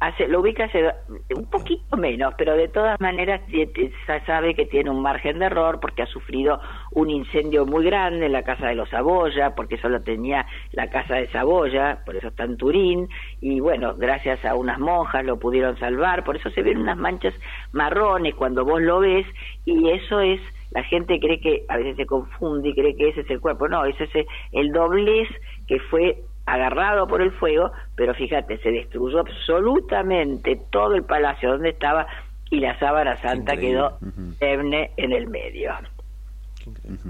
[0.00, 0.90] hace, lo ubica hace
[1.34, 5.78] un poquito menos, pero de todas maneras se sabe que tiene un margen de error
[5.80, 6.60] porque ha sufrido
[6.96, 11.16] un incendio muy grande en la casa de los Saboya, porque solo tenía la casa
[11.16, 13.08] de Saboya, por eso está en Turín,
[13.42, 17.34] y bueno, gracias a unas monjas lo pudieron salvar, por eso se ven unas manchas
[17.72, 19.26] marrones cuando vos lo ves,
[19.66, 20.40] y eso es
[20.70, 23.68] la gente cree que a veces se confunde y cree que ese es el cuerpo.
[23.68, 25.28] No, ese es el doblez
[25.68, 26.16] que fue
[26.46, 32.06] agarrado por el fuego, pero fíjate, se destruyó absolutamente todo el palacio donde estaba
[32.50, 33.98] y la sábana santa quedó
[34.40, 35.72] ebne en el medio.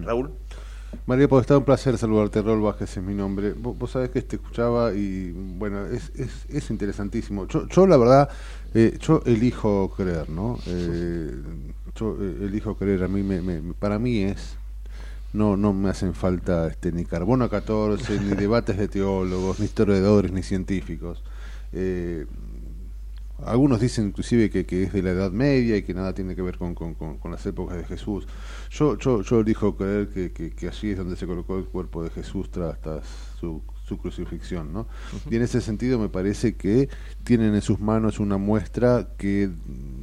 [0.05, 0.31] Raúl.
[1.07, 3.53] María, pues está un placer saludarte, Rol Vázquez es mi nombre.
[3.53, 7.47] Vos, vos sabés que te escuchaba y bueno, es, es, es interesantísimo.
[7.49, 8.29] Yo, yo la verdad,
[8.75, 10.59] eh, yo elijo creer, ¿no?
[10.67, 11.33] Eh,
[11.95, 14.57] yo eh, elijo creer, a mí me, me- para mí es,
[15.33, 20.33] no, no me hacen falta este, ni carbono 14, ni debates de teólogos, ni historiadores,
[20.33, 21.23] ni científicos.
[21.73, 22.27] Eh,
[23.45, 26.43] algunos dicen inclusive que, que es de la Edad Media y que nada tiene que
[26.43, 26.95] ver con, con-
[27.31, 28.27] las épocas de Jesús.
[28.71, 32.03] Yo, yo, yo elijo creer que, que, que allí es donde se colocó el cuerpo
[32.03, 33.05] de Jesús tras, tras
[33.41, 34.73] su, su crucifixión.
[34.73, 34.87] ¿no?
[35.31, 36.89] Y en ese sentido me parece que
[37.25, 39.49] tienen en sus manos una muestra que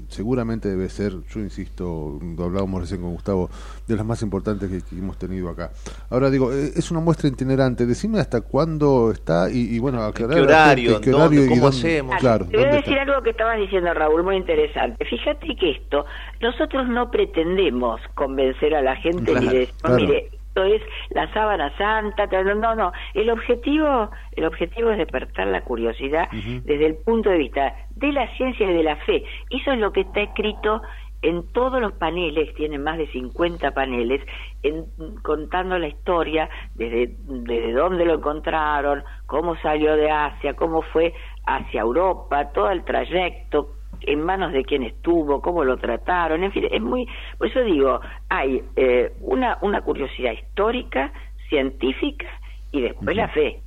[0.10, 3.50] seguramente debe ser, yo insisto, lo hablábamos recién con Gustavo,
[3.88, 5.72] de las más importantes que, que hemos tenido acá.
[6.10, 10.36] Ahora digo, eh, es una muestra itinerante, decime hasta cuándo está y, y bueno, aclarar
[10.36, 11.02] qué horario?
[11.02, 11.26] qué ¿Dónde?
[11.26, 12.16] horario y ¿Cómo dónde- hacemos?
[12.20, 13.12] Claro, Te voy a ¿dónde decir está?
[13.12, 15.04] algo que estabas diciendo, Raúl, muy interesante.
[15.06, 16.06] Fíjate que esto,
[16.42, 19.96] nosotros no pretendemos convencer a la gente Claro, ni de decir, claro.
[19.98, 22.92] mire, esto es la sábana santa, no, no.
[23.14, 26.28] El objetivo, el objetivo es despertar la curiosidad
[26.64, 29.24] desde el punto de vista de la ciencia y de la fe.
[29.50, 30.82] Eso es lo que está escrito
[31.24, 34.22] en todos los paneles, tienen más de 50 paneles,
[34.62, 34.86] en-
[35.24, 41.14] contando la historia, desde, desde dónde lo encontraron, cómo salió de Asia, cómo fue
[41.46, 43.70] hacia Europa, todo el trayecto,
[44.08, 47.08] en manos de quién estuvo, cómo lo trataron, en fin, es muy,
[47.38, 48.00] por eso digo,
[48.30, 51.12] hay eh, una, una curiosidad histórica,
[51.50, 52.28] científica
[52.72, 53.60] y después la fe.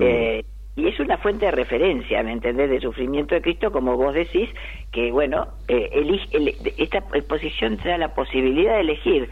[0.00, 0.44] Eh,
[0.76, 4.48] y es una fuente de referencia, ¿me entendés?, del sufrimiento de Cristo, como vos decís,
[4.90, 9.30] que bueno, eh, elige- ele- esta exposición te da la posibilidad de elegir.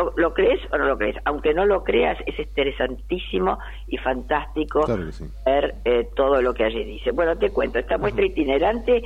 [0.00, 1.16] ¿Lo, lo crees o no lo crees?
[1.26, 5.24] Aunque no lo creas, es interesantísimo y fantástico Claro que sí.
[5.44, 7.10] ver eh, todo lo que allí dice.
[7.10, 9.02] Bueno, te cuento, esta muestra itinerante eh,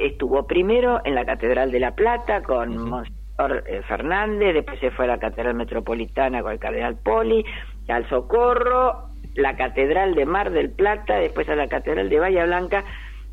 [0.00, 5.06] estuvo primero en la Catedral de la Plata con Monseñor eh, Fernández, después se fue
[5.06, 7.42] a la Catedral Metropolitana con el Cardenal Poli,
[7.88, 12.84] al Socorro, la Catedral de Mar del Plata, después a la Catedral de Bahía Blanca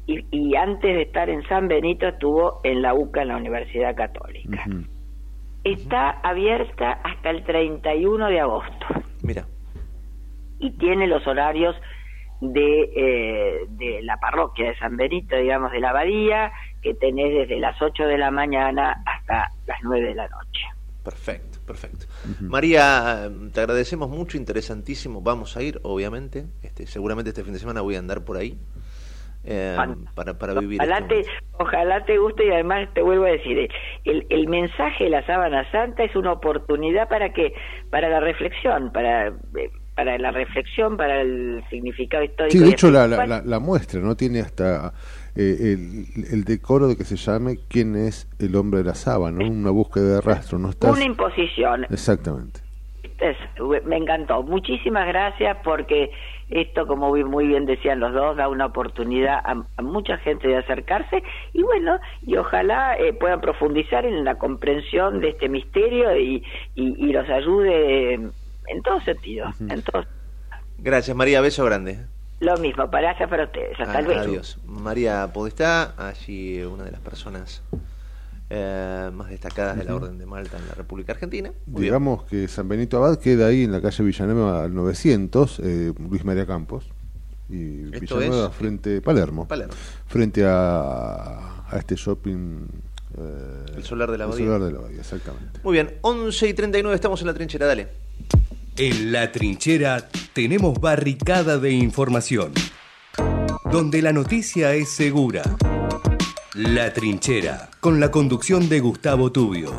[0.07, 3.95] y, y antes de estar en San Benito estuvo en la UCA, en la Universidad
[3.95, 4.63] Católica.
[5.63, 8.85] Está abierta hasta el 31 de agosto.
[9.21, 9.45] Mira.
[10.59, 11.75] Y tiene los horarios
[12.39, 16.51] de, eh, de la parroquia de San Benito, digamos, de la abadía,
[16.81, 20.61] que tenés desde las 8 de la mañana hasta las 9 de la noche.
[21.03, 22.05] Perfecto, perfecto.
[22.41, 25.21] María, te agradecemos mucho, interesantísimo.
[25.21, 26.45] Vamos a ir, obviamente.
[26.61, 28.59] Este, seguramente este fin de semana voy a andar por ahí
[29.43, 29.75] eh,
[30.15, 30.79] para, para vivir.
[30.81, 33.69] Ojalá este te, ojalá te guste y además te vuelvo a decir, eh,
[34.05, 37.53] el, el mensaje de la sábana santa es una oportunidad para que,
[37.89, 42.57] para la reflexión, para eh, para la reflexión, para el significado histórico.
[42.57, 43.29] Sí, de hecho la, la, espiritual.
[43.29, 44.15] la- la muestra, ¿no?
[44.15, 44.93] Tiene hasta
[45.35, 49.39] eh, el, el decoro de que se llame quién es el hombre de la sábana,
[49.43, 49.51] ¿no?
[49.51, 50.69] Una búsqueda de rastro, ¿no?
[50.69, 50.91] Estás...
[50.91, 51.83] Una imposición.
[51.89, 52.61] Exactamente.
[53.21, 54.41] Es- me encantó.
[54.43, 56.11] Muchísimas gracias porque
[56.49, 60.57] esto, como muy- bien decían los dos, da una oportunidad a, a mucha gente de
[60.57, 61.21] acercarse
[61.53, 66.43] y bueno, y ojalá eh, puedan profundizar en la comprensión de este misterio y,
[66.75, 69.47] y, y los ayude en todo sentido.
[69.69, 70.03] En todo.
[70.79, 71.41] Gracias, María.
[71.41, 71.99] Beso grande.
[72.39, 73.79] Lo mismo, para para ustedes.
[73.79, 74.19] Hasta Ah, luego.
[74.21, 74.57] Adiós.
[74.65, 77.63] María Podestá, allí una de las personas
[78.53, 79.95] eh, más destacadas de la.
[79.95, 81.49] Orden de Malta en la República Argentina.
[81.67, 81.83] Muy bien.
[81.83, 86.25] Digamos que San Benito Abad queda ahí en la calle Villanueva al 900, eh, Luis
[86.25, 86.85] María Campos.
[87.49, 89.47] Y Esto Villanueva es- frente Palermo.
[89.47, 89.73] Palermo.
[90.07, 92.67] Frente a, a este shopping.
[93.17, 94.45] eh, El Solar de la el Abadía.
[94.47, 95.59] Solar de la Abadía, exactamente.
[95.63, 97.87] Muy bien, 11 y 39 estamos en la trinchera, dale.
[98.77, 102.51] En la trinchera tenemos barricada de información,
[103.71, 105.43] donde la noticia es segura.
[106.55, 109.71] La trinchera, con la conducción de Gustavo Tubio.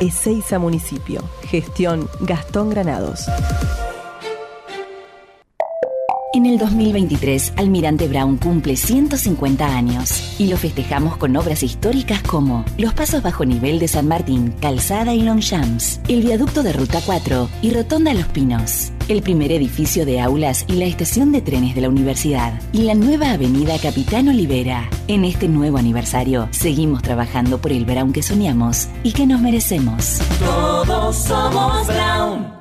[0.00, 1.22] Ezeiza Municipio.
[1.42, 3.26] Gestión Gastón Granados.
[6.34, 12.64] En el 2023, Almirante Brown cumple 150 años y lo festejamos con obras históricas como
[12.76, 17.48] los pasos bajo nivel de San Martín, Calzada y Longchamps, el viaducto de Ruta 4
[17.62, 21.80] y Rotonda Los Pinos, el primer edificio de aulas y la estación de trenes de
[21.80, 24.88] la universidad y la nueva avenida Capitán Olivera.
[25.08, 30.18] En este nuevo aniversario, seguimos trabajando por el Brown que soñamos y que nos merecemos.
[30.38, 32.58] Todos somos Brown.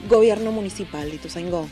[0.10, 1.68] Gobierno Municipal de Ituzaingó.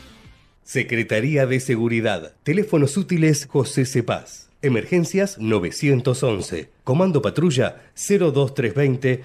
[0.62, 2.34] Secretaría de Seguridad.
[2.42, 4.50] Teléfonos útiles José Cepaz.
[4.62, 6.68] Emergencias 911.
[6.84, 9.24] Comando Patrulla 02320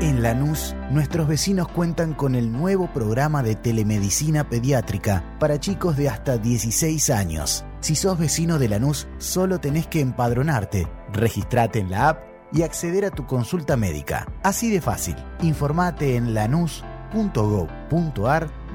[0.00, 6.08] En Lanús, nuestros vecinos cuentan con el nuevo programa de telemedicina pediátrica para chicos de
[6.08, 7.64] hasta 16 años.
[7.80, 13.04] Si sos vecino de Lanús, solo tenés que empadronarte, registrate en la app y acceder
[13.04, 14.26] a tu consulta médica.
[14.42, 15.14] Así de fácil.
[15.42, 16.84] Informate en lanús.gov.ar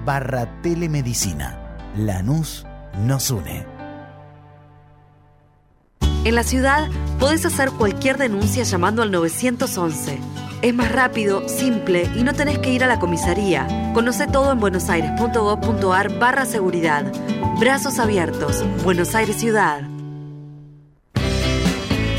[0.05, 1.77] barra telemedicina.
[1.95, 2.65] Lanús
[3.05, 3.65] nos une.
[6.23, 6.89] En la ciudad
[7.19, 10.19] podés hacer cualquier denuncia llamando al 911.
[10.61, 13.91] Es más rápido, simple y no tenés que ir a la comisaría.
[13.93, 17.11] Conoce todo en buenosaires.gov.ar barra seguridad.
[17.59, 18.65] Brazos abiertos.
[18.83, 19.81] Buenos Aires Ciudad.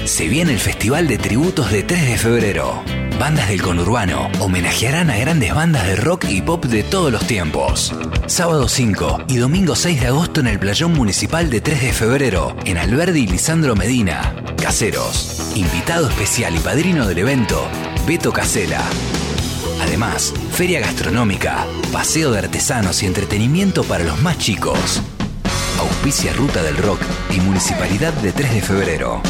[0.07, 2.83] Se viene el Festival de Tributos de 3 de febrero.
[3.19, 7.95] Bandas del conurbano homenajearán a grandes bandas de rock y pop de todos los tiempos.
[8.27, 12.57] Sábado 5 y domingo 6 de agosto en el Playón Municipal de 3 de febrero,
[12.65, 14.35] en Alberdi y Lisandro Medina.
[14.57, 15.53] Caseros.
[15.55, 17.69] Invitado especial y padrino del evento,
[18.11, 18.85] Beto Casela.
[19.81, 25.01] Además, feria gastronómica, paseo de artesanos y entretenimiento para los más chicos.
[25.79, 26.99] Auspicia Ruta del Rock
[27.33, 29.23] y Municipalidad de 3 de febrero.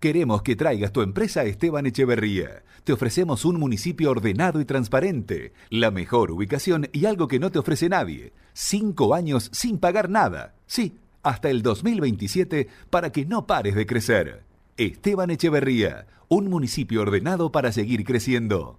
[0.00, 2.64] Queremos que traigas tu empresa a Esteban Echeverría.
[2.82, 7.60] Te ofrecemos un municipio ordenado y transparente, la mejor ubicación y algo que no te
[7.60, 8.32] ofrece nadie.
[8.52, 10.56] Cinco años sin pagar nada.
[10.66, 14.45] Sí, hasta el 2027 para que no pares de crecer.
[14.78, 18.78] Esteban Echeverría, un municipio ordenado para seguir creciendo.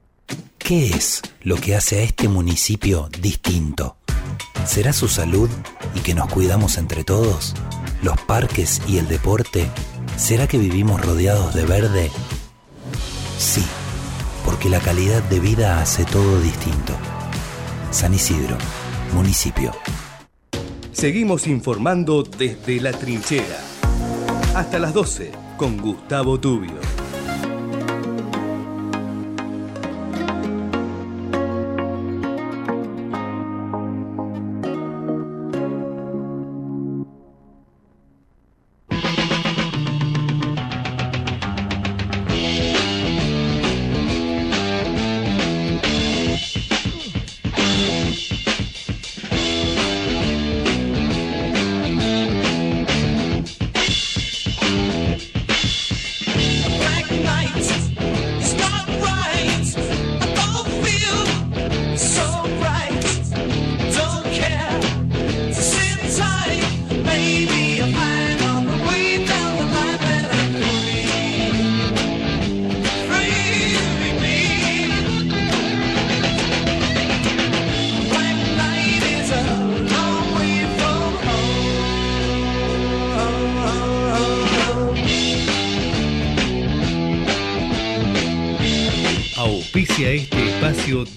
[0.59, 3.97] ¿Qué es lo que hace a este municipio distinto?
[4.63, 5.49] ¿Será su salud
[5.95, 7.55] y que nos cuidamos entre todos?
[8.03, 9.71] ¿Los parques y el deporte?
[10.17, 12.11] ¿Será que vivimos rodeados de verde?
[13.39, 13.65] Sí,
[14.45, 16.93] porque la calidad de vida hace todo distinto.
[17.89, 18.57] San Isidro,
[19.13, 19.71] municipio.
[20.91, 23.59] Seguimos informando desde la trinchera.
[24.53, 26.96] Hasta las 12 con Gustavo Tubio.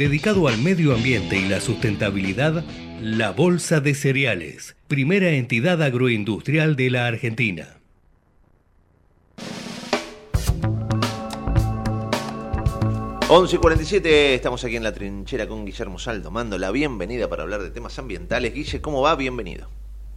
[0.01, 2.65] Dedicado al medio ambiente y la sustentabilidad,
[3.03, 7.77] la Bolsa de Cereales, primera entidad agroindustrial de la Argentina.
[13.29, 17.43] 11 y 47, estamos aquí en la trinchera con Guillermo Saldo, mando la bienvenida para
[17.43, 18.55] hablar de temas ambientales.
[18.55, 19.15] Guille, ¿cómo va?
[19.17, 19.69] Bienvenido.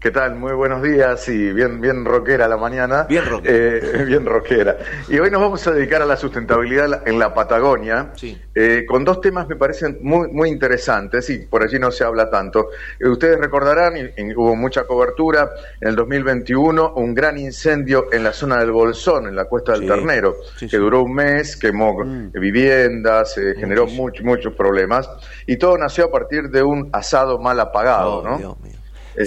[0.03, 0.35] ¿Qué tal?
[0.35, 3.03] Muy buenos días y bien, bien rockera la mañana.
[3.07, 3.55] Bien rockera.
[3.57, 4.77] Eh, bien rockera.
[5.07, 8.37] Y hoy nos vamos a dedicar a la sustentabilidad en la Patagonia, Sí.
[8.53, 12.29] eh, con dos temas me parecen muy, muy interesantes y por allí no se habla
[12.29, 12.67] tanto.
[12.99, 15.49] Eh, ustedes recordarán, y, y hubo mucha cobertura,
[15.79, 19.83] en el 2021 un gran incendio en la zona del Bolsón, en la Cuesta del
[19.83, 19.87] Sí.
[19.87, 22.03] Ternero, Sí, que duró un mes, quemó
[22.33, 25.09] viviendas, eh, generó muchos, muchos problemas
[25.47, 28.37] y todo nació a partir de un asado mal apagado, Oh, ¿no?
[28.37, 28.57] Dios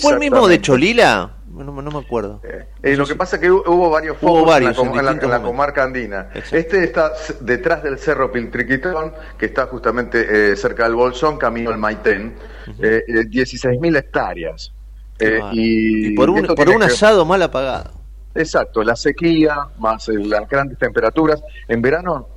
[0.00, 1.32] ¿Fue el mismo de Cholila?
[1.48, 2.42] No, me- no me acuerdo.
[2.82, 5.30] Eh, lo que pasa es que hu- hubo varios Hubo focos varios en, la, en
[5.30, 6.28] la- en comarca andina.
[6.52, 11.78] Este está detrás del cerro Piltriquitón, que está justamente eh, cerca del Bolsón, camino al
[11.78, 12.34] Maitén.
[12.82, 14.72] Eh, eh, 16.000 hectáreas.
[15.18, 17.92] Eh, y, Y por un, por que- asado mal apagado.
[18.34, 21.42] Exacto, la sequía más eh, las grandes temperaturas.
[21.68, 22.28] En verano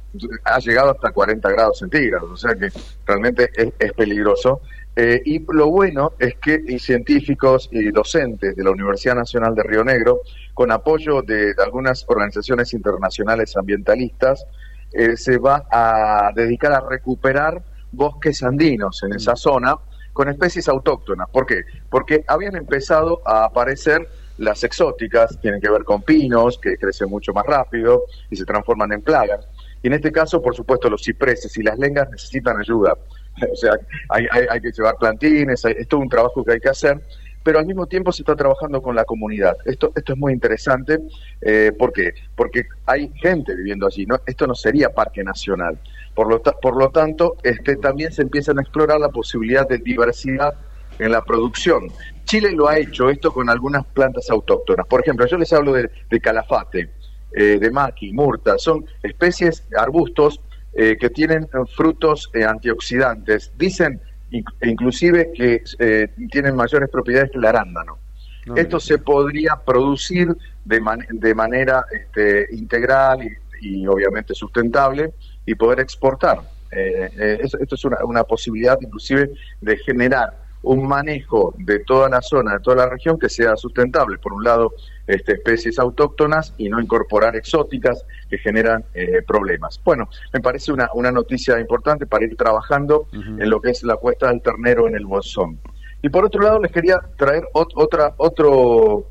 [0.46, 2.70] ha llegado hasta 40 grados centígrados, o sea que
[3.06, 4.62] realmente es, es peligroso.
[5.02, 9.64] Eh, y lo bueno es que y científicos y docentes de la Universidad Nacional de
[9.64, 10.20] Río Negro,
[10.54, 14.46] con apoyo de, de algunas organizaciones internacionales ambientalistas,
[14.92, 17.64] eh, se va a dedicar a recuperar
[17.94, 19.78] bosques andinos en esa zona
[20.12, 21.30] con especies autóctonas.
[21.30, 21.62] ¿Por qué?
[21.90, 24.06] Porque habían empezado a aparecer
[24.38, 28.92] las exóticas, tienen que ver con pinos, que crecen mucho más rápido y se transforman
[28.92, 29.48] en plagas.
[29.82, 32.98] Y en este caso, por supuesto, los cipreses y las lengas necesitan ayuda.
[33.52, 33.74] O sea,
[34.10, 37.02] hay, hay- que llevar plantines, hay- es todo un trabajo que hay que hacer,
[37.44, 39.56] pero al mismo tiempo se está trabajando con la comunidad.
[39.66, 41.00] Esto, esto es muy interesante.
[41.42, 42.12] Eh, ¿Por qué?
[42.36, 44.06] Porque hay gente viviendo allí.
[44.06, 44.20] ¿no?
[44.26, 45.80] Esto no sería parque nacional.
[46.14, 49.78] Por lo, ta- por lo tanto, este, también se empiezan a explorar la posibilidad de
[49.78, 50.54] diversidad
[51.00, 51.88] en la producción.
[52.26, 54.86] Chile lo ha hecho esto con algunas plantas autóctonas.
[54.88, 56.94] Por ejemplo, yo les hablo de, de calafate,
[57.32, 58.58] eh, de maqui, murta.
[58.58, 60.42] Son especies, arbustos
[60.74, 63.52] eh, que tienen frutos eh, antioxidantes.
[63.56, 64.02] Dicen
[64.32, 68.00] inc- inclusive que eh, tienen mayores propiedades que el arándano.
[68.56, 75.14] Esto se podría producir de, man- de manera este, integral y, y obviamente sustentable
[75.46, 76.50] y poder exportar.
[76.72, 82.54] Eh, esto es una, una posibilidad inclusive de generar un manejo de toda la zona,
[82.54, 84.18] de toda la región que sea sustentable.
[84.18, 84.74] Por un lado,
[85.10, 89.80] este, especies autóctonas y no incorporar exóticas que generan eh, problemas.
[89.84, 93.08] Bueno, me parece una, una noticia importante para ir trabajando
[93.42, 95.60] en lo que es la cuesta del ternero en el Bolsón.
[96.02, 99.08] Y por otro lado, les quería traer ot- otra, otro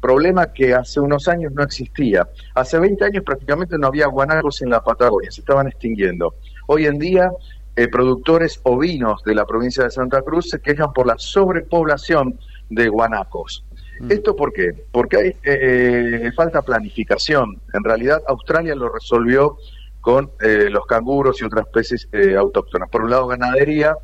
[0.00, 2.26] problema que hace unos años no existía.
[2.54, 6.34] Hace 20 años prácticamente no había guanacos en la Patagonia, se estaban extinguiendo.
[6.66, 7.30] Hoy en día,
[7.76, 12.38] eh, productores ovinos de la provincia de Santa Cruz se quejan por la sobrepoblación
[12.70, 13.64] de guanacos.
[14.08, 14.72] ¿Esto por qué?
[14.90, 17.60] Porque hay eh, falta planificación.
[17.74, 19.58] En realidad, Australia lo resolvió
[20.00, 22.88] con eh, los canguros y otras especies eh, autóctonas.
[22.88, 23.94] Por un lado, ganadería,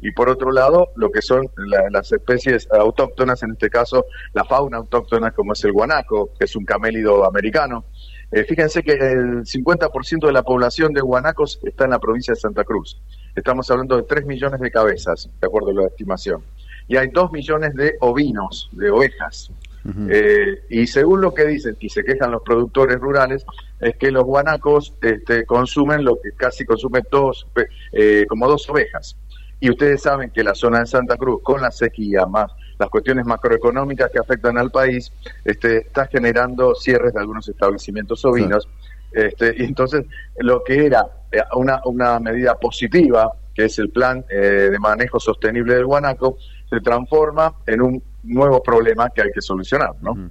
[0.00, 4.44] y por otro lado, lo que son la- las especies autóctonas, en este caso la
[4.44, 7.84] fauna autóctona, como es el guanaco, que es un camélido americano.
[8.30, 12.38] Eh, fíjense que el 50% de la población de guanacos está en la provincia de
[12.40, 13.00] Santa Cruz.
[13.34, 16.42] Estamos hablando de 3 millones de cabezas, de acuerdo a la estimación.
[16.88, 19.50] Y hay 2 millones de ovinos, de ovejas.
[20.10, 23.46] Eh, y según lo que dicen, y se quejan los productores rurales,
[23.80, 27.46] es que los guanacos este, consumen lo que casi consumen dos,
[27.92, 29.16] eh, como dos ovejas.
[29.60, 33.26] Y ustedes saben que la zona de Santa Cruz, con la sequía, más las cuestiones
[33.26, 35.12] macroeconómicas que afectan al país,
[35.44, 38.68] este, está generando cierres de algunos establecimientos ovinos.
[39.10, 40.04] Este, y entonces,
[40.38, 45.18] lo que era eh, una, una medida positiva, que es el plan eh, de manejo
[45.18, 46.38] sostenible del guanaco,
[46.68, 50.30] se transforma en un nuevo problema que hay que solucionar, ¿no?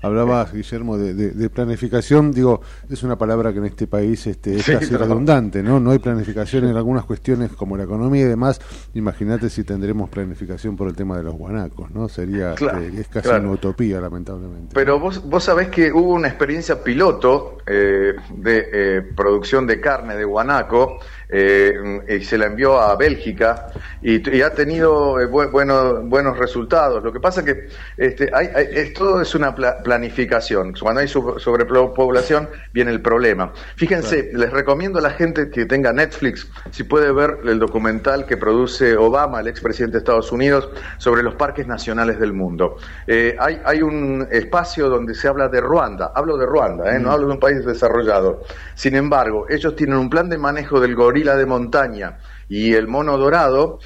[0.00, 2.30] Hablabas, Guillermo, de, de- de planificación.
[2.30, 5.80] Digo, es una palabra que en este país este, es Sí, casi redundante, ¿no?
[5.80, 8.60] No hay planificación en algunas cuestiones como la economía y demás.
[8.94, 12.08] Imagínate si tendremos planificación por el tema de los guanacos, ¿no?
[12.08, 13.42] Sería, Claro, este, es casi claro.
[13.42, 14.72] una utopía, lamentablemente.
[14.72, 20.14] Pero vos, vos sabés que hubo una experiencia piloto eh, de eh, producción de carne
[20.14, 21.74] de guanaco eh,
[22.08, 23.66] y se la envió a Bélgica
[24.00, 27.02] y, y ha tenido eh, bu- bueno- buenos resultados.
[27.04, 30.72] Lo que pasa que este, hay, hay- es- todo es una pla- planificación.
[30.80, 33.52] Cuando hay sobre- sobrepoblación viene el problema.
[33.76, 38.36] Fíjense, les recomiendo a la gente que tenga Netflix, si puede ver el documental que
[38.36, 42.76] produce Obama, el expresidente de Estados Unidos, sobre los parques nacionales del mundo.
[43.06, 47.26] Eh, hay, hay un espacio donde se habla de Ruanda, hablo de Ruanda, no hablo
[47.28, 48.42] de un país desarrollado.
[48.74, 52.18] Sin embargo, ellos tienen un plan de manejo del gorila de montaña
[52.48, 53.78] y el mono dorado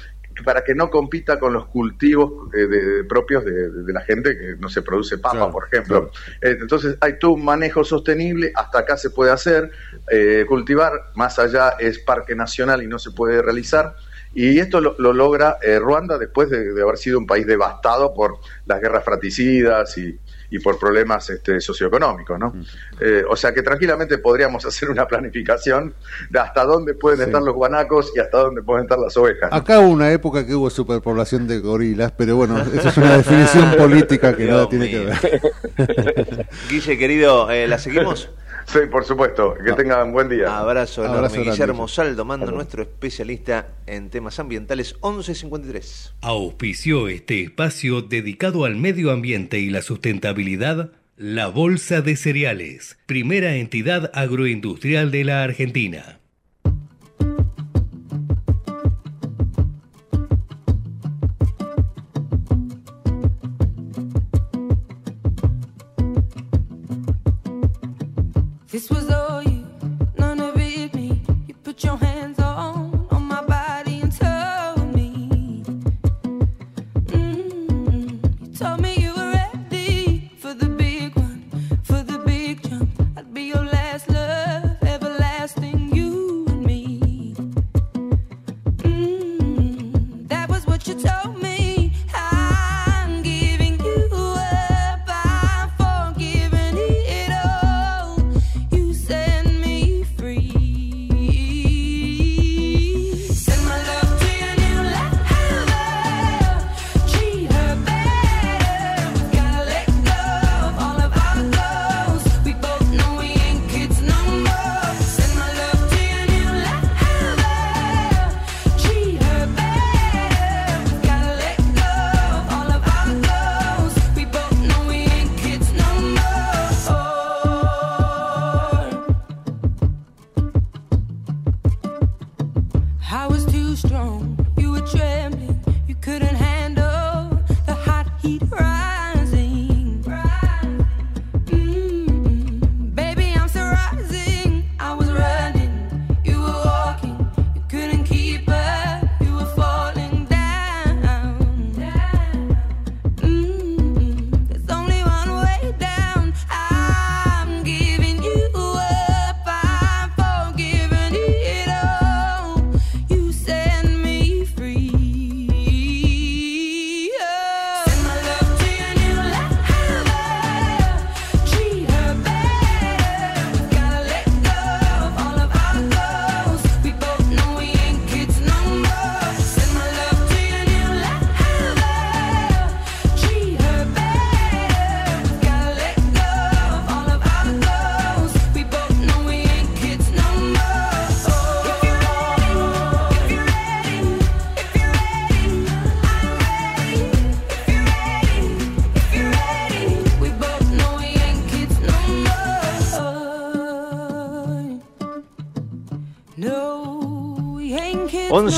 [0.43, 4.55] para que no compita con los cultivos eh, de- propios de, de la gente que
[4.59, 6.11] no se produce papa, Claro, por ejemplo.
[6.41, 9.69] Eh, entonces hay todo un manejo sostenible, hasta acá se puede hacer,
[10.09, 13.95] eh, cultivar, más allá es parque nacional y no se puede realizar.
[14.33, 18.11] Y esto lo, lo logra eh, Ruanda después de, de haber sido un país devastado
[18.15, 20.19] por las guerras fratricidas y,
[20.53, 22.53] y por problemas este, socioeconómicos, ¿no?
[23.01, 25.95] Eh, o sea que tranquilamente podríamos hacer una planificación
[26.29, 27.25] de hasta dónde pueden Sí.
[27.25, 29.49] estar los guanacos y hasta dónde pueden estar las ovejas.
[29.49, 29.57] ¿no?
[29.57, 33.75] Acá hubo una época que hubo superpoblación de gorilas, pero bueno, esa es una definición
[33.77, 36.47] política que nada Dios tiene que ver.
[36.69, 38.29] Guille, querido, eh, ¿la seguimos?
[38.65, 39.55] Sí, por supuesto.
[39.63, 40.57] Que tengan buen día.
[40.57, 41.17] Abrazo enorme.
[41.17, 41.95] Abrazo grande, Guillermo Guille.
[41.95, 46.15] Saldo, mando nuestro especialista en temas ambientales 1153.
[46.21, 50.91] Auspició este espacio dedicado al medio ambiente y la sustentabilidad.
[51.15, 56.19] La Bolsa de Cereales, primera entidad agroindustrial de la Argentina.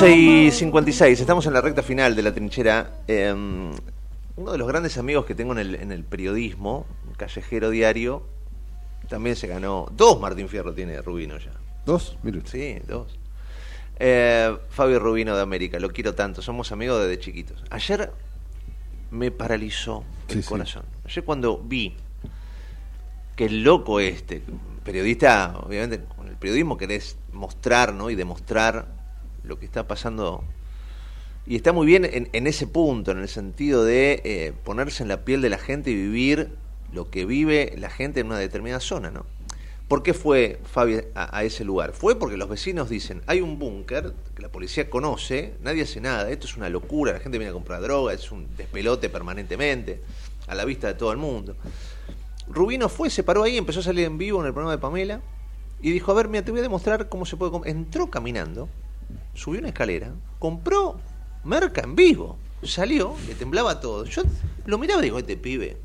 [0.02, 0.52] 11 no y more.
[0.52, 3.00] 56, estamos en la recta final de la trinchera.
[3.08, 3.34] Eh,
[4.38, 6.86] uno de los grandes amigos que tengo en el, en el periodismo,
[7.18, 8.24] callejero diario,
[9.08, 9.88] también se ganó.
[9.96, 11.52] Dos Martín Fierro tiene Rubino ya.
[11.86, 12.18] ¿Dos?
[12.24, 12.42] Mire.
[12.46, 13.18] Sí, dos.
[13.98, 17.64] Eh, Fabio Rubino de América, lo quiero tanto, somos amigos desde chiquitos.
[17.70, 18.12] Ayer
[19.12, 20.50] me paralizó el Sí, sí.
[20.50, 20.84] corazón.
[21.06, 21.96] Ayer cuando vi
[23.38, 24.42] que el loco este,
[24.84, 28.10] periodista, obviamente con el periodismo querés mostrar ¿no?
[28.10, 28.88] y demostrar
[29.46, 30.44] lo que está pasando.
[31.48, 35.10] Y está muy bien en, en ese punto, en el sentido de eh, ponerse en
[35.10, 36.50] la piel de la gente y vivir
[36.92, 39.26] lo que vive la gente en una determinada zona, ¿no?
[39.88, 41.94] ¿Por qué fue Fabi a, ese lugar?
[41.94, 46.32] Fue porque los vecinos dicen, hay un búnker que la policía conoce, nadie hace nada,
[46.32, 50.02] esto es una locura, la gente viene a comprar droga, es un despelote permanentemente,
[50.48, 51.56] a la vista de todo el mundo.
[52.48, 55.22] Rubino fue, se paró ahí, empezó a salir en vivo en el programa de Pamela
[55.82, 57.52] y dijo, a ver, mira, te voy a demostrar cómo se puede...
[57.52, 57.66] com-".
[57.66, 58.68] Entró caminando,
[59.36, 61.00] subió una escalera, compró
[61.44, 64.06] merca en vivo, salió, le temblaba todo.
[64.06, 64.24] Yo
[64.66, 65.78] lo miraba y digo, este pibe,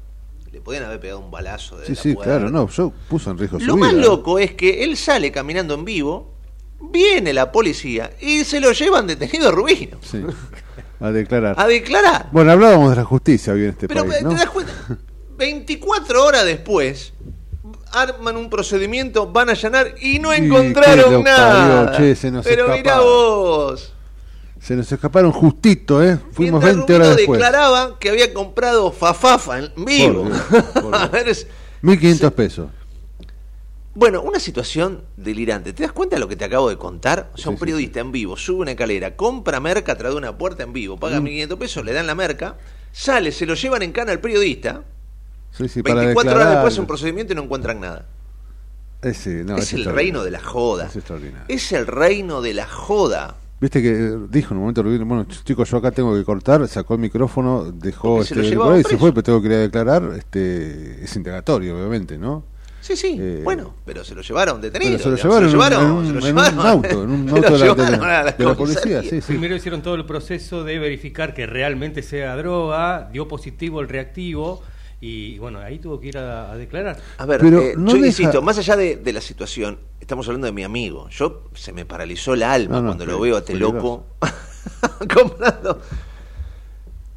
[0.50, 2.32] le podían haber pegado un balazo de Sí, la sí, puerta".
[2.38, 4.02] claro, no, yo puso en riesgo su Lo más vida.
[4.02, 6.32] loco es que él sale caminando en vivo,
[6.80, 9.98] viene la policía y se lo llevan detenido a Rubino.
[10.02, 10.22] Sí,
[11.00, 11.54] a declarar.
[11.58, 12.28] A declarar.
[12.32, 14.30] Bueno, hablábamos de la justicia hoy en este Pero país, ¿no?
[14.30, 14.72] te das cuenta,
[15.36, 17.12] 24 horas después
[17.92, 21.86] arman un procedimiento, van a allanar y no encontraron nada.
[21.92, 22.76] parió, che, se nos Pero escapa.
[22.76, 23.92] mirá vos.
[24.60, 26.18] Se nos escaparon justito, ¿eh?
[26.32, 27.38] Fuimos Mientras 20 horas después.
[27.40, 30.24] declaraba que había comprado fafafa en vivo.
[30.74, 31.46] Por Dios, A ver, es-
[31.82, 32.68] 1500 pesos.
[33.94, 35.72] Bueno, una situación delirante.
[35.72, 37.30] ¿Te das cuenta de lo que te acabo de contar?
[37.34, 40.72] O sea, un periodista en vivo sube una escalera, compra merca de una puerta en
[40.72, 41.24] vivo, paga Mm.
[41.24, 42.56] 1.500 pesos, le dan la merca,
[42.92, 44.84] sale, se lo llevan en cana al periodista,
[45.52, 48.06] Sí, sí, para 24 horas después un procedimiento y no encuentran nada.
[49.02, 50.86] Ese, no, es el reino de la joda.
[50.86, 51.44] Es extraordinario.
[51.48, 53.36] Es el reino de la joda.
[53.60, 56.66] Viste que eh, dijo en un momento, bueno, ch- chicos, yo acá tengo que cortar,
[56.68, 59.48] sacó el micrófono, dejó Porque se lo este, por ahí, se fue, pero tengo que
[59.48, 62.44] ir a declarar, este, es indagatorio, obviamente, ¿no?
[62.80, 64.92] Sí, sí, Eh, bueno, pero se lo llevaron detenido.
[65.02, 66.66] Pero se lo digamos, llevaron, en un- se lo en un llevaron.
[66.66, 69.02] auto, en un Se auto lo de la- de de policía, comisaría.
[69.02, 69.26] sí, sí.
[69.26, 74.62] Primero hicieron todo el proceso de verificar que realmente sea droga, dio positivo el reactivo
[75.00, 76.98] y bueno, ahí tuvo que ir a, a declarar.
[77.18, 80.26] A ver, Pero eh, no yo deja- insisto, más allá de, de la situación, estamos
[80.28, 81.08] hablando de mi amigo.
[81.10, 84.04] Yo se me paralizó el alma No, no, cuando lo veo a este loco
[85.14, 85.80] comprando.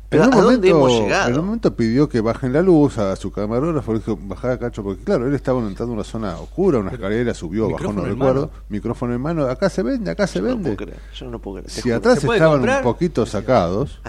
[0.10, 1.30] Pero en ¿a un dónde momento, hemos llegado?
[1.32, 4.84] En un momento pidió que bajen la luz a su camarógrafo, le dijo, bajá cacho,
[4.84, 8.42] porque claro, él estaba entrando en una zona oscura, una escalera, subió, bajó, no recuerdo,
[8.48, 8.52] mano.
[8.70, 10.78] micrófono en mano, acá se vende, acá se vende.
[11.16, 11.72] Yo no puedo creer.
[11.72, 11.96] si juro.
[11.96, 12.78] atrás ¿Se puede estaban comprar?
[12.78, 14.00] un poquito sacados,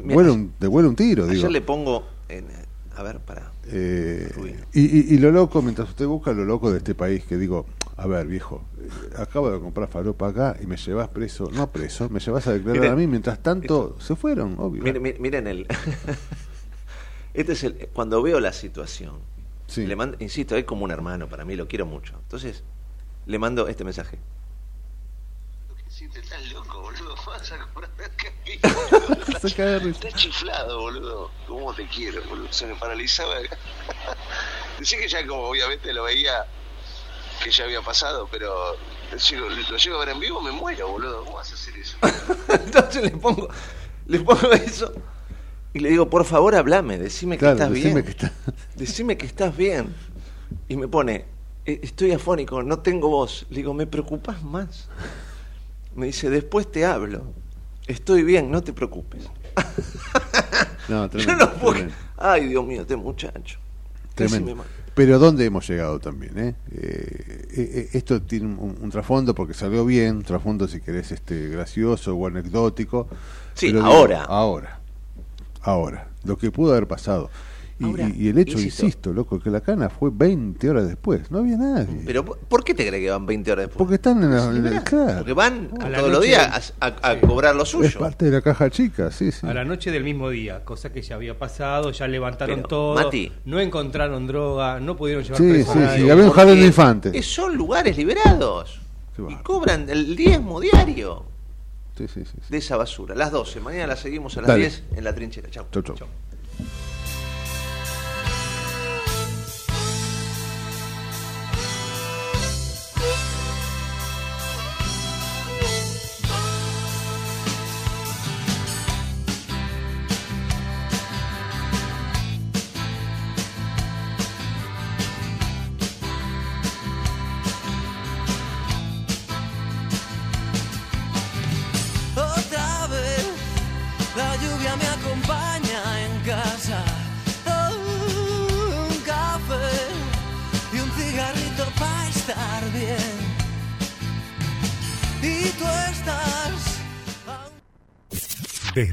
[0.00, 1.40] mira, vuela un, te vuela un tiro, digo.
[1.40, 2.04] Ayer le pongo.
[2.28, 2.61] en-
[2.96, 3.52] a ver, para.
[3.66, 4.30] Eh,
[4.72, 7.66] y, y- y lo loco, mientras usted busca lo loco de este país, que digo,
[7.96, 8.88] a ver, viejo, eh,
[9.18, 12.80] acabo de comprar faropa acá y me llevas preso, no preso, me llevas a declarar
[12.80, 14.82] Miren, a mí, mientras tanto se fueron, obvio.
[14.82, 15.66] Miren, el.
[17.34, 17.88] este es el.
[17.92, 19.14] Cuando veo la situación,
[19.86, 22.14] le mando, insisto, es como un hermano para mí, lo quiero mucho.
[22.22, 22.62] Entonces,
[23.26, 24.18] le mando este mensaje.
[26.02, 29.90] Si te estás loco, boludo, vas a comprar de risa.
[30.08, 31.30] Estás chiflado, boludo.
[31.46, 32.52] ¿Cómo te quiero, boludo?
[32.52, 33.36] Se me paralizaba.
[34.80, 36.44] Decí que ya como obviamente lo veía
[37.44, 38.52] que ya había pasado, pero
[39.16, 41.24] si lo, lo llego a ver en vivo me muero, boludo.
[41.24, 41.96] ¿Cómo vas a hacer eso?
[42.48, 43.48] Entonces le pongo,
[44.06, 44.92] le pongo eso
[45.72, 48.04] y le digo, por favor, hablame, decime que Claro, estás decime bien.
[48.04, 48.32] que está-
[48.74, 49.94] Decime que estás bien.
[50.68, 51.26] Y me pone,
[51.64, 53.46] "Eh, estoy afónico, no tengo voz.
[53.50, 54.88] Le digo, me preocupas más.
[55.94, 57.24] Me dice, después te hablo.
[57.86, 59.28] Estoy bien, no te preocupes.
[60.88, 61.72] No, Yo tremendo, no puedo.
[61.74, 61.94] tremendo.
[62.18, 63.58] Ay, Dios mío, este muchacho.
[64.14, 64.56] Tremendo.
[64.56, 64.62] me
[64.94, 66.38] Pero ¿dónde hemos llegado también?
[66.38, 66.54] eh?
[66.72, 71.12] Eh, eh, eh, esto tiene un, un trasfondo porque salió bien, un trasfondo si querés
[71.12, 73.08] este gracioso o anecdótico.
[73.54, 74.24] Sí, ahora.
[74.24, 74.80] ahora.
[75.62, 76.08] Ahora.
[76.24, 77.30] Lo que pudo haber pasado.
[77.82, 78.84] Y, Ahora, y- y el hecho, insisto.
[78.86, 81.30] insisto, loco, que la cana fue 20 horas después.
[81.32, 82.02] No había nadie.
[82.06, 83.78] Pero, ¿por qué te crees que van 20 horas después?
[83.78, 84.44] Porque están en la...
[84.44, 84.84] en la- Liberá.
[84.84, 85.18] claro.
[85.18, 87.98] Porque van A la todos los días a, a- a cobrar lo Es suyo.
[87.98, 89.46] parte de la caja chica, sí, sí.
[89.46, 92.94] A la noche del mismo día, cosa que ya había pasado, ya levantaron Pero, todo,
[92.94, 93.32] Mati.
[93.46, 96.04] no encontraron droga, no pudieron llevar Sí, preso a sí, nadie.
[96.04, 97.12] sí, había un jardín de infantes.
[97.14, 98.80] es- Son lugares liberados.
[99.28, 101.24] Y cobran el diezmo diario
[101.98, 102.38] Sí, sí, sí.
[102.48, 103.14] de esa basura.
[103.14, 103.60] Las 12.
[103.60, 104.60] Mañana la seguimos a las Dale.
[104.60, 105.50] 10 en la trinchera.
[105.50, 105.66] Chau.
[105.70, 105.94] Chau, chau.
[105.94, 106.06] Otra